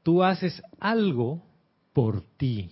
tú 0.04 0.22
haces 0.22 0.62
algo 0.80 1.42
por 1.94 2.22
ti? 2.36 2.72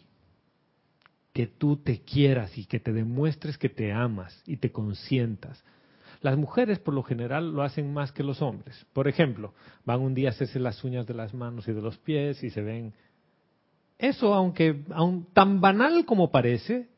Que 1.31 1.47
tú 1.47 1.77
te 1.77 2.01
quieras 2.01 2.57
y 2.57 2.65
que 2.65 2.81
te 2.81 2.91
demuestres 2.91 3.57
que 3.57 3.69
te 3.69 3.93
amas 3.93 4.43
y 4.45 4.57
te 4.57 4.73
consientas. 4.73 5.63
Las 6.25 6.39
mujeres 6.39 6.79
por 6.79 6.95
lo 6.95 7.03
general 7.03 7.53
lo 7.53 7.61
hacen 7.61 7.93
más 7.93 8.11
que 8.11 8.23
los 8.23 8.41
hombres. 8.41 8.83
Por 8.93 9.07
ejemplo, 9.07 9.53
van 9.85 10.01
un 10.01 10.15
día 10.15 10.29
a 10.29 10.31
hacerse 10.31 10.59
las 10.59 10.83
uñas 10.83 11.05
de 11.05 11.13
las 11.13 11.35
manos 11.35 11.67
y 11.67 11.71
de 11.71 11.83
los 11.83 11.99
pies 11.99 12.43
y 12.43 12.49
se 12.49 12.63
ven. 12.63 12.95
Eso, 13.99 14.33
aunque 14.33 14.85
aun, 14.89 15.27
tan 15.33 15.61
banal 15.61 16.03
como 16.03 16.31
parece, 16.31 16.89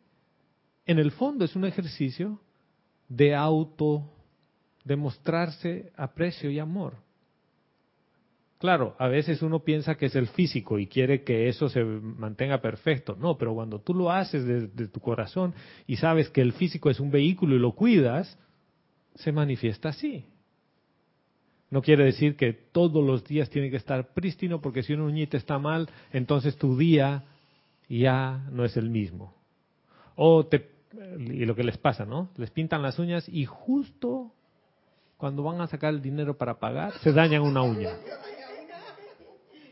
en 0.85 0.97
el 0.97 1.11
fondo 1.11 1.43
es 1.43 1.57
un 1.57 1.65
ejercicio 1.65 2.39
de 3.09 3.35
auto, 3.35 4.09
de 4.85 4.95
mostrarse 4.95 5.91
aprecio 5.97 6.49
y 6.49 6.59
amor. 6.59 6.93
Claro, 8.59 8.95
a 8.97 9.09
veces 9.09 9.41
uno 9.41 9.59
piensa 9.59 9.95
que 9.95 10.05
es 10.05 10.15
el 10.15 10.27
físico 10.27 10.79
y 10.79 10.87
quiere 10.87 11.25
que 11.25 11.49
eso 11.49 11.67
se 11.67 11.83
mantenga 11.83 12.61
perfecto. 12.61 13.17
No, 13.19 13.37
pero 13.37 13.53
cuando 13.53 13.81
tú 13.81 13.93
lo 13.93 14.09
haces 14.09 14.45
desde 14.45 14.87
tu 14.87 15.01
corazón 15.01 15.53
y 15.85 15.97
sabes 15.97 16.29
que 16.29 16.39
el 16.39 16.53
físico 16.53 16.89
es 16.89 17.01
un 17.01 17.11
vehículo 17.11 17.57
y 17.57 17.59
lo 17.59 17.73
cuidas, 17.73 18.39
se 19.17 19.31
manifiesta 19.31 19.89
así. 19.89 20.25
No 21.69 21.81
quiere 21.81 22.05
decir 22.05 22.37
que 22.37 22.53
todos 22.53 23.05
los 23.05 23.25
días 23.25 23.49
tiene 23.49 23.69
que 23.69 23.75
estar 23.75 24.13
prístino, 24.13 24.61
porque 24.61 24.83
si 24.83 24.93
una 24.93 25.03
uñita 25.03 25.35
está 25.35 25.59
mal, 25.59 25.89
entonces 26.13 26.57
tu 26.57 26.77
día 26.77 27.25
ya 27.89 28.45
no 28.51 28.63
es 28.63 28.77
el 28.77 28.89
mismo. 28.89 29.33
O 30.15 30.45
te, 30.45 30.69
y 31.19 31.45
lo 31.45 31.55
que 31.55 31.63
les 31.63 31.77
pasa, 31.77 32.05
¿no? 32.05 32.29
Les 32.37 32.51
pintan 32.51 32.81
las 32.81 32.99
uñas 32.99 33.27
y 33.27 33.45
justo 33.45 34.31
cuando 35.17 35.43
van 35.43 35.59
a 35.59 35.67
sacar 35.67 35.93
el 35.93 36.01
dinero 36.01 36.37
para 36.37 36.59
pagar, 36.59 36.93
se 36.99 37.11
dañan 37.11 37.41
una 37.41 37.63
uña. 37.63 37.91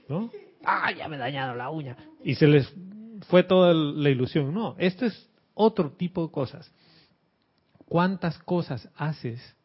¿No? 0.09 0.29
Ah, 0.63 0.91
ya 0.91 1.07
me 1.07 1.15
he 1.15 1.19
dañado 1.19 1.55
la 1.55 1.69
uña. 1.69 1.95
Y 2.23 2.35
se 2.35 2.47
les 2.47 2.73
fue 3.27 3.43
toda 3.43 3.73
la 3.73 4.09
ilusión. 4.09 4.53
No, 4.53 4.75
esto 4.77 5.05
es 5.05 5.29
otro 5.53 5.91
tipo 5.91 6.25
de 6.25 6.31
cosas. 6.31 6.71
¿Cuántas 7.87 8.37
cosas 8.39 8.89
haces 8.95 9.55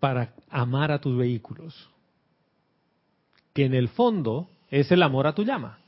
para 0.00 0.34
amar 0.50 0.92
a 0.92 1.00
tus 1.00 1.16
vehículos? 1.16 1.90
Que 3.52 3.64
en 3.64 3.74
el 3.74 3.88
fondo 3.88 4.48
es 4.70 4.90
el 4.92 5.02
amor 5.02 5.26
a 5.26 5.34
tu 5.34 5.44
llama. 5.44 5.78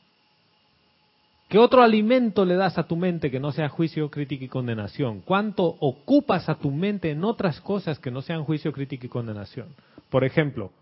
¿Qué 1.49 1.59
otro 1.59 1.83
alimento 1.83 2.45
le 2.45 2.57
das 2.57 2.77
a 2.77 2.89
tu 2.89 2.97
mente 2.97 3.31
que 3.31 3.39
no 3.39 3.53
sea 3.53 3.69
juicio, 3.69 4.11
crítica 4.11 4.45
y 4.45 4.49
condenación? 4.49 5.21
¿Cuánto 5.21 5.65
ocupas 5.65 6.49
a 6.49 6.57
tu 6.57 6.73
mente 6.73 7.11
en 7.11 7.23
otras 7.23 7.61
cosas 7.61 8.01
que 8.01 8.11
no 8.11 8.21
sean 8.21 8.45
juicio, 8.45 8.73
crítica 8.73 9.07
y 9.07 9.09
condenación? 9.09 9.69
Por 10.11 10.25
ejemplo, 10.25 10.73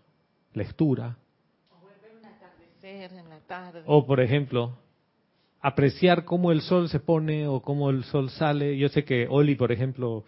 lectura. 0.53 1.17
O 3.85 4.05
por 4.07 4.19
ejemplo, 4.19 4.73
apreciar 5.65 6.25
cómo 6.25 6.51
el 6.51 6.61
sol 6.61 6.89
se 6.89 6.99
pone 6.99 7.47
o 7.47 7.59
cómo 7.59 7.89
el 7.89 8.03
sol 8.03 8.29
sale. 8.29 8.77
Yo 8.77 8.87
sé 8.89 9.03
que 9.03 9.25
Oli, 9.27 9.55
por 9.55 9.71
ejemplo, 9.71 10.23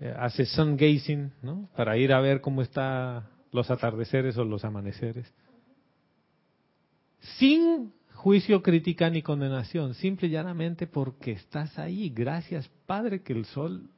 eh, 0.00 0.12
hace 0.18 0.44
sun 0.46 0.76
gazing, 0.76 1.32
¿no? 1.42 1.68
Para 1.76 1.96
ir 1.96 2.12
a 2.12 2.20
ver 2.20 2.40
cómo 2.40 2.60
están 2.60 3.22
los 3.52 3.70
atardeceres 3.70 4.36
o 4.36 4.44
los 4.44 4.64
amaneceres. 4.64 5.32
Sin 7.38 7.92
juicio, 8.14 8.64
crítica 8.64 9.08
ni 9.10 9.22
condenación, 9.22 9.94
simple 9.94 10.26
y 10.26 10.32
llanamente 10.32 10.88
porque 10.88 11.32
estás 11.32 11.78
ahí. 11.78 12.10
Gracias, 12.10 12.68
Padre, 12.86 13.22
que 13.22 13.32
el 13.32 13.44
sol 13.44 13.88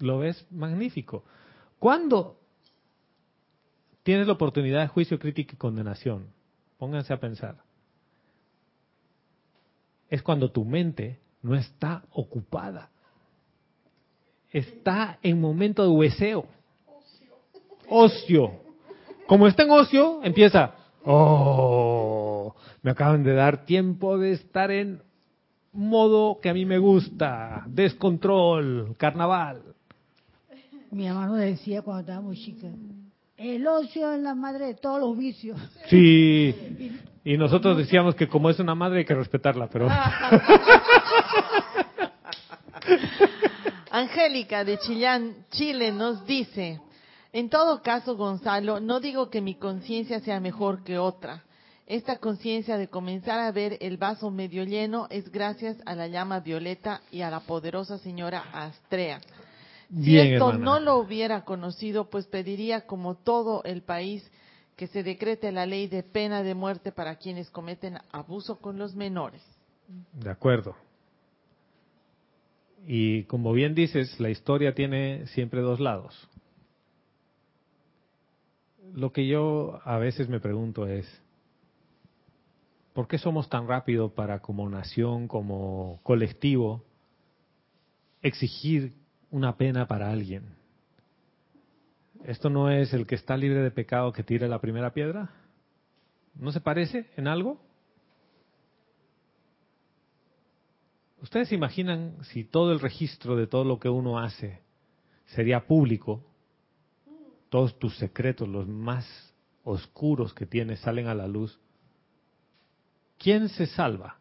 lo 0.00 0.18
ves 0.18 0.46
magnífico. 0.50 1.24
¿Cuándo 1.78 2.38
tienes 4.02 4.26
la 4.26 4.34
oportunidad 4.34 4.82
de 4.82 4.88
juicio, 4.88 5.18
crítica 5.18 5.54
y 5.54 5.56
condenación? 5.56 6.26
Pónganse 6.76 7.14
a 7.14 7.20
pensar 7.20 7.65
es 10.08 10.22
cuando 10.22 10.50
tu 10.50 10.64
mente 10.64 11.18
no 11.42 11.54
está 11.54 12.02
ocupada. 12.12 12.90
Está 14.50 15.18
en 15.22 15.40
momento 15.40 15.82
de 15.82 15.88
hueseo. 15.88 16.46
Ocio. 17.88 18.52
Como 19.26 19.46
está 19.46 19.64
en 19.64 19.70
ocio, 19.70 20.20
empieza, 20.22 20.74
oh, 21.04 22.54
me 22.82 22.92
acaban 22.92 23.24
de 23.24 23.34
dar 23.34 23.64
tiempo 23.64 24.18
de 24.18 24.32
estar 24.32 24.70
en 24.70 25.02
modo 25.72 26.40
que 26.40 26.48
a 26.48 26.54
mí 26.54 26.64
me 26.64 26.78
gusta, 26.78 27.64
descontrol, 27.66 28.94
carnaval. 28.96 29.62
Mi 30.90 31.06
hermano 31.06 31.34
decía 31.34 31.82
cuando 31.82 32.00
estaba 32.00 32.20
muy 32.20 32.36
chica, 32.36 32.68
el 33.36 33.66
ocio 33.66 34.12
es 34.12 34.20
la 34.20 34.34
madre 34.34 34.66
de 34.66 34.74
todos 34.74 35.00
los 35.00 35.18
vicios. 35.18 35.60
Sí, 35.88 36.54
y 37.26 37.36
nosotros 37.36 37.76
decíamos 37.76 38.14
que 38.14 38.28
como 38.28 38.48
es 38.50 38.60
una 38.60 38.76
madre 38.76 39.00
hay 39.00 39.04
que 39.04 39.16
respetarla, 39.16 39.66
pero... 39.66 39.88
Angélica 43.90 44.62
de 44.62 44.78
Chillán, 44.78 45.44
Chile, 45.50 45.90
nos 45.90 46.24
dice, 46.24 46.80
en 47.32 47.50
todo 47.50 47.82
caso, 47.82 48.16
Gonzalo, 48.16 48.78
no 48.78 49.00
digo 49.00 49.28
que 49.28 49.40
mi 49.40 49.56
conciencia 49.56 50.20
sea 50.20 50.38
mejor 50.38 50.84
que 50.84 50.98
otra. 50.98 51.42
Esta 51.88 52.18
conciencia 52.18 52.78
de 52.78 52.86
comenzar 52.86 53.40
a 53.40 53.50
ver 53.50 53.76
el 53.80 53.96
vaso 53.96 54.30
medio 54.30 54.62
lleno 54.62 55.08
es 55.10 55.32
gracias 55.32 55.78
a 55.84 55.96
la 55.96 56.06
llama 56.06 56.38
violeta 56.38 57.00
y 57.10 57.22
a 57.22 57.30
la 57.30 57.40
poderosa 57.40 57.98
señora 57.98 58.44
Astrea. 58.52 59.18
Si 60.00 60.16
esto 60.16 60.52
no 60.52 60.78
lo 60.78 60.98
hubiera 60.98 61.44
conocido, 61.44 62.08
pues 62.08 62.28
pediría 62.28 62.86
como 62.86 63.16
todo 63.16 63.64
el 63.64 63.82
país 63.82 64.30
que 64.76 64.86
se 64.88 65.02
decrete 65.02 65.50
la 65.52 65.66
ley 65.66 65.88
de 65.88 66.02
pena 66.02 66.42
de 66.42 66.54
muerte 66.54 66.92
para 66.92 67.16
quienes 67.16 67.50
cometen 67.50 67.98
abuso 68.12 68.60
con 68.60 68.78
los 68.78 68.94
menores. 68.94 69.42
De 70.12 70.30
acuerdo. 70.30 70.76
Y 72.86 73.24
como 73.24 73.52
bien 73.52 73.74
dices, 73.74 74.20
la 74.20 74.30
historia 74.30 74.74
tiene 74.74 75.26
siempre 75.28 75.60
dos 75.60 75.80
lados. 75.80 76.28
Lo 78.94 79.12
que 79.12 79.26
yo 79.26 79.80
a 79.84 79.98
veces 79.98 80.28
me 80.28 80.40
pregunto 80.40 80.86
es, 80.86 81.06
¿por 82.92 83.08
qué 83.08 83.18
somos 83.18 83.48
tan 83.48 83.66
rápidos 83.66 84.12
para 84.12 84.40
como 84.40 84.68
nación, 84.68 85.26
como 85.26 86.00
colectivo, 86.02 86.84
exigir 88.22 88.94
una 89.30 89.56
pena 89.56 89.86
para 89.86 90.10
alguien. 90.10 90.55
¿Esto 92.24 92.50
no 92.50 92.70
es 92.70 92.92
el 92.92 93.06
que 93.06 93.14
está 93.14 93.36
libre 93.36 93.60
de 93.60 93.70
pecado 93.70 94.12
que 94.12 94.22
tire 94.22 94.48
la 94.48 94.60
primera 94.60 94.92
piedra? 94.92 95.30
¿No 96.34 96.52
se 96.52 96.60
parece 96.60 97.10
en 97.16 97.28
algo? 97.28 97.60
¿Ustedes 101.22 101.48
se 101.48 101.54
imaginan 101.54 102.22
si 102.24 102.44
todo 102.44 102.72
el 102.72 102.80
registro 102.80 103.36
de 103.36 103.46
todo 103.46 103.64
lo 103.64 103.78
que 103.78 103.88
uno 103.88 104.18
hace 104.18 104.60
sería 105.26 105.66
público? 105.66 106.22
Todos 107.48 107.78
tus 107.78 107.96
secretos, 107.96 108.48
los 108.48 108.68
más 108.68 109.34
oscuros 109.64 110.34
que 110.34 110.46
tienes, 110.46 110.80
salen 110.80 111.08
a 111.08 111.14
la 111.14 111.26
luz. 111.26 111.58
¿Quién 113.18 113.48
se 113.48 113.66
salva? 113.66 114.18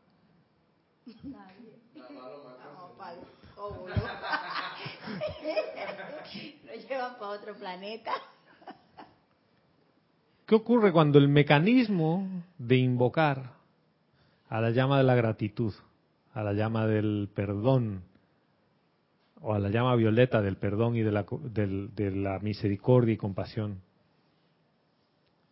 para 7.19 7.24
otro 7.35 7.53
planeta. 7.55 8.13
¿Qué 10.45 10.55
ocurre 10.55 10.91
cuando 10.91 11.17
el 11.17 11.27
mecanismo 11.27 12.27
de 12.57 12.77
invocar 12.77 13.53
a 14.49 14.61
la 14.61 14.69
llama 14.71 14.97
de 14.97 15.03
la 15.03 15.15
gratitud, 15.15 15.73
a 16.33 16.43
la 16.43 16.53
llama 16.53 16.85
del 16.87 17.29
perdón, 17.33 18.03
o 19.41 19.53
a 19.53 19.59
la 19.59 19.69
llama 19.69 19.95
violeta 19.95 20.41
del 20.41 20.57
perdón 20.57 20.95
y 20.95 21.01
de 21.01 21.11
la, 21.11 21.25
de 21.51 22.11
la 22.11 22.39
misericordia 22.39 23.13
y 23.13 23.17
compasión, 23.17 23.81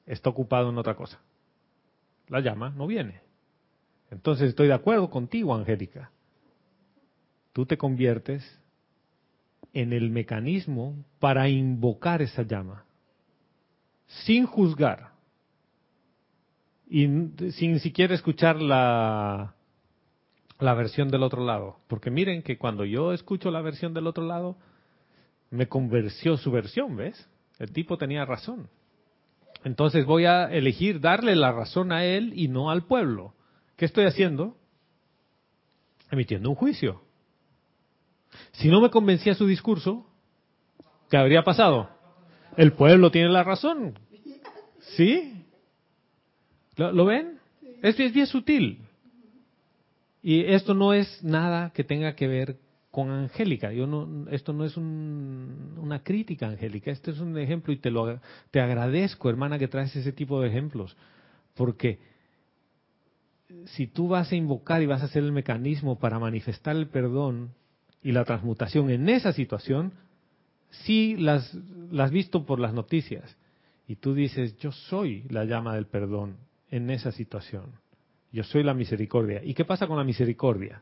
está 0.05 0.29
ocupado 0.29 0.69
en 0.69 0.77
otra 0.77 0.95
cosa? 0.95 1.19
La 2.27 2.39
llama 2.39 2.69
no 2.69 2.88
viene. 2.88 3.21
Entonces 4.11 4.49
estoy 4.49 4.67
de 4.67 4.73
acuerdo 4.73 5.09
contigo, 5.09 5.55
Angélica. 5.55 6.11
Tú 7.51 7.65
te 7.65 7.77
conviertes 7.77 8.59
en 9.74 9.91
el 9.91 10.09
mecanismo 10.11 11.03
para 11.19 11.49
invocar 11.49 12.21
esa 12.21 12.43
llama, 12.43 12.86
sin 14.07 14.45
juzgar 14.45 15.13
y 16.88 17.07
sin 17.51 17.80
siquiera 17.80 18.13
escuchar 18.13 18.61
la, 18.61 19.55
la 20.59 20.74
versión 20.76 21.09
del 21.09 21.24
otro 21.24 21.43
lado. 21.43 21.80
Porque 21.88 22.11
miren 22.11 22.43
que 22.43 22.57
cuando 22.57 22.86
yo 22.86 23.13
escucho 23.13 23.49
la 23.49 23.61
versión 23.61 23.93
del 23.93 24.07
otro 24.07 24.26
lado, 24.26 24.57
me 25.49 25.67
convenció 25.67 26.38
su 26.38 26.51
versión, 26.51 26.95
¿ves? 26.95 27.28
El 27.59 27.71
tipo 27.71 27.97
tenía 27.97 28.26
razón. 28.26 28.69
Entonces 29.63 30.05
voy 30.05 30.26
a 30.26 30.45
elegir 30.45 30.99
darle 30.99 31.36
la 31.36 31.51
razón 31.51 31.91
a 31.91 32.03
él 32.05 32.34
y 32.36 32.47
no 32.47 32.69
al 32.69 32.86
pueblo. 32.86 33.34
¿Qué 33.76 33.86
estoy 33.86 34.05
haciendo? 34.05 34.57
Emitiendo 36.11 36.49
un 36.49 36.55
juicio. 36.55 37.01
Si 38.53 38.69
no 38.69 38.81
me 38.81 38.89
convencía 38.89 39.36
su 39.36 39.47
discurso, 39.47 40.05
¿qué 41.09 41.17
habría 41.17 41.43
pasado? 41.43 41.89
El 42.57 42.73
pueblo 42.73 43.11
tiene 43.11 43.29
la 43.29 43.43
razón. 43.43 43.97
¿Sí? 44.95 45.45
¿Lo, 46.75 47.05
ven? 47.05 47.39
Es, 47.81 47.99
es 47.99 48.13
bien 48.13 48.27
sutil. 48.27 48.79
Y 50.21 50.45
esto 50.45 50.73
no 50.73 50.93
es 50.93 51.23
nada 51.23 51.71
que 51.71 51.84
tenga 51.84 52.15
que 52.15 52.27
ver 52.27 52.57
con 52.91 53.09
Angélica. 53.09 53.73
Yo 53.73 53.88
no, 53.88 54.29
esto 54.29 54.53
no 54.53 54.65
es 54.65 54.77
una 54.77 56.03
crítica, 56.03 56.47
Angélica. 56.47 56.91
Este 56.91 57.11
es 57.11 57.19
un 57.19 57.38
ejemplo 57.38 57.73
y 57.73 57.77
te 57.77 57.89
lo 57.89 58.19
te 58.51 58.61
agradezco, 58.61 59.29
hermana, 59.29 59.57
que 59.57 59.67
traes 59.67 59.95
ese 59.95 60.11
tipo 60.11 60.39
de 60.39 60.49
ejemplos, 60.49 60.95
porque 61.55 61.99
si 63.65 63.88
tú 63.88 64.07
vas 64.07 64.31
a 64.31 64.36
invocar 64.36 64.81
y 64.81 64.86
vas 64.86 65.01
a 65.01 65.05
hacer 65.05 65.23
el 65.23 65.31
mecanismo 65.31 65.97
para 65.99 66.19
manifestar 66.19 66.75
el 66.75 66.88
perdón 66.88 67.51
y 68.03 68.11
la 68.11 68.25
transmutación 68.25 68.89
en 68.89 69.07
esa 69.09 69.31
situación, 69.31 69.93
sí 70.69 71.15
las, 71.17 71.57
has 71.97 72.11
visto 72.11 72.45
por 72.45 72.59
las 72.59 72.73
noticias 72.73 73.37
y 73.87 73.95
tú 73.95 74.13
dices, 74.13 74.57
yo 74.57 74.71
soy 74.71 75.23
la 75.29 75.45
llama 75.45 75.75
del 75.75 75.87
perdón 75.87 76.37
en 76.69 76.89
esa 76.89 77.11
situación. 77.11 77.71
Yo 78.31 78.43
soy 78.43 78.63
la 78.63 78.73
misericordia. 78.73 79.41
¿Y 79.43 79.53
qué 79.53 79.63
pasa 79.63 79.87
con 79.87 79.97
la 79.97 80.03
misericordia? 80.03 80.81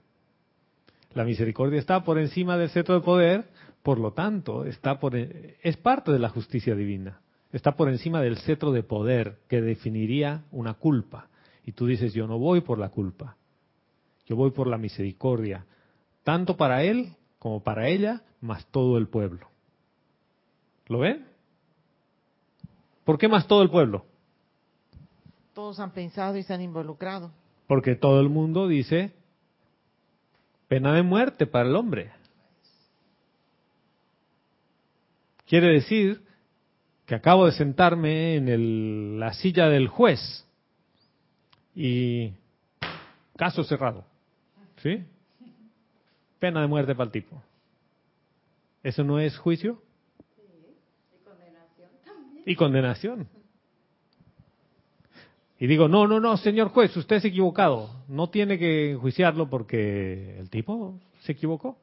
La 1.13 1.25
misericordia 1.25 1.79
está 1.79 2.03
por 2.03 2.17
encima 2.17 2.57
del 2.57 2.69
cetro 2.69 2.95
de 2.95 3.01
poder, 3.01 3.49
por 3.83 3.99
lo 3.99 4.13
tanto, 4.13 4.65
está 4.65 4.99
por, 4.99 5.15
e, 5.15 5.57
es 5.61 5.75
parte 5.77 6.11
de 6.11 6.19
la 6.19 6.29
justicia 6.29 6.75
divina. 6.75 7.19
Está 7.51 7.75
por 7.75 7.89
encima 7.89 8.21
del 8.21 8.37
cetro 8.37 8.71
de 8.71 8.83
poder 8.83 9.39
que 9.49 9.61
definiría 9.61 10.45
una 10.51 10.75
culpa. 10.75 11.27
Y 11.65 11.73
tú 11.73 11.85
dices, 11.85 12.13
yo 12.13 12.27
no 12.27 12.39
voy 12.39 12.61
por 12.61 12.79
la 12.79 12.89
culpa, 12.89 13.35
yo 14.25 14.35
voy 14.35 14.51
por 14.51 14.67
la 14.67 14.77
misericordia, 14.77 15.65
tanto 16.23 16.57
para 16.57 16.83
él 16.83 17.15
como 17.39 17.63
para 17.63 17.87
ella, 17.87 18.21
más 18.39 18.65
todo 18.67 18.97
el 18.97 19.07
pueblo. 19.07 19.47
¿Lo 20.87 20.99
ven? 20.99 21.25
¿Por 23.03 23.17
qué 23.17 23.27
más 23.27 23.47
todo 23.47 23.63
el 23.63 23.69
pueblo? 23.69 24.05
Todos 25.53 25.79
han 25.79 25.91
pensado 25.91 26.37
y 26.37 26.43
se 26.43 26.53
han 26.53 26.61
involucrado. 26.61 27.31
Porque 27.67 27.95
todo 27.95 28.19
el 28.19 28.29
mundo 28.29 28.67
dice, 28.67 29.13
Pena 30.71 30.93
de 30.93 31.03
muerte 31.03 31.47
para 31.47 31.67
el 31.67 31.75
hombre. 31.75 32.13
Quiere 35.45 35.67
decir 35.67 36.23
que 37.05 37.13
acabo 37.13 37.45
de 37.45 37.51
sentarme 37.51 38.35
en 38.35 39.19
la 39.19 39.33
silla 39.33 39.67
del 39.67 39.89
juez 39.89 40.47
y 41.75 42.31
caso 43.35 43.65
cerrado. 43.65 44.05
¿Sí? 44.77 45.03
Pena 46.41 46.59
de 46.61 46.67
muerte 46.67 46.95
para 46.95 47.05
el 47.05 47.11
tipo. 47.11 47.39
¿Eso 48.81 49.03
no 49.03 49.19
es 49.19 49.37
juicio? 49.37 49.79
Sí, 50.35 50.41
y 51.13 51.23
condenación 51.23 51.89
también. 52.03 52.43
Y 52.47 52.55
condenación. 52.55 53.27
Y 55.59 55.67
digo, 55.67 55.87
no, 55.87 56.07
no, 56.07 56.19
no, 56.19 56.37
señor 56.37 56.69
juez, 56.69 56.97
usted 56.97 57.17
es 57.17 57.25
equivocado. 57.25 57.91
No 58.07 58.31
tiene 58.31 58.57
que 58.57 58.93
enjuiciarlo 58.93 59.51
porque 59.51 60.39
el 60.39 60.49
tipo 60.49 60.99
se 61.19 61.33
equivocó. 61.33 61.77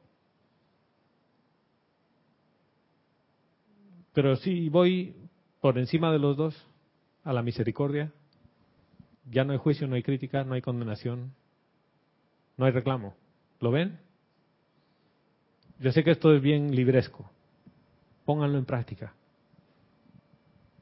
Pero 4.11 4.35
si 4.35 4.67
voy 4.67 5.15
por 5.61 5.77
encima 5.77 6.11
de 6.11 6.19
los 6.19 6.35
dos 6.35 6.67
a 7.23 7.31
la 7.31 7.43
misericordia, 7.43 8.11
ya 9.31 9.45
no 9.45 9.53
hay 9.53 9.59
juicio, 9.59 9.87
no 9.87 9.95
hay 9.95 10.03
crítica, 10.03 10.43
no 10.43 10.55
hay 10.55 10.61
condenación, 10.61 11.33
no 12.57 12.65
hay 12.65 12.73
reclamo. 12.73 13.15
¿Lo 13.61 13.71
ven? 13.71 14.08
Yo 15.79 15.91
sé 15.91 16.03
que 16.03 16.11
esto 16.11 16.33
es 16.33 16.41
bien 16.41 16.75
libresco. 16.75 17.29
Pónganlo 18.25 18.57
en 18.57 18.65
práctica 18.65 19.13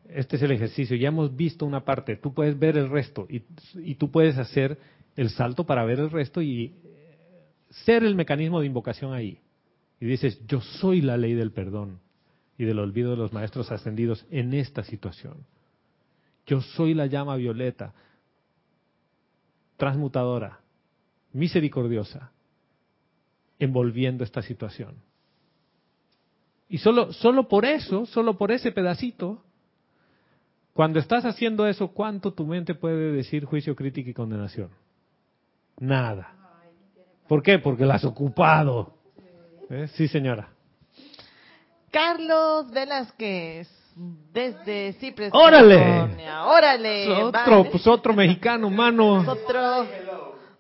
este 0.10 0.38
es 0.38 0.42
el 0.42 0.52
ejercicio, 0.52 0.96
ya 0.96 1.10
hemos 1.10 1.36
visto 1.36 1.66
una 1.66 1.84
parte, 1.84 2.16
tú 2.16 2.34
puedes 2.34 2.58
ver 2.58 2.78
el 2.78 2.90
resto 2.90 3.28
y, 3.30 3.96
tú 3.96 4.10
puedes 4.10 4.38
hacer 4.38 4.78
el 5.16 5.30
salto 5.30 5.66
para 5.66 5.84
ver 5.86 6.00
el 6.00 6.10
resto 6.10 6.42
y 6.42 6.74
ser 7.70 8.04
el 8.04 8.16
mecanismo 8.16 8.60
de 8.60 8.68
invocación 8.68 9.14
ahí. 9.14 9.40
Y 10.00 10.06
dices, 10.06 10.40
yo 10.48 10.62
soy 10.62 11.02
la 11.02 11.18
ley 11.18 11.34
del 11.34 11.52
perdón 11.52 12.00
y 12.58 12.66
del 12.66 12.80
olvido 12.80 13.12
de 13.12 13.18
los 13.18 13.34
maestros 13.34 13.72
ascendidos 13.72 14.26
en 14.30 14.54
esta 14.54 14.84
situación. 14.84 15.36
Yo 16.46 16.62
soy 16.62 16.94
la 16.94 17.08
llama 17.08 17.36
violeta, 17.36 17.94
transmutadora, 19.76 20.60
misericordiosa, 21.34 22.32
envolviendo 23.60 24.24
esta 24.24 24.42
situación. 24.42 24.96
Y 26.70 26.80
solo, 26.80 27.14
solo 27.14 27.48
por 27.48 27.66
eso, 27.66 28.06
solo 28.06 28.38
por 28.38 28.52
ese 28.52 28.72
pedacito, 28.72 29.42
cuando 30.74 31.00
estás 31.00 31.26
haciendo 31.26 31.66
eso, 31.66 31.88
¿cuánto 31.90 32.34
tu 32.34 32.46
mente 32.46 32.76
puede 32.76 33.12
decir 33.12 33.46
juicio, 33.46 33.76
crítica 33.76 34.10
y 34.10 34.14
condenación? 34.14 34.70
Nada. 35.80 36.34
¿Por 37.28 37.42
qué? 37.42 37.60
Porque 37.60 37.86
la 37.86 37.96
has 37.96 38.06
ocupado. 38.06 38.94
¿Eh? 39.70 39.88
Sí, 39.96 40.08
señora. 40.08 40.50
Carlos 41.92 42.70
Velázquez, 42.72 43.70
desde 44.32 44.94
Cipres, 44.94 45.32
¡Órale! 45.34 45.80
California. 45.80 46.46
¡Órale! 46.46 47.24
Otro, 47.24 47.64
pues 47.72 47.88
otro 47.88 48.14
mexicano, 48.14 48.68
humano. 48.68 49.26
Otro. 49.28 49.88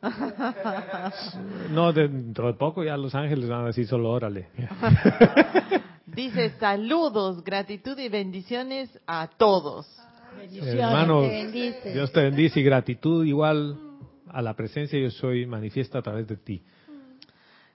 No, 1.72 1.92
dentro 1.94 2.48
de 2.48 2.54
poco 2.54 2.84
ya 2.84 2.98
Los 2.98 3.16
Ángeles 3.16 3.50
van 3.50 3.64
a 3.64 3.68
decir 3.68 3.88
solo 3.88 4.12
órale. 4.12 4.48
Dice 6.06 6.52
saludos, 6.60 7.44
gratitud 7.44 7.98
y 8.00 8.10
bendiciones 8.10 8.90
a 9.06 9.28
todos. 9.38 9.88
Hermano, 10.52 11.22
Dios 11.22 12.12
te 12.12 12.22
bendice 12.22 12.60
y 12.60 12.64
gratitud 12.64 13.26
igual 13.26 13.78
a 14.30 14.42
la 14.42 14.54
presencia 14.56 15.00
yo 15.00 15.10
soy 15.10 15.46
manifiesta 15.46 16.00
a 16.00 16.02
través 16.02 16.28
de 16.28 16.38
ti. 16.38 16.64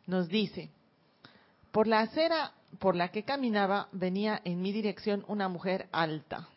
Nos 0.06 0.28
dice, 0.28 0.70
por 1.70 1.86
la 1.86 2.00
acera 2.00 2.52
por 2.78 2.96
la 2.96 3.08
que 3.08 3.24
caminaba 3.24 3.88
venía 3.92 4.40
en 4.44 4.62
mi 4.62 4.72
dirección 4.72 5.24
una 5.28 5.48
mujer 5.48 5.88
alta, 5.92 6.48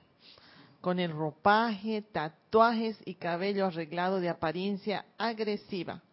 con 0.85 0.99
el 0.99 1.13
ropaje, 1.13 2.03
tatuajes 2.03 2.95
y 3.05 3.15
cabello 3.15 3.65
arreglado 3.65 4.19
de 4.19 4.29
apariencia 4.29 5.03
agresiva, 5.17 6.03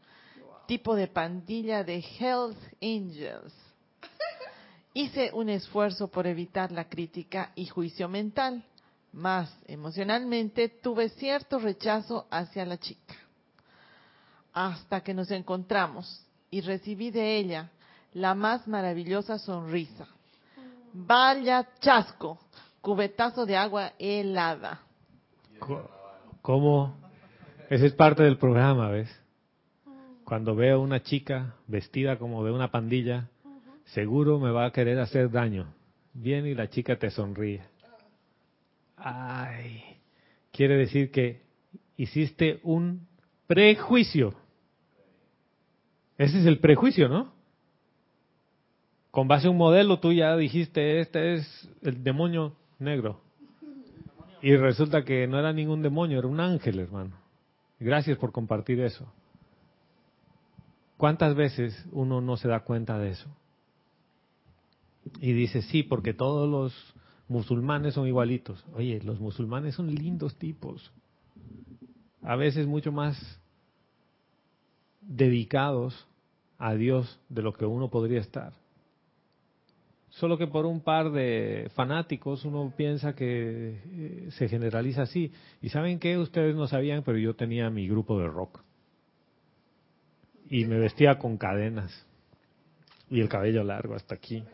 tipo 0.66 0.96
de 0.96 1.08
pandilla 1.08 1.84
de 1.84 2.02
Hells 2.18 2.56
Angels. 2.80 3.52
Hice 4.94 5.30
un 5.34 5.50
esfuerzo 5.50 6.08
por 6.08 6.26
evitar 6.26 6.72
la 6.72 6.88
crítica 6.88 7.52
y 7.54 7.66
juicio 7.66 8.08
mental 8.08 8.64
más 9.12 9.54
emocionalmente 9.66 10.70
tuve 10.70 11.10
cierto 11.10 11.58
rechazo 11.58 12.26
hacia 12.30 12.64
la 12.64 12.78
chica. 12.78 13.14
Hasta 14.54 15.02
que 15.02 15.12
nos 15.12 15.30
encontramos 15.32 16.24
y 16.50 16.62
recibí 16.62 17.10
de 17.10 17.36
ella 17.36 17.70
la 18.14 18.34
más 18.34 18.66
maravillosa 18.66 19.38
sonrisa. 19.38 20.06
Vaya 20.94 21.68
chasco, 21.78 22.38
cubetazo 22.82 23.46
de 23.46 23.56
agua 23.56 23.92
helada. 23.98 24.82
¿Cómo? 26.42 26.96
Ese 27.70 27.86
es 27.86 27.94
parte 27.94 28.24
del 28.24 28.36
programa, 28.36 28.90
¿ves? 28.90 29.08
Cuando 30.24 30.54
veo 30.54 30.80
una 30.80 31.02
chica 31.02 31.54
vestida 31.68 32.18
como 32.18 32.44
de 32.44 32.50
una 32.50 32.70
pandilla, 32.70 33.28
seguro 33.86 34.38
me 34.38 34.50
va 34.50 34.66
a 34.66 34.72
querer 34.72 34.98
hacer 34.98 35.30
daño. 35.30 35.72
Viene 36.12 36.50
y 36.50 36.54
la 36.54 36.68
chica 36.68 36.98
te 36.98 37.10
sonríe. 37.10 37.62
Ay, 38.96 39.82
quiere 40.50 40.76
decir 40.76 41.10
que 41.10 41.42
hiciste 41.96 42.60
un 42.62 43.06
prejuicio. 43.46 44.34
Ese 46.18 46.40
es 46.40 46.46
el 46.46 46.58
prejuicio, 46.58 47.08
¿no? 47.08 47.32
Con 49.10 49.28
base 49.28 49.46
a 49.46 49.50
un 49.50 49.56
modelo 49.56 50.00
tú 50.00 50.12
ya 50.12 50.36
dijiste, 50.36 51.00
este 51.00 51.34
es 51.34 51.68
el 51.82 52.02
demonio 52.02 52.56
negro. 52.82 53.20
Y 54.42 54.56
resulta 54.56 55.04
que 55.04 55.26
no 55.26 55.38
era 55.38 55.52
ningún 55.52 55.82
demonio, 55.82 56.18
era 56.18 56.28
un 56.28 56.40
ángel, 56.40 56.80
hermano. 56.80 57.16
Gracias 57.78 58.18
por 58.18 58.32
compartir 58.32 58.80
eso. 58.80 59.12
¿Cuántas 60.96 61.34
veces 61.34 61.86
uno 61.92 62.20
no 62.20 62.36
se 62.36 62.48
da 62.48 62.60
cuenta 62.60 62.98
de 62.98 63.10
eso? 63.10 63.28
Y 65.20 65.32
dice, 65.32 65.62
sí, 65.62 65.82
porque 65.82 66.14
todos 66.14 66.48
los 66.48 66.94
musulmanes 67.28 67.94
son 67.94 68.06
igualitos. 68.06 68.64
Oye, 68.74 69.00
los 69.02 69.18
musulmanes 69.20 69.74
son 69.74 69.92
lindos 69.92 70.36
tipos. 70.36 70.92
A 72.22 72.36
veces 72.36 72.66
mucho 72.66 72.92
más 72.92 73.40
dedicados 75.00 76.06
a 76.58 76.74
Dios 76.74 77.18
de 77.28 77.42
lo 77.42 77.52
que 77.52 77.64
uno 77.64 77.90
podría 77.90 78.20
estar. 78.20 78.52
Solo 80.12 80.36
que 80.36 80.46
por 80.46 80.66
un 80.66 80.82
par 80.82 81.10
de 81.10 81.70
fanáticos 81.74 82.44
uno 82.44 82.70
piensa 82.76 83.14
que 83.14 83.80
eh, 83.86 84.28
se 84.32 84.46
generaliza 84.46 85.02
así. 85.02 85.32
Y 85.62 85.70
saben 85.70 85.98
que 85.98 86.18
ustedes 86.18 86.54
no 86.54 86.66
sabían, 86.66 87.02
pero 87.02 87.16
yo 87.16 87.34
tenía 87.34 87.70
mi 87.70 87.88
grupo 87.88 88.18
de 88.18 88.26
rock. 88.26 88.60
Y 90.50 90.66
me 90.66 90.78
vestía 90.78 91.18
con 91.18 91.38
cadenas. 91.38 92.06
Y 93.08 93.20
el 93.20 93.28
cabello 93.30 93.64
largo 93.64 93.94
hasta 93.94 94.14
aquí. 94.14 94.44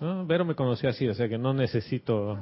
¿No? 0.00 0.26
Vero 0.26 0.44
me 0.44 0.54
conoció 0.54 0.90
así, 0.90 1.08
o 1.08 1.14
sea 1.14 1.28
que 1.28 1.38
no 1.38 1.54
necesito... 1.54 2.38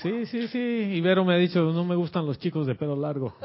Sí, 0.00 0.26
sí, 0.26 0.46
sí. 0.46 0.58
Y 0.58 1.00
Vero 1.00 1.24
me 1.24 1.34
ha 1.34 1.38
dicho, 1.38 1.60
no 1.72 1.84
me 1.84 1.96
gustan 1.96 2.24
los 2.24 2.38
chicos 2.38 2.68
de 2.68 2.76
pelo 2.76 2.94
largo. 2.94 3.34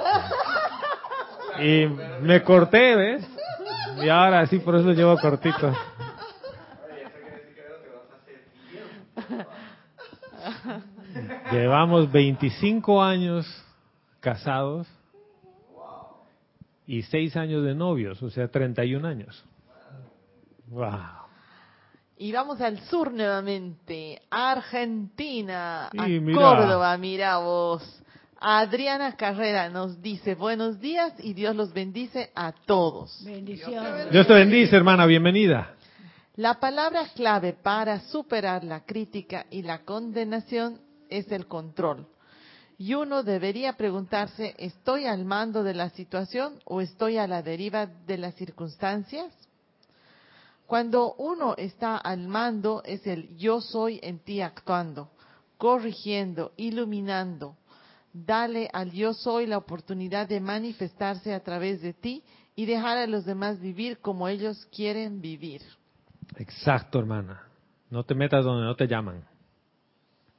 Y 1.60 1.86
me 2.22 2.42
corté, 2.44 2.96
¿ves? 2.96 3.41
Y 4.04 4.10
ahora 4.10 4.46
sí, 4.48 4.60
por 4.60 4.76
eso 4.76 4.88
lo 4.88 4.94
llevo 4.94 5.18
cortito. 5.18 5.74
Llevamos 11.52 12.12
25 12.12 13.02
años 13.02 13.46
casados 14.20 14.88
y 16.88 17.02
6 17.04 17.36
años 17.38 17.64
de 17.64 17.76
novios, 17.76 18.22
o 18.24 18.30
sea, 18.30 18.48
31 18.48 19.08
años. 19.08 19.44
Wow. 20.68 21.22
Y 22.18 22.32
vamos 22.32 22.62
al 22.62 22.80
sur 22.82 23.12
nuevamente, 23.12 24.22
Argentina, 24.30 25.88
a 25.88 26.08
mira. 26.08 26.40
Córdoba, 26.40 26.98
mira 26.98 27.38
vos. 27.38 28.04
Adriana 28.44 29.16
Carrera 29.16 29.70
nos 29.70 30.02
dice 30.02 30.34
buenos 30.34 30.80
días 30.80 31.14
y 31.20 31.34
Dios 31.34 31.56
los 31.56 31.72
bendice 31.74 32.32
a 32.34 32.52
todos. 32.52 33.24
Bendiciones. 33.24 34.10
Dios 34.10 34.26
te 34.26 34.34
bendice, 34.34 34.76
hermana, 34.76 35.06
bienvenida. 35.06 35.76
La 36.38 36.60
palabra 36.60 37.06
clave 37.14 37.54
para 37.54 38.00
superar 38.00 38.64
la 38.64 38.84
crítica 38.84 39.46
y 39.52 39.62
la 39.62 39.86
condenación 39.86 40.80
es 41.08 41.32
el 41.32 41.46
control. 41.46 42.08
Y 42.80 42.96
uno 42.96 43.22
debería 43.22 43.74
preguntarse, 43.74 44.56
¿estoy 44.58 45.06
al 45.06 45.24
mando 45.24 45.62
de 45.62 45.76
la 45.76 45.92
situación 45.92 46.56
o 46.66 46.82
estoy 46.82 47.20
a 47.20 47.28
la 47.28 47.44
deriva 47.44 47.86
de 47.86 48.18
las 48.18 48.34
circunstancias? 48.34 49.32
Cuando 50.66 51.14
uno 51.14 51.54
está 51.58 51.96
al 51.96 52.28
mando 52.28 52.82
es 52.86 53.06
el 53.06 53.38
yo 53.38 53.62
soy 53.62 54.00
en 54.02 54.18
ti 54.18 54.42
actuando, 54.42 55.12
corrigiendo, 55.60 56.54
iluminando. 56.58 57.56
Dale 58.14 58.70
al 58.74 58.92
yo 58.92 59.14
soy 59.14 59.48
la 59.48 59.58
oportunidad 59.58 60.28
de 60.28 60.40
manifestarse 60.40 61.34
a 61.34 61.42
través 61.44 61.82
de 61.82 61.94
ti 61.94 62.24
y 62.56 62.66
dejar 62.66 62.98
a 62.98 63.08
los 63.08 63.26
demás 63.26 63.60
vivir 63.62 64.00
como 64.00 64.28
ellos 64.28 64.68
quieren 64.76 65.22
vivir. 65.22 65.62
Exacto, 66.38 67.00
hermana. 67.00 67.44
No 67.90 68.04
te 68.04 68.14
metas 68.16 68.44
donde 68.44 68.66
no 68.66 68.76
te 68.76 68.88
llaman. 68.88 69.24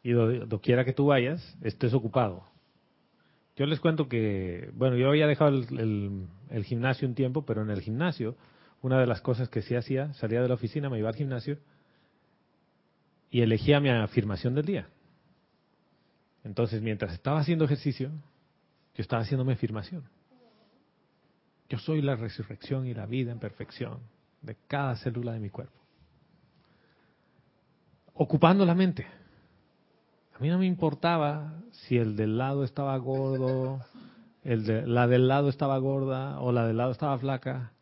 Y 0.03 0.13
do- 0.13 0.47
doquiera 0.47 0.85
que 0.85 0.93
tú 0.93 1.07
vayas, 1.07 1.57
estés 1.63 1.95
ocupado. 1.95 2.45
Yo 3.57 3.67
les 3.67 3.81
cuento 3.81 4.09
que, 4.09 4.71
bueno, 4.75 4.97
yo 4.97 5.09
había 5.09 5.27
dejado 5.27 5.51
el, 5.51 5.79
el- 5.79 6.27
el 6.51 6.65
gimnasio 6.65 7.07
un 7.09 7.15
tiempo, 7.15 7.45
pero 7.47 7.63
en 7.63 7.71
el 7.71 7.81
gimnasio, 7.81 8.37
una 8.83 8.99
de 8.99 9.07
las 9.07 9.21
cosas 9.21 9.49
que 9.49 9.63
sí 9.63 9.75
hacía, 9.77 10.13
salía 10.15 10.43
de 10.43 10.49
la 10.49 10.55
oficina, 10.55 10.91
me 10.91 10.99
iba 10.99 11.09
al 11.09 11.15
gimnasio 11.15 11.59
y 13.31 13.41
elegía 13.41 13.81
mi 13.81 13.89
afirmación 13.91 14.55
del 14.55 14.65
día. 14.67 14.89
Entonces, 16.45 16.83
mientras 16.83 17.13
estaba 17.13 17.41
haciendo 17.41 17.65
ejercicio, 17.65 18.11
yo 18.95 19.03
estaba 19.03 19.23
haciendo 19.23 19.45
mi 19.45 19.53
afirmación. 19.53 20.05
Yo 21.69 21.79
soy 21.79 22.03
la 22.03 22.17
resurrección 22.17 22.87
y 22.87 22.95
la 22.95 23.07
vida 23.07 23.33
en 23.33 23.39
perfección 23.39 24.01
de 24.43 24.57
cada 24.67 24.97
célula 24.97 25.33
de 25.33 25.41
mi 25.41 25.51
cuerpo. 25.51 25.79
Ocupando 28.15 28.67
la 28.67 28.75
mente. 28.75 29.07
A 30.35 30.39
mí 30.41 30.49
no 30.49 30.59
me 30.59 30.67
importaba 30.67 31.55
si 31.71 31.97
el 31.97 32.17
del 32.17 32.37
lado 32.37 32.65
estaba 32.65 32.97
gordo, 32.99 33.81
el 34.43 34.65
de, 34.67 34.87
la 34.87 35.07
del 35.07 35.29
lado 35.29 35.49
estaba 35.49 35.79
gorda 35.79 36.41
o 36.41 36.53
la 36.53 36.67
del 36.67 36.77
lado 36.77 36.93
estaba 36.93 37.17
flaca, 37.19 37.73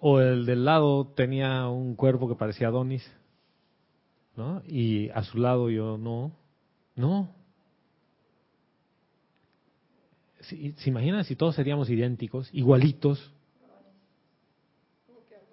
o 0.00 0.20
el 0.20 0.44
del 0.44 0.64
lado 0.64 1.06
tenía 1.06 1.68
un 1.68 1.94
cuerpo 1.94 2.28
que 2.28 2.34
parecía 2.34 2.68
Adonis, 2.68 3.08
¿no? 4.36 4.60
Y 4.66 5.08
a 5.10 5.22
su 5.22 5.38
lado 5.38 5.70
yo 5.70 5.96
no, 5.96 6.32
no. 6.96 7.41
Si- 10.42 10.72
¿Se 10.72 10.90
imaginan 10.90 11.24
si 11.24 11.36
todos 11.36 11.54
seríamos 11.54 11.88
idénticos, 11.90 12.48
igualitos? 12.52 13.32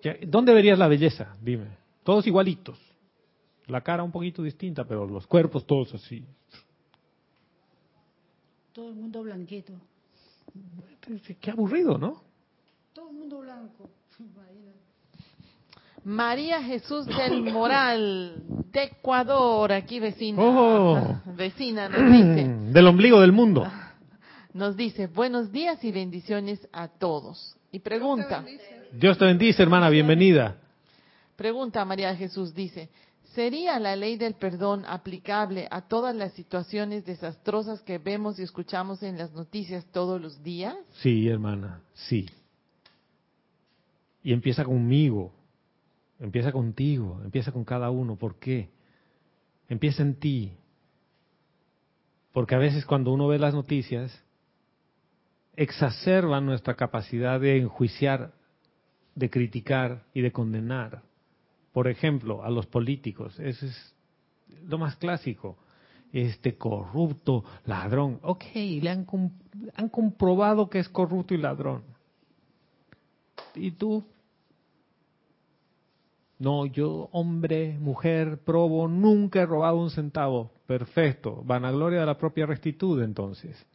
¿Qué- 0.02 0.26
¿Dónde 0.28 0.54
verías 0.54 0.80
la 0.80 0.88
belleza? 0.88 1.36
Dime. 1.42 1.68
Todos 2.04 2.26
igualitos. 2.28 2.80
La 3.68 3.82
cara 3.82 4.04
un 4.04 4.12
poquito 4.12 4.42
distinta, 4.42 4.84
pero 4.86 5.06
los 5.06 5.28
cuerpos 5.28 5.66
todos 5.66 5.94
así. 5.94 6.26
Todo 8.74 8.90
el 8.90 8.96
mundo 8.96 9.22
blanquito. 9.24 9.74
Qué 11.42 11.52
aburrido, 11.52 11.98
¿no? 11.98 12.22
Todo 12.94 13.10
el 13.10 13.16
mundo 13.18 13.40
blanco. 13.40 13.90
María 16.04 16.64
Jesús 16.64 17.06
del 17.06 17.44
Moral, 17.44 18.42
de 18.72 18.84
Ecuador, 18.84 19.72
aquí 19.72 20.00
vecina. 20.00 20.42
Oh. 20.42 21.22
Vecina 21.36 21.90
nos 21.90 22.12
dice, 22.12 22.48
Del 22.74 22.88
ombligo 22.88 23.20
del 23.22 23.32
mundo. 23.34 23.68
nos 24.54 24.76
dice, 24.76 25.08
buenos 25.08 25.52
días 25.52 25.84
y 25.84 25.92
bendiciones 25.92 26.68
a 26.72 26.88
todos. 26.88 27.56
Y 27.72 27.80
pregunta, 27.80 28.44
Dios 28.92 29.18
te 29.18 29.26
bendice, 29.26 29.62
hermana, 29.62 29.90
bienvenida. 29.90 30.58
pregunta 31.36 31.86
María 31.86 32.16
Jesús, 32.16 32.54
dice, 32.56 32.90
¿sería 33.36 33.80
la 33.80 33.96
ley 33.96 34.18
del 34.18 34.34
perdón 34.34 34.86
aplicable 34.88 35.68
a 35.70 35.82
todas 35.82 36.16
las 36.16 36.34
situaciones 36.34 37.06
desastrosas 37.06 37.82
que 37.82 38.00
vemos 38.00 38.40
y 38.40 38.44
escuchamos 38.44 39.04
en 39.04 39.18
las 39.18 39.32
noticias 39.34 39.86
todos 39.92 40.20
los 40.20 40.42
días? 40.44 40.76
Sí, 41.02 41.28
hermana, 41.28 41.82
sí. 41.94 42.28
Y 44.24 44.34
empieza 44.34 44.66
conmigo, 44.66 45.32
empieza 46.20 46.52
contigo, 46.52 47.22
empieza 47.24 47.52
con 47.52 47.64
cada 47.64 47.92
uno. 47.92 48.16
¿Por 48.16 48.36
qué? 48.40 48.70
Empieza 49.70 50.02
en 50.02 50.16
ti. 50.16 50.52
Porque 52.34 52.56
a 52.56 52.58
veces 52.58 52.86
cuando 52.86 53.14
uno 53.14 53.28
ve 53.28 53.40
las 53.40 53.54
noticias, 53.54 54.24
exacerba 55.60 56.40
nuestra 56.40 56.76
capacidad 56.76 57.38
de 57.38 57.58
enjuiciar, 57.58 58.32
de 59.14 59.30
criticar 59.30 60.04
y 60.14 60.22
de 60.22 60.32
condenar. 60.32 61.02
Por 61.74 61.90
ejemplo, 61.90 62.44
a 62.46 62.50
los 62.50 62.66
políticos. 62.66 63.38
Eso 63.40 63.66
es 63.66 63.96
lo 64.66 64.78
más 64.78 64.96
clásico. 64.96 65.58
Este 66.14 66.58
corrupto, 66.58 67.44
ladrón. 67.66 68.20
Ok, 68.24 68.46
le 68.56 68.90
han, 68.90 69.06
han 69.76 69.90
comprobado 69.90 70.70
que 70.70 70.80
es 70.80 70.88
corrupto 70.88 71.34
y 71.34 71.38
ladrón. 71.38 71.84
¿Y 73.54 73.72
tú? 73.72 74.06
No, 76.40 76.66
yo, 76.68 77.10
hombre, 77.12 77.78
mujer, 77.80 78.40
probo, 78.46 78.88
nunca 78.88 79.42
he 79.42 79.46
robado 79.46 79.76
un 79.76 79.92
centavo. 79.92 80.52
Perfecto. 80.66 81.44
Vanagloria 81.44 82.00
de 82.00 82.06
la 82.06 82.18
propia 82.18 82.46
rectitud, 82.46 83.04
entonces. 83.04 83.68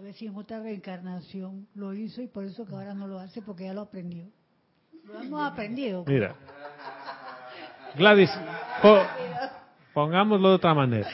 Sabes 0.00 0.16
si 0.16 0.24
en 0.28 0.34
otra 0.34 0.60
reencarnación 0.62 1.66
lo 1.74 1.92
hizo 1.92 2.22
y 2.22 2.26
por 2.26 2.42
eso 2.44 2.64
que 2.64 2.74
ahora 2.74 2.94
no 2.94 3.06
lo 3.06 3.18
hace 3.18 3.42
porque 3.42 3.64
ya 3.64 3.74
lo 3.74 3.82
aprendió. 3.82 4.24
Lo 5.04 5.20
hemos 5.20 5.42
aprendido. 5.42 6.04
Mira. 6.06 6.34
Gladys, 7.98 8.30
po- 8.80 9.02
pongámoslo 9.92 10.48
de 10.48 10.54
otra 10.54 10.72
manera. 10.72 11.06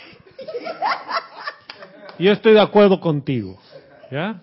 Yo 2.16 2.30
estoy 2.30 2.53
de 2.53 2.61
acuerdo 2.61 3.01
contigo, 3.01 3.59
¿ya? 4.12 4.41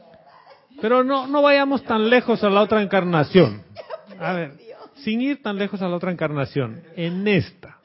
Pero 0.81 1.05
no, 1.05 1.25
no 1.25 1.41
vayamos 1.41 1.81
tan 1.85 2.09
lejos 2.09 2.43
a 2.43 2.49
la 2.49 2.63
otra 2.63 2.81
encarnación. 2.81 3.63
A 4.19 4.33
ver, 4.33 4.57
sin 4.95 5.21
ir 5.21 5.41
tan 5.41 5.55
lejos 5.57 5.81
a 5.81 5.87
la 5.87 5.95
otra 5.95 6.11
encarnación, 6.11 6.83
en 6.97 7.25
esta, 7.29 7.77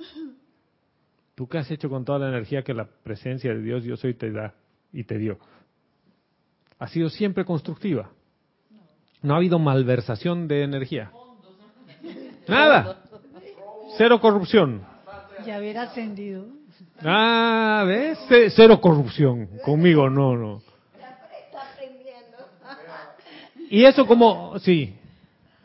¿tú 1.37 1.47
qué 1.49 1.59
has 1.59 1.71
hecho 1.71 1.89
con 1.89 2.05
toda 2.05 2.19
la 2.19 2.31
energía 2.31 2.65
que 2.65 2.75
la 2.75 2.85
presencia 3.05 3.55
de 3.55 3.63
Dios 3.63 3.85
yo 3.85 3.97
soy 3.97 4.15
te 4.15 4.33
da 4.33 4.55
y 4.93 5.05
te 5.05 5.19
dio? 5.19 5.39
Ha 6.79 6.89
sido 6.89 7.09
siempre 7.11 7.45
constructiva. 7.45 8.11
No 9.22 9.35
ha 9.35 9.39
habido 9.39 9.59
malversación 9.59 10.47
de 10.47 10.62
energía. 10.62 11.11
Nada. 12.47 12.97
Cero 13.97 14.20
corrupción. 14.20 14.83
Ya 15.45 15.59
hubiera 15.59 15.83
ascendido. 15.83 16.47
Ah, 17.05 17.85
¿ves? 17.87 18.18
Ce- 18.29 18.51
Cero 18.51 18.81
corrupción. 18.81 19.49
Conmigo 19.64 20.09
no, 20.09 20.37
no. 20.37 20.62
Y 23.70 23.85
eso 23.85 24.07
como, 24.07 24.59
sí. 24.61 24.95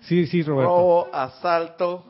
Sí, 0.02 0.26
sí, 0.28 0.44
Roberto. 0.44 0.70
robo, 0.70 1.08
asalto, 1.14 2.04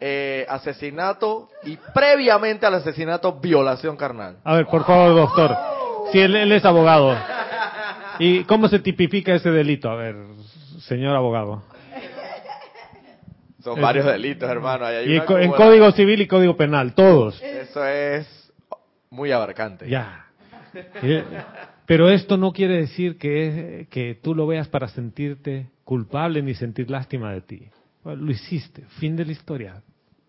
eh, 0.00 0.46
asesinato 0.48 1.50
y 1.64 1.76
previamente 1.92 2.64
al 2.64 2.74
asesinato, 2.74 3.32
violación 3.34 3.96
carnal. 3.96 4.38
A 4.44 4.54
ver, 4.56 4.66
por 4.66 4.84
favor, 4.86 5.14
doctor. 5.14 5.54
Si 6.10 6.18
él, 6.20 6.34
él 6.36 6.52
es 6.52 6.64
abogado. 6.64 7.14
¿Y 8.18 8.44
cómo 8.44 8.68
se 8.68 8.78
tipifica 8.78 9.34
ese 9.34 9.50
delito? 9.50 9.90
A 9.90 9.96
ver, 9.96 10.16
señor 10.80 11.16
abogado. 11.16 11.62
Son 13.62 13.80
varios 13.80 14.04
delitos, 14.04 14.48
hermano. 14.48 14.84
hay 14.84 15.08
Y 15.08 15.16
en 15.16 15.52
Código 15.52 15.90
Civil 15.92 16.20
y 16.20 16.26
Código 16.26 16.56
Penal, 16.56 16.94
todos. 16.94 17.40
Eso 17.42 17.84
es 17.86 18.52
muy 19.08 19.32
abarcante. 19.32 19.88
Ya. 19.88 20.26
Pero 21.86 22.10
esto 22.10 22.36
no 22.36 22.52
quiere 22.52 22.76
decir 22.76 23.16
que, 23.16 23.86
que 23.90 24.18
tú 24.22 24.34
lo 24.34 24.46
veas 24.46 24.68
para 24.68 24.88
sentirte 24.88 25.68
culpable 25.84 26.42
ni 26.42 26.54
sentir 26.54 26.90
lástima 26.90 27.32
de 27.32 27.40
ti. 27.40 27.68
Bueno, 28.02 28.22
Lo 28.22 28.32
hiciste, 28.32 28.82
fin 29.00 29.16
de 29.16 29.24
la 29.24 29.32
historia. 29.32 29.82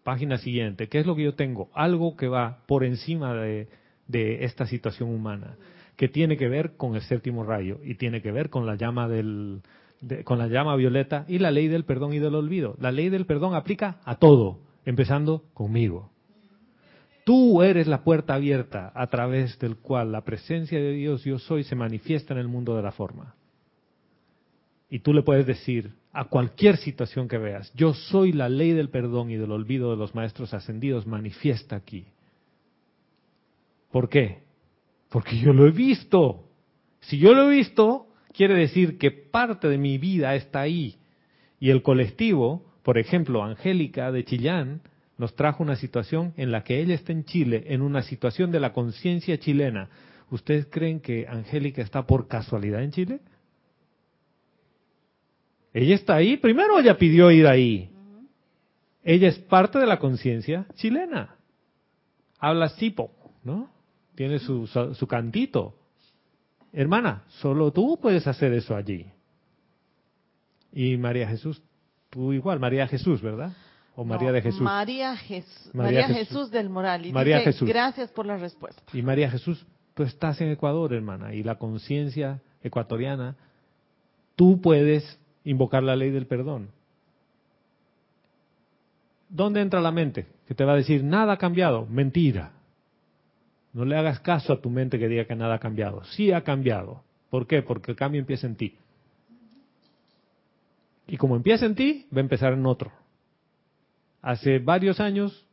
Página 0.03 0.38
siguiente. 0.38 0.88
¿Qué 0.88 0.99
es 0.99 1.05
lo 1.05 1.15
que 1.15 1.23
yo 1.23 1.33
tengo? 1.33 1.69
Algo 1.73 2.15
que 2.15 2.27
va 2.27 2.59
por 2.67 2.83
encima 2.83 3.33
de, 3.33 3.67
de 4.07 4.45
esta 4.45 4.65
situación 4.65 5.09
humana, 5.09 5.57
que 5.95 6.07
tiene 6.09 6.37
que 6.37 6.47
ver 6.49 6.75
con 6.77 6.95
el 6.95 7.01
séptimo 7.01 7.43
rayo 7.43 7.79
y 7.83 7.95
tiene 7.95 8.21
que 8.21 8.31
ver 8.31 8.49
con 8.49 8.65
la 8.65 8.75
llama 8.75 9.07
del, 9.07 9.61
de- 10.01 10.23
con 10.23 10.37
la 10.39 10.47
llama 10.47 10.75
violeta 10.75 11.25
y 11.27 11.39
la 11.39 11.51
ley 11.51 11.67
del 11.67 11.85
perdón 11.85 12.13
y 12.13 12.19
del 12.19 12.35
olvido. 12.35 12.75
La 12.79 12.91
ley 12.91 13.09
del 13.09 13.25
perdón 13.25 13.55
aplica 13.55 13.99
a 14.03 14.15
todo, 14.15 14.59
empezando 14.85 15.43
conmigo. 15.53 16.11
Tú 17.23 17.63
eres 17.63 17.87
la 17.87 18.03
puerta 18.03 18.35
abierta 18.35 18.91
a 18.93 19.07
través 19.07 19.57
del 19.57 19.77
cual 19.77 20.11
la 20.11 20.21
presencia 20.21 20.77
de 20.79 20.91
Dios 20.91 21.23
yo 21.23 21.39
soy 21.39 21.63
se 21.63 21.75
manifiesta 21.75 22.33
en 22.33 22.39
el 22.39 22.47
mundo 22.47 22.75
de 22.75 22.83
la 22.83 22.91
forma. 22.91 23.35
Y 24.89 24.99
tú 24.99 25.11
le 25.13 25.23
puedes 25.23 25.47
decir 25.47 25.93
a 26.13 26.25
cualquier 26.25 26.77
situación 26.77 27.27
que 27.27 27.39
veas, 27.39 27.73
yo 27.73 27.93
soy 27.93 28.31
la 28.31 28.47
ley 28.47 28.71
del 28.73 28.89
perdón 28.89 29.31
y 29.31 29.37
del 29.37 29.51
olvido 29.51 29.89
de 29.91 29.97
los 29.97 30.13
maestros 30.13 30.53
ascendidos, 30.53 31.07
manifiesta 31.07 31.75
aquí. 31.75 32.05
¿Por 33.91 34.07
qué? 34.07 34.44
Porque 35.09 35.37
yo 35.37 35.53
lo 35.53 35.67
he 35.67 35.71
visto. 35.71 36.49
Si 37.01 37.17
yo 37.17 37.33
lo 37.33 37.49
he 37.49 37.55
visto, 37.55 38.07
quiere 38.33 38.55
decir 38.55 38.97
que 38.97 39.11
parte 39.11 39.67
de 39.67 39.77
mi 39.77 39.97
vida 39.97 40.35
está 40.35 40.61
ahí. 40.61 40.97
Y 41.59 41.69
el 41.69 41.81
colectivo, 41.81 42.65
por 42.83 42.97
ejemplo, 42.97 43.43
Angélica 43.43 44.11
de 44.11 44.25
Chillán, 44.25 44.81
nos 45.17 45.35
trajo 45.35 45.63
una 45.63 45.75
situación 45.75 46.33
en 46.35 46.51
la 46.51 46.63
que 46.63 46.79
ella 46.81 46.93
está 46.93 47.11
en 47.11 47.23
Chile, 47.23 47.63
en 47.67 47.81
una 47.81 48.01
situación 48.01 48.51
de 48.51 48.59
la 48.59 48.73
conciencia 48.73 49.37
chilena. 49.39 49.89
¿Ustedes 50.29 50.67
creen 50.69 50.99
que 50.99 51.27
Angélica 51.27 51.81
está 51.81 52.05
por 52.05 52.27
casualidad 52.27 52.83
en 52.83 52.91
Chile? 52.91 53.19
Ella 55.73 55.95
está 55.95 56.15
ahí, 56.15 56.37
primero 56.37 56.79
ella 56.79 56.97
pidió 56.97 57.31
ir 57.31 57.47
ahí. 57.47 57.89
Ella 59.03 59.27
es 59.27 59.37
parte 59.37 59.77
de 59.77 59.85
la 59.85 59.99
conciencia 59.99 60.65
chilena. 60.75 61.35
Habla 62.39 62.69
sipo, 62.69 63.11
¿no? 63.43 63.69
Tiene 64.16 64.39
su, 64.39 64.66
su, 64.68 64.93
su 64.95 65.07
cantito. 65.07 65.76
Hermana, 66.74 67.24
solo 67.28 67.72
tú 67.72 67.97
puedes 68.01 68.26
hacer 68.28 68.53
eso 68.53 68.76
allí. 68.76 69.05
Y 70.74 70.97
María 70.97 71.28
Jesús, 71.28 71.61
tú 72.09 72.34
igual, 72.34 72.59
María 72.59 72.88
Jesús, 72.88 73.22
¿verdad? 73.22 73.53
O 73.95 74.03
María 74.03 74.28
No, 74.30 74.34
de 74.34 74.41
Jesús. 74.41 74.61
María, 74.61 75.16
Jes- 75.16 75.70
María 75.74 76.01
María 76.01 76.07
Jesús. 76.07 76.28
Jesús. 76.28 76.51
del 76.51 76.70
Moral. 76.70 77.05
Y 77.05 77.13
María 77.13 77.38
dice, 77.39 77.53
Jesús. 77.53 77.68
gracias 77.70 78.11
por 78.11 78.26
la 78.26 78.36
respuesta. 78.38 78.82
Y 78.93 79.01
María 79.01 79.32
Jesús, 79.32 79.66
tú 79.93 80.03
estás 80.03 80.41
en 80.41 80.49
Ecuador, 80.49 80.93
hermana, 80.93 81.34
y 81.34 81.43
la 81.43 81.55
conciencia 81.55 82.41
ecuatoriana, 82.61 83.36
tú 84.36 84.59
puedes 84.59 85.18
invocar 85.45 85.82
la 85.84 85.95
ley 85.95 86.09
del 86.11 86.28
perdón. 86.28 86.72
¿Dónde 89.30 89.61
entra 89.61 89.80
la 89.80 89.91
mente? 89.91 90.28
Que 90.47 90.53
te 90.55 90.66
va 90.66 90.74
a 90.74 90.78
decir, 90.78 91.03
nada 91.03 91.34
ha 91.34 91.38
cambiado. 91.38 91.86
Mentira. 91.86 92.51
No 93.76 93.84
le 93.84 93.97
hagas 93.97 94.21
caso 94.21 94.53
a 94.53 94.61
tu 94.61 94.69
mente 94.69 94.97
que 94.97 95.09
diga 95.09 95.26
que 95.26 95.36
nada 95.36 95.55
ha 95.55 95.59
cambiado. 95.59 96.05
Sí 96.05 96.32
ha 96.32 96.45
cambiado. 96.45 97.03
¿Por 97.30 97.45
qué? 97.45 97.61
Porque 97.61 97.91
el 97.91 97.97
cambio 97.97 98.21
empieza 98.21 98.47
en 98.47 98.55
ti. 98.55 98.78
Y 101.07 101.17
como 101.17 101.36
empieza 101.36 101.65
en 101.65 101.76
ti, 101.76 102.07
va 102.15 102.19
a 102.19 102.21
empezar 102.21 102.53
en 102.53 102.65
otro. 102.65 102.93
Hace 104.21 104.59
varios 104.59 105.01
años, 105.01 105.45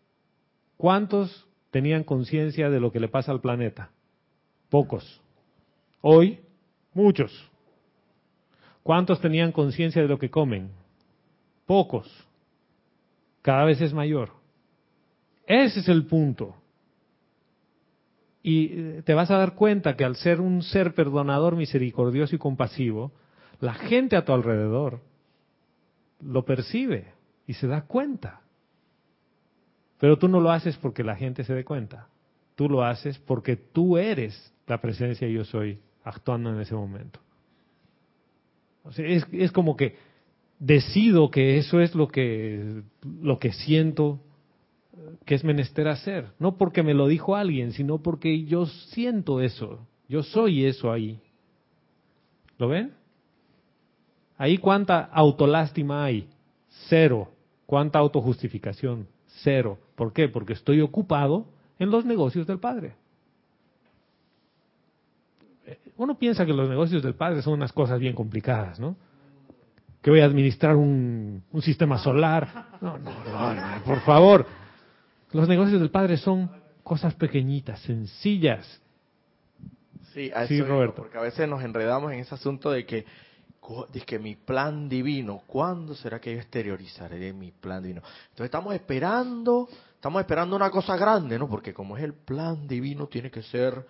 ¿cuántos 0.77 1.49
tenían 1.73 2.05
conciencia 2.05 2.71
de 2.71 2.79
lo 2.79 2.93
que 2.93 3.01
le 3.01 3.09
pasa 3.09 3.33
al 3.33 3.41
planeta? 3.41 3.91
Pocos. 4.71 5.21
Hoy, 6.01 6.39
muchos. 6.95 7.51
¿Cuántos 8.85 9.21
tenían 9.21 9.51
conciencia 9.51 10.01
de 10.01 10.07
lo 10.07 10.21
que 10.21 10.31
comen? 10.31 10.71
Pocos. 11.67 12.09
Cada 13.43 13.65
vez 13.65 13.81
es 13.81 13.93
mayor. 13.93 14.31
Ese 15.45 15.81
es 15.81 15.89
el 15.89 16.07
punto. 16.07 16.62
Y 18.43 18.67
eh, 18.67 19.03
te 19.05 19.15
vas 19.15 19.31
a 19.31 19.37
dar 19.37 19.55
cuenta 19.55 19.97
que 19.97 20.05
al 20.05 20.17
ser 20.17 20.41
un 20.41 20.63
ser 20.63 20.95
perdonador, 20.95 21.57
misericordioso 21.57 22.35
y 22.35 22.39
compasivo, 22.39 23.13
la 23.61 23.75
gente 23.75 24.17
a 24.17 24.25
tu 24.25 24.33
alrededor 24.33 25.01
lo 26.21 26.45
percibe 26.45 27.13
y 27.47 27.55
se 27.55 27.67
da 27.67 27.83
cuenta. 27.83 28.41
Pero 29.99 30.19
tú 30.19 30.27
no 30.27 30.41
lo 30.41 30.51
haces 30.51 30.77
porque 30.77 31.05
la 31.05 31.15
gente 31.15 31.45
se 31.45 31.55
dé 31.55 31.65
cuenta. 31.65 32.09
Tú 32.57 32.69
lo 32.69 32.85
haces 32.85 33.19
porque 33.19 33.57
tú 33.57 33.97
eres 33.97 34.53
la 34.67 34.81
presencia 34.81 35.29
yo 35.29 35.45
soy 35.45 35.79
actuando 36.03 36.51
en 36.51 36.61
ese 36.61 36.75
momento. 36.75 37.21
O 38.83 38.91
sea, 38.91 39.07
es, 39.07 39.25
es 39.33 39.53
como 39.53 39.77
que 39.77 39.95
decido 40.59 41.31
que 41.31 41.59
eso 41.59 41.81
es 41.81 41.95
lo 41.95 42.09
que, 42.09 42.83
lo 43.21 43.39
que 43.39 43.53
siento 43.53 44.21
que 45.25 45.35
es 45.35 45.45
menester 45.45 45.89
hacer. 45.89 46.29
No 46.39 46.57
porque 46.57 46.83
me 46.83 46.95
lo 46.95 47.07
dijo 47.07 47.37
alguien, 47.37 47.73
sino 47.73 47.99
porque 47.99 48.45
yo 48.45 48.67
siento 48.67 49.41
eso. 49.41 49.87
Yo 50.09 50.23
soy 50.23 50.65
eso 50.65 50.93
ahí. 50.93 51.21
¿Lo 52.59 52.69
ven? 52.69 52.93
Ahí 54.37 54.59
cuánta 54.59 55.01
autolástima 55.01 56.05
hay. 56.05 56.29
Cero. 56.89 57.31
¿Cuánta 57.67 57.99
autojustificación? 57.99 59.07
Cero. 59.43 59.79
¿Por 59.95 60.13
qué? 60.13 60.29
Porque 60.29 60.53
estoy 60.53 60.81
ocupado 60.81 61.47
en 61.79 61.91
los 61.91 62.05
negocios 62.05 62.47
del 62.47 62.59
Padre. 62.59 62.95
Uno 65.97 66.19
piensa 66.19 66.45
que 66.45 66.53
los 66.53 66.69
negocios 66.69 67.03
del 67.03 67.15
Padre 67.15 67.43
son 67.43 67.55
unas 67.55 67.73
cosas 67.73 67.99
bien 67.99 68.15
complicadas, 68.15 68.81
¿no? 68.81 68.97
Que 70.03 70.11
voy 70.11 70.21
a 70.21 70.25
administrar 70.25 70.75
un, 70.75 71.45
un 71.53 71.63
sistema 71.63 71.99
solar. 71.99 72.67
No, 72.81 72.99
no, 72.99 73.11
no, 73.25 73.55
no, 73.55 73.85
por 73.85 74.01
favor. 74.01 74.47
Los 75.33 75.49
negocios 75.49 75.81
del 75.81 75.91
Padre 75.91 76.17
son 76.17 76.51
cosas 76.83 77.15
pequeñitas, 77.15 77.81
sencillas. 77.81 78.81
Sí, 80.13 80.31
a 80.35 80.47
Sí, 80.47 80.57
eso 80.59 80.67
Roberto. 80.67 80.97
porque 80.97 81.19
a 81.19 81.23
veces 81.23 81.49
nos 81.49 81.63
enredamos 81.63 82.13
en 82.13 82.21
ese 82.21 82.35
asunto 82.35 82.71
de 82.71 82.85
que, 82.85 83.07
de 83.93 84.01
que 84.03 84.19
mi 84.19 84.37
plan 84.37 84.89
divino, 84.89 85.43
¿cuándo 85.47 85.95
será 85.95 86.21
que 86.21 86.33
yo 86.35 86.39
exteriorizaré 86.39 87.33
mi 87.33 87.51
plan 87.51 87.83
divino? 87.83 88.03
Entonces 88.25 88.45
estamos 88.45 88.75
esperando, 88.75 89.69
estamos 89.95 90.21
esperando 90.21 90.55
una 90.57 90.71
cosa 90.71 90.97
grande, 90.97 91.39
¿no? 91.39 91.49
Porque 91.49 91.73
como 91.73 91.97
es 91.97 92.05
el 92.05 92.13
plan 92.13 92.67
divino, 92.69 93.07
tiene 93.07 93.31
que 93.31 93.43
ser 93.43 93.87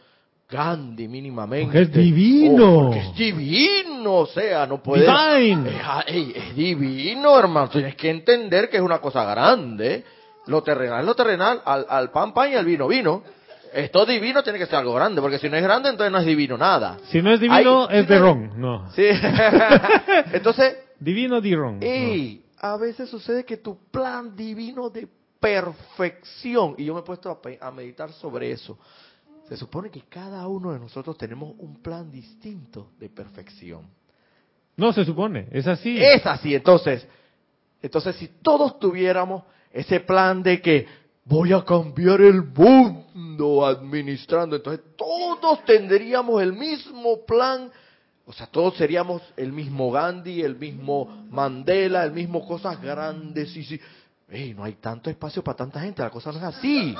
grande 0.48 1.08
mínimamente. 1.08 1.64
Porque 1.64 1.80
es 1.80 1.92
divino. 1.92 2.78
Oh, 2.78 2.82
porque 2.84 3.00
es 3.00 3.14
divino, 3.16 4.14
o 4.18 4.26
sea, 4.26 4.66
no 4.66 4.80
puede... 4.82 5.06
Divine. 5.06 5.70
Es, 5.70 5.76
ah, 5.82 6.04
es 6.06 6.54
divino, 6.54 7.36
hermano. 7.38 7.68
Tienes 7.70 7.96
que 7.96 8.10
entender 8.10 8.68
que 8.68 8.76
es 8.76 8.82
una 8.82 9.00
cosa 9.00 9.24
grande. 9.24 10.04
Lo 10.46 10.62
terrenal 10.62 11.00
es 11.00 11.06
lo 11.06 11.14
terrenal, 11.14 11.62
al, 11.64 11.86
al 11.88 12.10
pan 12.10 12.32
pan 12.34 12.50
y 12.52 12.54
al 12.54 12.64
vino 12.64 12.88
vino. 12.88 13.22
Esto 13.72 14.04
divino 14.04 14.42
tiene 14.42 14.58
que 14.58 14.66
ser 14.66 14.76
algo 14.76 14.92
grande, 14.94 15.20
porque 15.22 15.38
si 15.38 15.48
no 15.48 15.56
es 15.56 15.62
grande, 15.62 15.88
entonces 15.88 16.12
no 16.12 16.18
es 16.18 16.26
divino 16.26 16.58
nada. 16.58 16.98
Si 17.04 17.22
no 17.22 17.32
es 17.32 17.40
divino, 17.40 17.88
es 17.88 18.06
de 18.06 18.18
ron. 18.18 18.60
No. 18.60 18.90
Sí. 18.92 19.06
Entonces, 20.32 20.76
Divino 21.00 21.40
de 21.40 21.56
ron. 21.56 21.78
no. 21.80 21.86
ey, 21.86 22.44
a 22.58 22.76
veces 22.76 23.08
sucede 23.08 23.44
que 23.44 23.56
tu 23.56 23.78
plan 23.90 24.36
divino 24.36 24.90
de 24.90 25.08
perfección, 25.40 26.74
y 26.76 26.84
yo 26.84 26.94
me 26.94 27.00
he 27.00 27.02
puesto 27.02 27.30
a, 27.30 27.66
a 27.66 27.70
meditar 27.70 28.12
sobre 28.12 28.52
eso, 28.52 28.78
se 29.48 29.56
supone 29.56 29.90
que 29.90 30.02
cada 30.02 30.46
uno 30.46 30.72
de 30.72 30.78
nosotros 30.78 31.16
tenemos 31.16 31.54
un 31.58 31.82
plan 31.82 32.10
distinto 32.10 32.90
de 32.98 33.08
perfección. 33.08 33.86
No 34.76 34.92
se 34.92 35.04
supone, 35.04 35.48
es 35.50 35.66
así. 35.66 35.98
Es 36.02 36.24
así, 36.26 36.54
entonces, 36.54 37.06
entonces 37.82 38.16
si 38.16 38.28
todos 38.42 38.78
tuviéramos 38.78 39.42
ese 39.72 40.00
plan 40.00 40.42
de 40.42 40.60
que 40.60 40.86
voy 41.24 41.52
a 41.52 41.64
cambiar 41.64 42.20
el 42.20 42.42
mundo 42.42 43.64
administrando, 43.64 44.56
entonces 44.56 44.84
todos 44.96 45.64
tendríamos 45.64 46.42
el 46.42 46.52
mismo 46.52 47.24
plan, 47.26 47.70
o 48.26 48.32
sea, 48.32 48.46
todos 48.46 48.76
seríamos 48.76 49.22
el 49.36 49.52
mismo 49.52 49.90
Gandhi, 49.90 50.42
el 50.42 50.56
mismo 50.56 51.26
Mandela, 51.30 52.04
el 52.04 52.12
mismo 52.12 52.46
cosas 52.46 52.80
grandes, 52.80 53.56
y 53.56 53.64
sí. 53.64 53.80
Ey, 54.28 54.54
no 54.54 54.64
hay 54.64 54.74
tanto 54.74 55.10
espacio 55.10 55.44
para 55.44 55.58
tanta 55.58 55.80
gente, 55.80 56.02
la 56.02 56.10
cosa 56.10 56.32
no 56.32 56.38
es 56.38 56.44
así, 56.44 56.94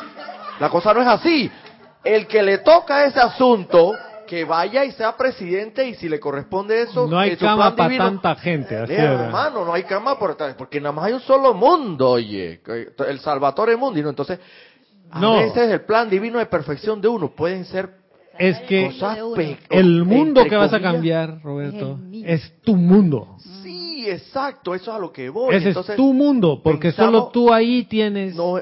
la 0.60 0.68
cosa 0.68 0.92
no 0.92 1.00
es 1.00 1.08
así. 1.08 1.50
El 2.04 2.26
que 2.26 2.42
le 2.42 2.58
toca 2.58 3.06
ese 3.06 3.20
asunto 3.20 3.94
que 4.26 4.44
vaya 4.44 4.84
y 4.84 4.92
sea 4.92 5.16
presidente 5.16 5.86
y 5.88 5.94
si 5.94 6.08
le 6.08 6.18
corresponde 6.20 6.82
eso, 6.82 7.06
No 7.06 7.18
hay 7.18 7.36
cama 7.36 7.74
para 7.76 7.96
tanta 7.96 8.34
gente. 8.36 8.76
Así 8.76 8.92
Eh, 8.92 8.96
hermano, 8.96 9.64
no 9.64 9.72
hay 9.72 9.84
cama 9.84 10.18
por 10.18 10.36
porque 10.56 10.80
nada 10.80 10.92
más 10.92 11.06
hay 11.06 11.12
un 11.14 11.20
solo 11.20 11.54
mundo, 11.54 12.10
oye, 12.10 12.60
el 13.08 13.18
Salvatore 13.20 13.76
Mundi, 13.76 14.02
¿no? 14.02 14.08
Entonces, 14.10 14.38
a 15.10 15.20
No. 15.20 15.36
veces 15.38 15.70
el 15.70 15.82
plan 15.82 16.08
divino 16.08 16.38
de 16.38 16.46
perfección 16.46 17.00
de 17.00 17.08
uno 17.08 17.30
pueden 17.34 17.64
ser 17.64 17.90
Es 18.38 18.58
que 18.60 18.90
el 19.70 20.04
mundo 20.04 20.44
que 20.46 20.56
vas 20.56 20.72
a 20.72 20.80
cambiar, 20.80 21.42
Roberto, 21.42 21.98
Es 22.24 22.54
tu 22.62 22.74
mundo. 22.76 23.36
Sí, 23.62 24.08
exacto, 24.08 24.74
eso 24.74 24.90
es 24.90 24.96
a 24.96 24.98
lo 24.98 25.12
que 25.12 25.28
voy. 25.28 25.54
Ese 25.54 25.68
Entonces, 25.68 25.90
es 25.90 25.96
tu 25.96 26.12
mundo, 26.14 26.60
porque 26.62 26.88
pensamos- 26.88 27.12
solo 27.24 27.28
tú 27.32 27.52
ahí 27.52 27.84
tienes 27.84 28.34
no, 28.34 28.58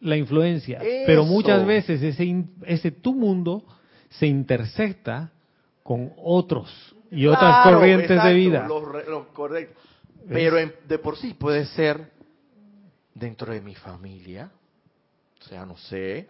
la 0.00 0.16
influencia. 0.16 0.80
Pero 1.06 1.24
muchas 1.24 1.64
veces 1.64 2.02
ese, 2.02 2.24
in- 2.24 2.50
ese 2.66 2.90
tu 2.90 3.14
mundo 3.14 3.62
se 4.18 4.26
intersecta 4.26 5.30
con 5.82 6.12
otros 6.22 6.70
y 7.10 7.26
otras 7.26 7.62
Claro, 7.62 7.78
corrientes 7.78 8.10
exacto, 8.10 8.28
de 8.28 8.34
vida. 8.34 8.66
correcto. 9.34 9.80
Pero 10.28 10.58
en- 10.58 10.74
de 10.88 10.98
por 10.98 11.16
sí 11.16 11.34
puede 11.34 11.66
ser 11.66 12.10
dentro 13.14 13.52
de 13.52 13.60
mi 13.60 13.74
familia. 13.74 14.50
O 15.40 15.44
sea, 15.44 15.66
no 15.66 15.76
sé. 15.76 16.28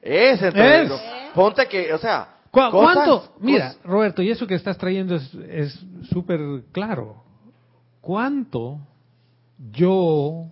Es 0.00 0.40
dentro 0.40 0.62
de- 0.62 0.82
Es. 0.82 0.88
no, 0.88 0.96
Ponte 1.34 1.66
que, 1.68 1.92
o 1.92 1.98
sea. 1.98 2.36
¿Cu- 2.50 2.60
cosas- 2.70 2.94
¿Cuánto? 2.94 3.34
Mira, 3.40 3.74
Roberto, 3.84 4.22
y 4.22 4.30
eso 4.30 4.46
que 4.46 4.54
estás 4.54 4.78
trayendo 4.78 5.14
es 5.16 5.34
es 5.34 5.78
súper 6.10 6.40
claro. 6.72 7.22
¿Cuánto 8.00 8.78
yo 9.72 10.46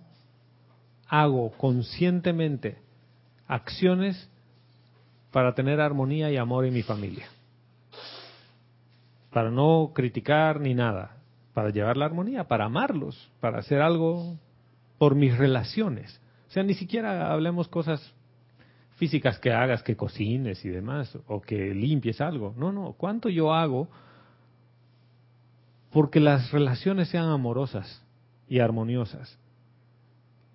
hago 1.07 1.51
conscientemente 1.53 2.77
acciones 3.47 4.29
para 5.31 5.53
tener 5.53 5.79
armonía 5.81 6.31
y 6.31 6.37
amor 6.37 6.65
en 6.65 6.73
mi 6.73 6.83
familia? 6.83 7.27
Para 9.31 9.51
no 9.51 9.91
criticar 9.93 10.59
ni 10.59 10.73
nada, 10.73 11.17
para 11.53 11.69
llevar 11.69 11.97
la 11.97 12.05
armonía, 12.05 12.45
para 12.45 12.65
amarlos, 12.65 13.29
para 13.39 13.59
hacer 13.59 13.81
algo 13.81 14.37
por 14.97 15.15
mis 15.15 15.37
relaciones. 15.37 16.19
O 16.47 16.51
sea, 16.51 16.63
ni 16.63 16.73
siquiera 16.73 17.31
hablemos 17.31 17.67
cosas 17.67 18.13
físicas 18.95 19.39
que 19.39 19.51
hagas, 19.51 19.83
que 19.83 19.95
cocines 19.95 20.63
y 20.65 20.69
demás, 20.69 21.17
o 21.27 21.41
que 21.41 21.73
limpies 21.73 22.19
algo. 22.19 22.53
No, 22.57 22.71
no, 22.71 22.93
¿cuánto 22.93 23.29
yo 23.29 23.53
hago 23.53 23.87
porque 25.91 26.19
las 26.19 26.51
relaciones 26.51 27.09
sean 27.09 27.29
amorosas 27.29 28.03
y 28.49 28.59
armoniosas? 28.59 29.37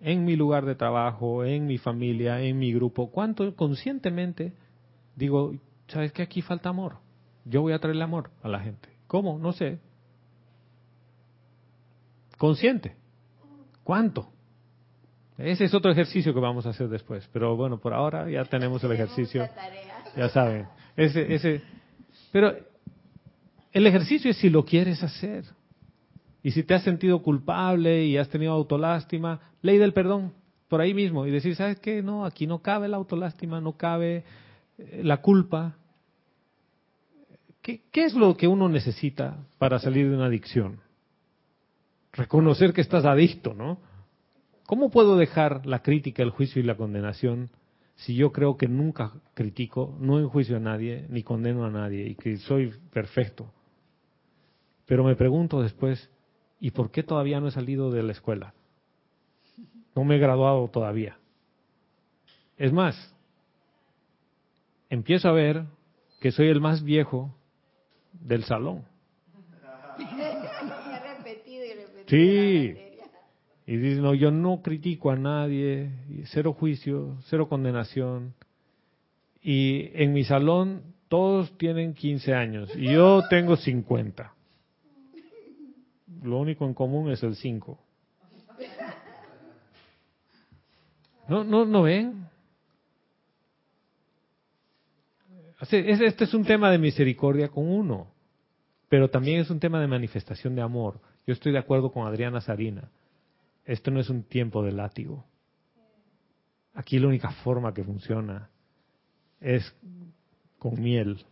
En 0.01 0.25
mi 0.25 0.35
lugar 0.35 0.67
de 0.67 0.75
trabajo, 0.75 1.45
en 1.45 1.67
mi 1.67 1.79
familia, 1.79 2.41
en 2.41 2.59
mi 2.59 2.73
grupo, 2.73 3.11
¿cuánto 3.13 3.55
conscientemente 3.55 4.53
digo, 5.17 5.55
sabes 5.89 6.13
que 6.13 6.23
aquí 6.23 6.43
falta 6.43 6.69
amor? 6.69 6.99
Yo 7.45 7.63
voy 7.63 7.73
a 7.73 7.79
traerle 7.79 8.05
amor 8.05 8.31
a 8.43 8.49
la 8.49 8.61
gente. 8.61 8.89
¿Cómo? 9.07 9.39
No 9.39 9.53
sé. 9.53 9.79
Consciente. 12.39 12.97
¿Cuánto? 13.85 14.29
Ese 15.39 15.65
es 15.65 15.75
otro 15.75 15.91
ejercicio 15.91 16.33
que 16.33 16.41
vamos 16.41 16.67
a 16.67 16.71
hacer 16.71 16.89
después. 16.89 17.29
Pero 17.33 17.57
bueno, 17.57 17.79
por 17.79 17.95
ahora 17.95 18.31
ya 18.31 18.45
tenemos 18.45 18.83
el 18.85 18.93
ejercicio. 18.93 19.49
Ya 20.17 20.29
saben. 20.29 20.67
Ese, 20.97 21.35
ese. 21.35 21.63
Pero 22.31 22.55
el 23.73 23.87
ejercicio 23.87 24.31
es 24.31 24.37
si 24.37 24.51
lo 24.51 24.65
quieres 24.65 25.03
hacer. 25.03 25.45
Y 26.43 26.51
si 26.51 26.63
te 26.63 26.75
has 26.75 26.83
sentido 26.83 27.23
culpable 27.23 28.05
y 28.05 28.17
has 28.17 28.29
tenido 28.29 28.53
autolástima, 28.53 29.41
ley 29.63 29.79
del 29.79 29.93
perdón, 29.93 30.33
por 30.69 30.81
ahí 30.81 30.93
mismo. 30.93 31.27
Y 31.27 31.31
decir, 31.31 31.55
¿sabes 31.55 31.79
qué? 31.81 32.03
No, 32.03 32.25
aquí 32.25 32.47
no 32.47 32.61
cabe 32.61 32.89
la 32.89 32.97
autolástima, 32.97 33.61
no 33.61 33.77
cabe 33.77 34.25
la 34.79 35.21
culpa. 35.21 35.77
¿Qué, 37.61 37.83
¿Qué 37.93 38.05
es 38.05 38.15
lo 38.15 38.37
que 38.37 38.49
uno 38.49 38.69
necesita 38.69 39.47
para 39.59 39.79
salir 39.79 40.09
de 40.09 40.17
una 40.17 40.27
adicción? 40.27 40.81
Reconocer 42.13 42.73
que 42.73 42.81
estás 42.81 43.05
adicto, 43.05 43.55
¿no? 43.55 43.79
¿Cómo 44.67 44.91
puedo 44.91 45.17
dejar 45.17 45.67
la 45.67 45.83
crítica, 45.83 46.23
el 46.23 46.31
juicio 46.31 46.61
y 46.61 46.65
la 46.65 46.77
condenación 46.77 47.51
si 47.95 48.15
yo 48.15 48.33
creo 48.33 48.57
que 48.57 48.69
nunca 48.69 49.13
critico, 49.35 49.97
no 50.01 50.19
enjuicio 50.19 50.57
a 50.57 50.61
nadie, 50.61 51.07
ni 51.09 51.23
condeno 51.23 51.65
a 51.65 51.71
nadie 51.71 52.09
y 52.09 52.15
que 52.15 52.39
soy 52.39 52.73
perfecto? 52.93 53.53
Pero 54.87 55.05
me 55.05 55.17
pregunto 55.17 55.63
después, 55.63 56.11
¿y 56.59 56.71
por 56.71 56.91
qué 56.91 57.03
todavía 57.03 57.41
no 57.41 57.49
he 57.49 57.53
salido 57.53 57.91
de 57.91 58.03
la 58.03 58.13
escuela? 58.13 58.55
No 59.95 60.05
me 60.05 60.17
he 60.17 60.19
graduado 60.19 60.69
todavía. 60.69 61.19
Es 62.57 62.73
más, 62.73 63.15
empiezo 64.93 65.29
a 65.29 65.33
ver 65.33 65.65
que 66.21 66.31
soy 66.33 66.49
el 66.49 66.61
más 66.61 66.83
viejo 66.85 67.35
del 68.13 68.45
salón. 68.45 68.85
He 69.99 71.17
repetido 71.17 71.65
y 71.65 71.73
repetido 71.75 72.05
Sí. 72.07 72.79
Y 73.65 73.77
dice, 73.77 74.01
no, 74.01 74.13
yo 74.15 74.31
no 74.31 74.61
critico 74.61 75.11
a 75.11 75.17
nadie, 75.17 75.91
cero 76.27 76.53
juicio, 76.53 77.17
cero 77.27 77.49
condenación. 77.49 78.35
Y 79.41 79.91
en 79.95 80.13
mi 80.13 80.25
salón 80.25 80.83
todos 81.09 81.57
tienen 81.59 81.95
15 81.95 82.35
años 82.35 82.71
y 82.77 82.93
yo 82.93 83.23
tengo 83.31 83.57
50. 83.57 84.35
Lo 86.23 86.39
único 86.39 86.65
en 86.67 86.75
común 86.75 87.11
es 87.11 87.23
el 87.23 87.35
5. 87.37 87.79
¿No, 91.29 91.45
no, 91.45 91.65
no 91.65 91.83
ven? 91.83 92.27
Hace- 95.31 95.51
es- 95.51 95.52
Este 95.71 96.25
es 96.25 96.35
un 96.35 96.45
tema 96.45 96.71
de 96.71 96.79
misericordia 96.79 97.49
con 97.49 97.69
uno, 97.69 98.09
pero 98.89 99.09
también 99.11 99.41
es 99.41 99.49
un 99.49 99.61
tema 99.61 99.81
de 99.81 99.87
manifestación 99.87 100.57
de 100.57 100.63
amor. 100.63 101.01
Yo 101.25 101.33
estoy 101.33 101.53
de 101.53 101.59
acuerdo 101.59 101.93
con 101.93 102.07
Adriana 102.07 102.41
Sarina. 102.41 102.91
Esto 103.65 103.93
no 103.93 104.01
es 104.01 104.11
un 104.11 104.25
tiempo 104.25 104.65
de 104.65 104.73
látigo. 104.73 105.25
Aquí 106.75 106.99
la 106.99 107.07
única 107.07 107.31
forma 107.31 107.73
que 107.73 107.85
funciona 107.85 108.51
es 109.41 109.73
con 110.59 110.83
miel. 110.83 111.25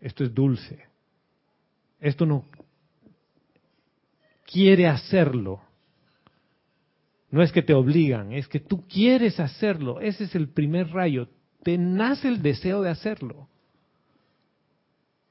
Esto 0.00 0.22
es 0.22 0.32
dulce. 0.32 0.84
Esto 1.98 2.24
no 2.24 2.44
quiere 4.44 4.86
hacerlo. 4.86 5.60
No 7.30 7.42
es 7.42 7.50
que 7.50 7.62
te 7.62 7.74
obligan, 7.74 8.32
es 8.32 8.46
que 8.46 8.60
tú 8.60 8.86
quieres 8.86 9.40
hacerlo. 9.40 10.00
Ese 10.00 10.24
es 10.24 10.34
el 10.36 10.48
primer 10.48 10.88
rayo. 10.90 11.28
Te 11.66 11.76
nace 11.78 12.28
el 12.28 12.42
deseo 12.42 12.80
de 12.80 12.90
hacerlo. 12.90 13.48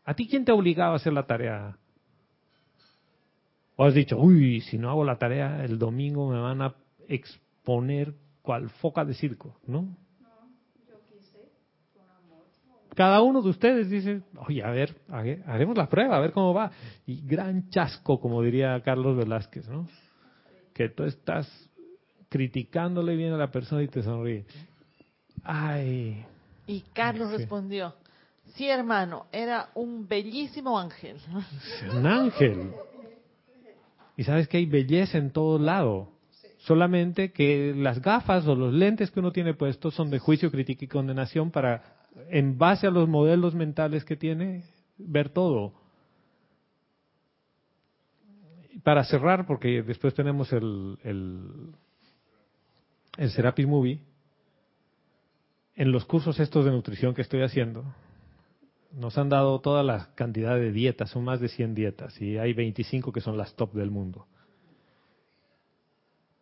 ¿A 0.04 0.14
ti 0.16 0.28
quién 0.28 0.44
te 0.44 0.52
ha 0.52 0.56
obligado 0.56 0.92
a 0.92 0.96
hacer 0.98 1.14
la 1.14 1.26
tarea? 1.26 1.78
¿O 3.78 3.86
has 3.86 3.94
dicho, 3.94 4.20
uy, 4.20 4.60
si 4.60 4.78
no 4.78 4.90
hago 4.90 5.06
la 5.06 5.18
tarea 5.18 5.64
el 5.64 5.80
domingo 5.80 6.30
me 6.30 6.38
van 6.38 6.62
a 6.62 6.76
exponer 7.08 8.16
cual 8.42 8.70
foca 8.70 9.06
de 9.06 9.14
circo? 9.14 9.58
¿No? 9.66 9.96
Cada 12.96 13.22
uno 13.22 13.42
de 13.42 13.50
ustedes 13.52 13.90
dice, 13.90 14.22
oye, 14.36 14.62
a 14.62 14.72
ver, 14.72 14.94
haremos 15.08 15.78
la 15.78 15.88
prueba, 15.88 16.18
a 16.18 16.20
ver 16.20 16.34
cómo 16.34 16.54
va. 16.54 16.70
Y 17.06 17.26
gran 17.26 17.70
chasco, 17.70 18.20
como 18.20 18.42
diría 18.42 18.82
Carlos 18.84 19.16
Velázquez, 19.16 19.70
¿no? 19.70 19.88
Que 20.74 20.90
tú 20.90 21.06
estás 21.06 21.48
criticándole 22.28 23.16
bien 23.16 23.32
a 23.32 23.38
la 23.38 23.52
persona 23.52 23.84
y 23.84 23.88
te 23.88 24.04
sonríe. 24.04 24.46
Ay, 25.46 26.26
Y 26.68 26.82
Carlos 26.94 27.30
Sí. 27.30 27.38
respondió, 27.38 27.94
sí 28.56 28.68
hermano, 28.68 29.28
era 29.32 29.70
un 29.76 30.08
bellísimo 30.08 30.80
ángel. 30.80 31.18
es 31.18 31.94
un 31.94 32.08
ángel. 32.08 32.72
Y 34.18 34.24
sabes 34.24 34.48
que 34.48 34.58
hay 34.58 34.66
belleza 34.66 35.18
en 35.20 35.32
todo 35.32 35.60
lado. 35.60 36.10
Solamente 36.60 37.32
que 37.32 37.74
las 37.76 38.02
gafas 38.02 38.48
o 38.48 38.56
los 38.56 38.74
lentes 38.74 39.12
que 39.12 39.20
uno 39.20 39.32
tiene 39.32 39.54
puestos 39.54 39.94
son 39.94 40.10
de 40.10 40.18
juicio, 40.18 40.50
crítica 40.50 40.86
y 40.86 40.88
condenación 40.88 41.52
para, 41.52 41.84
en 42.32 42.58
base 42.58 42.88
a 42.88 42.90
los 42.92 43.08
modelos 43.08 43.54
mentales 43.54 44.04
que 44.04 44.16
tiene, 44.16 44.64
ver 44.98 45.30
todo. 45.30 45.74
Para 48.84 49.04
cerrar, 49.04 49.46
porque 49.46 49.84
después 49.84 50.16
tenemos 50.16 50.52
el, 50.52 50.98
el, 51.04 51.72
el 53.18 53.30
Serapis 53.30 53.68
Movie, 53.68 54.00
en 55.76 55.92
los 55.92 56.06
cursos 56.06 56.40
estos 56.40 56.66
de 56.66 56.72
nutrición 56.72 57.14
que 57.14 57.22
estoy 57.22 57.42
haciendo, 57.42 57.84
nos 58.94 59.18
han 59.18 59.30
dado 59.30 59.60
toda 59.60 59.84
la 59.84 60.10
cantidad 60.16 60.56
de 60.56 60.72
dietas, 60.72 61.10
son 61.10 61.26
más 61.26 61.42
de 61.42 61.50
100 61.50 61.76
dietas 61.76 62.22
y 62.22 62.38
hay 62.38 62.54
25 62.54 63.12
que 63.12 63.22
son 63.22 63.38
las 63.38 63.54
top 63.56 63.74
del 63.74 63.92
mundo. 63.92 64.26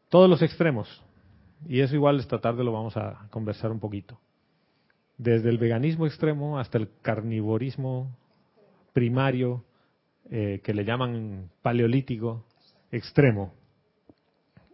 Todos 0.10 0.30
los 0.30 0.42
extremos. 0.44 1.04
Y 1.68 1.80
eso 1.80 1.96
igual 1.96 2.20
esta 2.20 2.40
tarde 2.40 2.64
lo 2.64 2.72
vamos 2.72 2.96
a 2.98 3.28
conversar 3.32 3.72
un 3.72 3.80
poquito. 3.80 4.20
Desde 5.18 5.50
el 5.50 5.58
veganismo 5.58 6.06
extremo 6.06 6.60
hasta 6.60 6.78
el 6.78 6.90
carnivorismo 7.02 8.16
primario, 8.92 9.64
eh, 10.30 10.62
que 10.64 10.74
le 10.74 10.86
llaman 10.86 11.50
paleolítico 11.62 12.46
extremo. 12.92 13.54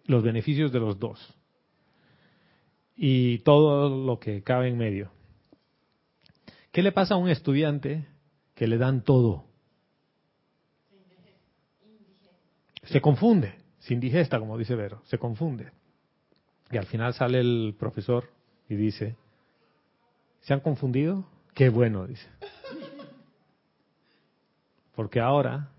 Los 0.06 0.24
beneficios 0.24 0.72
de 0.74 0.80
los 0.80 1.00
dos. 1.00 1.39
Y 3.02 3.40
todo 3.40 4.06
lo 4.06 4.20
que 4.20 4.44
cabe 4.44 4.68
en 4.68 4.78
medio. 4.78 5.10
¿Qué 6.74 6.84
le 6.84 6.92
pasa 6.92 7.14
a 7.14 7.18
un 7.18 7.30
estudiante 7.30 8.06
que 8.56 8.68
le 8.68 8.78
dan 8.78 9.06
todo? 9.06 9.46
Se 12.84 13.00
confunde, 13.00 13.56
sin 13.80 14.02
digesta, 14.02 14.38
como 14.38 14.58
dice 14.58 14.76
Vero, 14.76 15.02
se 15.06 15.18
confunde. 15.18 15.72
Y 16.72 16.78
al 16.78 16.88
final 16.88 17.14
sale 17.14 17.40
el 17.40 17.74
profesor 17.80 18.30
y 18.68 18.76
dice, 18.76 19.16
¿se 20.42 20.54
han 20.54 20.60
confundido? 20.60 21.26
Qué 21.54 21.70
bueno, 21.70 22.06
dice. 22.06 22.28
Porque 24.94 25.22
ahora 25.22 25.70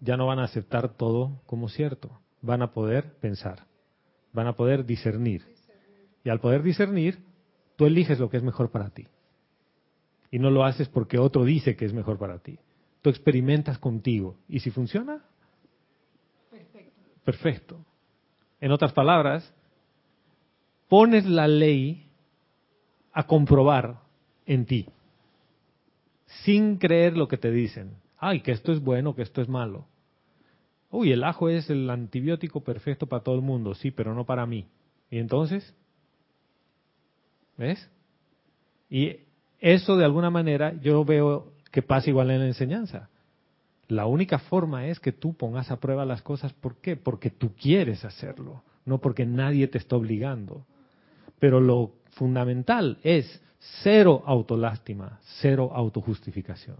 ya 0.00 0.16
no 0.16 0.26
van 0.26 0.40
a 0.40 0.44
aceptar 0.44 0.96
todo 0.96 1.40
como 1.46 1.68
cierto, 1.68 2.18
van 2.42 2.62
a 2.62 2.72
poder 2.72 3.14
pensar, 3.20 3.66
van 4.32 4.48
a 4.48 4.56
poder 4.56 4.84
discernir. 4.84 5.57
Y 6.24 6.30
al 6.30 6.40
poder 6.40 6.62
discernir, 6.62 7.18
tú 7.76 7.86
eliges 7.86 8.18
lo 8.18 8.28
que 8.28 8.36
es 8.36 8.42
mejor 8.42 8.70
para 8.70 8.90
ti. 8.90 9.06
Y 10.30 10.38
no 10.38 10.50
lo 10.50 10.64
haces 10.64 10.88
porque 10.88 11.18
otro 11.18 11.44
dice 11.44 11.76
que 11.76 11.84
es 11.84 11.92
mejor 11.92 12.18
para 12.18 12.38
ti. 12.38 12.58
Tú 13.02 13.10
experimentas 13.10 13.78
contigo. 13.78 14.36
Y 14.48 14.60
si 14.60 14.70
funciona, 14.70 15.24
perfecto. 17.24 17.84
En 18.60 18.72
otras 18.72 18.92
palabras, 18.92 19.54
pones 20.88 21.24
la 21.26 21.46
ley 21.46 22.06
a 23.12 23.26
comprobar 23.26 24.00
en 24.46 24.64
ti, 24.64 24.86
sin 26.44 26.78
creer 26.78 27.16
lo 27.16 27.28
que 27.28 27.36
te 27.36 27.50
dicen. 27.50 27.92
Ay, 28.16 28.40
que 28.40 28.52
esto 28.52 28.72
es 28.72 28.80
bueno, 28.80 29.14
que 29.14 29.22
esto 29.22 29.40
es 29.40 29.48
malo. 29.48 29.86
Uy, 30.90 31.12
el 31.12 31.22
ajo 31.22 31.48
es 31.48 31.68
el 31.70 31.88
antibiótico 31.90 32.62
perfecto 32.62 33.06
para 33.06 33.22
todo 33.22 33.34
el 33.34 33.42
mundo, 33.42 33.74
sí, 33.74 33.90
pero 33.90 34.14
no 34.14 34.24
para 34.24 34.46
mí. 34.46 34.66
¿Y 35.10 35.18
entonces? 35.18 35.74
¿Ves? 37.58 37.90
Y 38.88 39.16
eso 39.58 39.96
de 39.96 40.04
alguna 40.04 40.30
manera 40.30 40.72
yo 40.80 41.04
veo 41.04 41.52
que 41.70 41.82
pasa 41.82 42.08
igual 42.08 42.30
en 42.30 42.40
la 42.40 42.46
enseñanza. 42.46 43.10
La 43.88 44.06
única 44.06 44.38
forma 44.38 44.86
es 44.86 45.00
que 45.00 45.12
tú 45.12 45.34
pongas 45.36 45.70
a 45.70 45.80
prueba 45.80 46.06
las 46.06 46.22
cosas. 46.22 46.52
¿Por 46.52 46.76
qué? 46.76 46.96
Porque 46.96 47.30
tú 47.30 47.54
quieres 47.54 48.04
hacerlo, 48.04 48.62
no 48.84 48.98
porque 48.98 49.26
nadie 49.26 49.66
te 49.66 49.78
está 49.78 49.96
obligando. 49.96 50.64
Pero 51.38 51.60
lo 51.60 51.92
fundamental 52.12 52.98
es 53.02 53.42
cero 53.82 54.22
autolástima, 54.26 55.20
cero 55.40 55.70
autojustificación. 55.74 56.76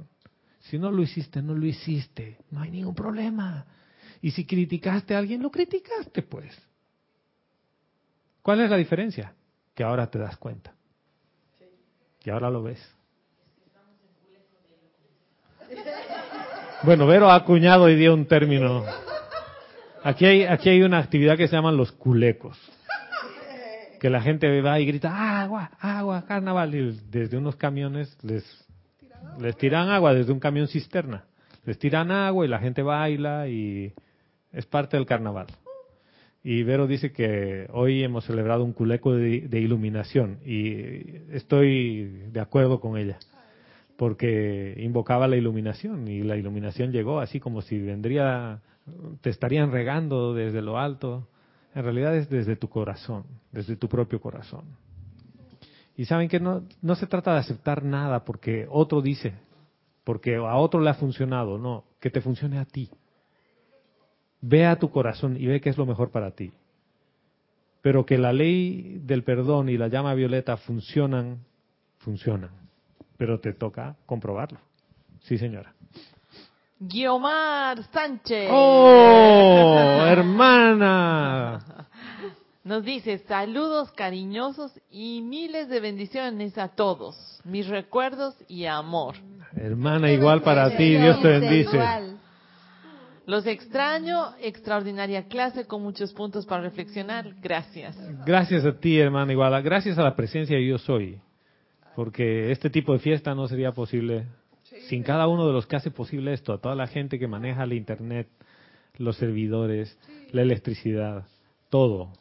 Si 0.61 0.79
no 0.79 0.91
lo 0.91 1.03
hiciste, 1.03 1.43
no 1.43 1.55
lo 1.55 1.67
hiciste. 1.67 2.39
No 2.51 2.61
hay 2.61 2.71
ningún 2.71 2.95
problema. 2.95 3.67
Y 4.21 4.31
si 4.33 4.45
criticaste 4.45 5.15
a 5.15 5.19
alguien, 5.19 5.43
lo 5.43 5.51
criticaste, 5.51 6.23
pues. 6.23 6.55
¿Cuál 8.43 8.61
es 8.61 8.71
la 8.71 8.77
diferencia? 8.77 9.35
Que 9.79 9.85
ahora 9.85 10.09
te 10.09 10.19
das 10.19 10.37
cuenta. 10.37 10.75
Y 12.25 12.31
ahora 12.31 12.51
lo 12.51 12.65
ves. 12.65 12.85
Bueno, 16.83 17.07
Vero 17.07 17.31
ha 17.31 17.37
acuñado 17.37 17.89
y 17.89 17.95
dio 17.95 18.13
un 18.13 18.27
término. 18.27 18.85
Aquí 20.03 20.27
hay, 20.27 20.43
aquí 20.43 20.71
hay 20.71 20.83
una 20.83 20.99
actividad 20.99 21.37
que 21.37 21.47
se 21.47 21.55
llaman 21.55 21.77
los 21.77 21.93
culecos. 21.93 22.59
Que 24.01 24.11
la 24.11 24.21
gente 24.21 24.61
va 24.63 24.81
y 24.81 24.87
grita, 24.87 25.43
agua, 25.43 25.71
agua, 25.79 26.25
carnaval. 26.27 26.75
Y 26.75 27.01
desde 27.09 27.37
unos 27.37 27.55
camiones 27.55 28.19
les, 28.25 28.45
les 29.39 29.57
tiran 29.59 29.91
agua, 29.91 30.13
desde 30.13 30.33
un 30.33 30.41
camión 30.41 30.67
cisterna. 30.67 31.23
Les 31.65 31.79
tiran 31.79 32.11
agua 32.11 32.45
y 32.45 32.49
la 32.49 32.59
gente 32.59 32.83
baila 32.83 33.47
y 33.47 33.95
es 34.51 34.67
parte 34.67 34.97
del 34.97 35.07
carnaval. 35.07 35.47
Y 36.51 36.62
Vero 36.62 36.87
dice 36.87 37.12
que 37.12 37.69
hoy 37.75 38.03
hemos 38.03 38.25
celebrado 38.25 38.65
un 38.65 38.73
culeco 38.73 39.12
de, 39.12 39.61
iluminación 39.61 40.39
y 40.47 41.16
estoy 41.31 42.05
de 42.33 42.41
acuerdo 42.41 42.81
con 42.81 42.97
ella, 42.97 43.19
porque 43.99 44.75
invocaba 44.79 45.29
la 45.29 45.37
iluminación 45.37 46.09
y 46.09 46.23
la 46.23 46.39
iluminación 46.39 46.91
llegó 46.91 47.20
así 47.20 47.39
como 47.39 47.61
si 47.61 47.79
vendría, 47.79 48.62
te 49.20 49.29
estarían 49.29 49.73
regando 49.73 50.33
desde 50.33 50.62
lo 50.62 50.79
alto. 50.79 51.29
En 51.75 51.85
realidad 51.85 52.16
es 52.16 52.31
desde 52.31 52.57
tu 52.57 52.70
corazón, 52.70 53.25
desde 53.53 53.77
tu 53.77 53.87
propio 53.87 54.19
corazón. 54.19 54.65
Y 55.99 56.07
saben 56.07 56.31
que 56.31 56.41
no, 56.41 56.62
no 56.81 56.95
se 56.95 57.07
trata 57.07 57.35
de 57.35 57.41
aceptar 57.41 57.85
nada 57.85 58.25
porque 58.25 58.66
otro 58.70 59.03
dice, 59.03 59.35
porque 60.03 60.37
a 60.37 60.57
otro 60.57 60.81
le 60.81 60.89
ha 60.89 60.95
funcionado, 60.95 61.59
no, 61.59 61.85
que 62.01 62.09
te 62.09 62.23
funcione 62.23 62.59
a 62.59 62.65
ti. 62.65 62.89
Ve 64.40 64.66
a 64.66 64.78
tu 64.78 64.90
corazón 64.90 65.36
y 65.36 65.47
ve 65.47 65.60
qué 65.60 65.70
es 65.70 65.78
lo 65.78 65.86
mejor 65.86 66.10
para 66.10 66.31
ti. 66.32 66.52
Pero 67.82 68.06
que 68.06 68.19
la 68.19 68.32
ley 68.32 69.01
del 69.05 69.24
perdón 69.24 69.69
y 69.69 69.77
la 69.77 69.89
llama 69.89 70.15
violeta 70.15 70.56
funcionan, 70.56 71.44
funcionan. 71.98 72.51
Pero 73.16 73.40
te 73.40 73.52
toca 73.52 73.97
comprobarlo. 74.06 74.59
Sí, 75.23 75.39
señora. 75.39 75.74
Guiomar 76.78 77.82
Sánchez. 77.93 78.48
¡Oh, 78.52 80.05
hermana! 80.06 81.59
Nos 82.62 82.85
dice 82.85 83.19
saludos 83.27 83.90
cariñosos 83.93 84.78
y 84.90 85.23
miles 85.23 85.69
de 85.69 85.81
bendiciones 85.81 86.59
a 86.59 86.69
todos. 86.69 87.40
Mis 87.44 87.66
recuerdos 87.66 88.35
y 88.47 88.66
amor. 88.66 89.15
Hermana, 89.56 90.12
igual 90.12 90.43
para 90.43 90.77
ti. 90.77 90.97
Dios 90.97 91.20
te 91.23 91.28
bendice. 91.28 91.78
Los 93.29 93.47
extraño, 93.47 94.35
extraordinaria 94.41 95.25
clase 95.25 95.67
con 95.67 95.83
muchos 95.83 96.15
puntos 96.15 96.47
para 96.47 96.63
reflexionar. 96.63 97.35
Gracias. 97.43 97.95
Gracias 98.25 98.65
a 98.65 98.81
ti, 98.81 98.99
hermana 98.99 99.31
Iguala. 99.31 99.61
Gracias 99.61 99.99
a 99.99 100.03
la 100.03 100.17
presencia 100.17 100.57
de 100.57 100.67
Yo 100.67 100.79
Soy. 100.79 101.21
Porque 101.95 102.51
este 102.51 102.71
tipo 102.71 102.95
de 102.95 103.01
fiesta 103.01 103.35
no 103.35 103.47
sería 103.47 103.73
posible 103.73 104.25
sin 104.89 105.03
cada 105.03 105.29
uno 105.29 105.47
de 105.47 105.53
los 105.53 105.67
que 105.67 105.77
hace 105.77 105.91
posible 105.91 106.33
esto. 106.33 106.55
A 106.55 106.59
toda 106.63 106.75
la 106.75 106.87
gente 106.87 107.19
que 107.19 107.29
maneja 107.29 107.65
el 107.65 107.75
Internet, 107.75 108.29
los 108.97 109.19
servidores, 109.19 109.99
la 110.33 110.41
electricidad, 110.41 111.27
todo. 111.69 112.15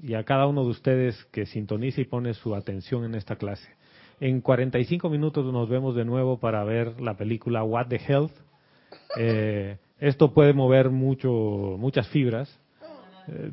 Y 0.00 0.14
a 0.14 0.22
cada 0.22 0.46
uno 0.46 0.62
de 0.62 0.70
ustedes 0.70 1.24
que 1.32 1.44
sintoniza 1.44 2.02
y 2.02 2.04
pone 2.04 2.34
su 2.34 2.54
atención 2.54 3.04
en 3.04 3.16
esta 3.16 3.34
clase. 3.34 3.68
En 4.20 4.40
45 4.40 5.10
minutos 5.10 5.44
nos 5.52 5.68
vemos 5.68 5.96
de 5.96 6.04
nuevo 6.04 6.38
para 6.38 6.62
ver 6.62 7.00
la 7.00 7.16
película 7.16 7.64
What 7.64 7.88
the 7.88 7.96
Health. 7.96 8.36
Eh, 9.18 9.78
esto 10.02 10.34
puede 10.34 10.52
mover 10.52 10.90
mucho, 10.90 11.30
muchas 11.78 12.08
fibras. 12.08 12.52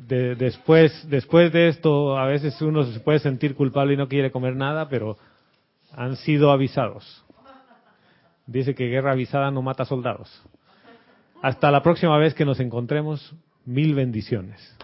De, 0.08 0.34
después, 0.34 1.08
después 1.08 1.52
de 1.52 1.68
esto, 1.68 2.18
a 2.18 2.26
veces 2.26 2.60
uno 2.60 2.82
se 2.82 2.98
puede 2.98 3.20
sentir 3.20 3.54
culpable 3.54 3.94
y 3.94 3.96
no 3.96 4.08
quiere 4.08 4.32
comer 4.32 4.56
nada, 4.56 4.88
pero 4.88 5.16
han 5.92 6.16
sido 6.16 6.50
avisados. 6.50 7.24
Dice 8.46 8.74
que 8.74 8.88
guerra 8.88 9.12
avisada 9.12 9.52
no 9.52 9.62
mata 9.62 9.84
soldados. 9.84 10.28
Hasta 11.40 11.70
la 11.70 11.84
próxima 11.84 12.18
vez 12.18 12.34
que 12.34 12.44
nos 12.44 12.58
encontremos, 12.58 13.32
mil 13.64 13.94
bendiciones. 13.94 14.76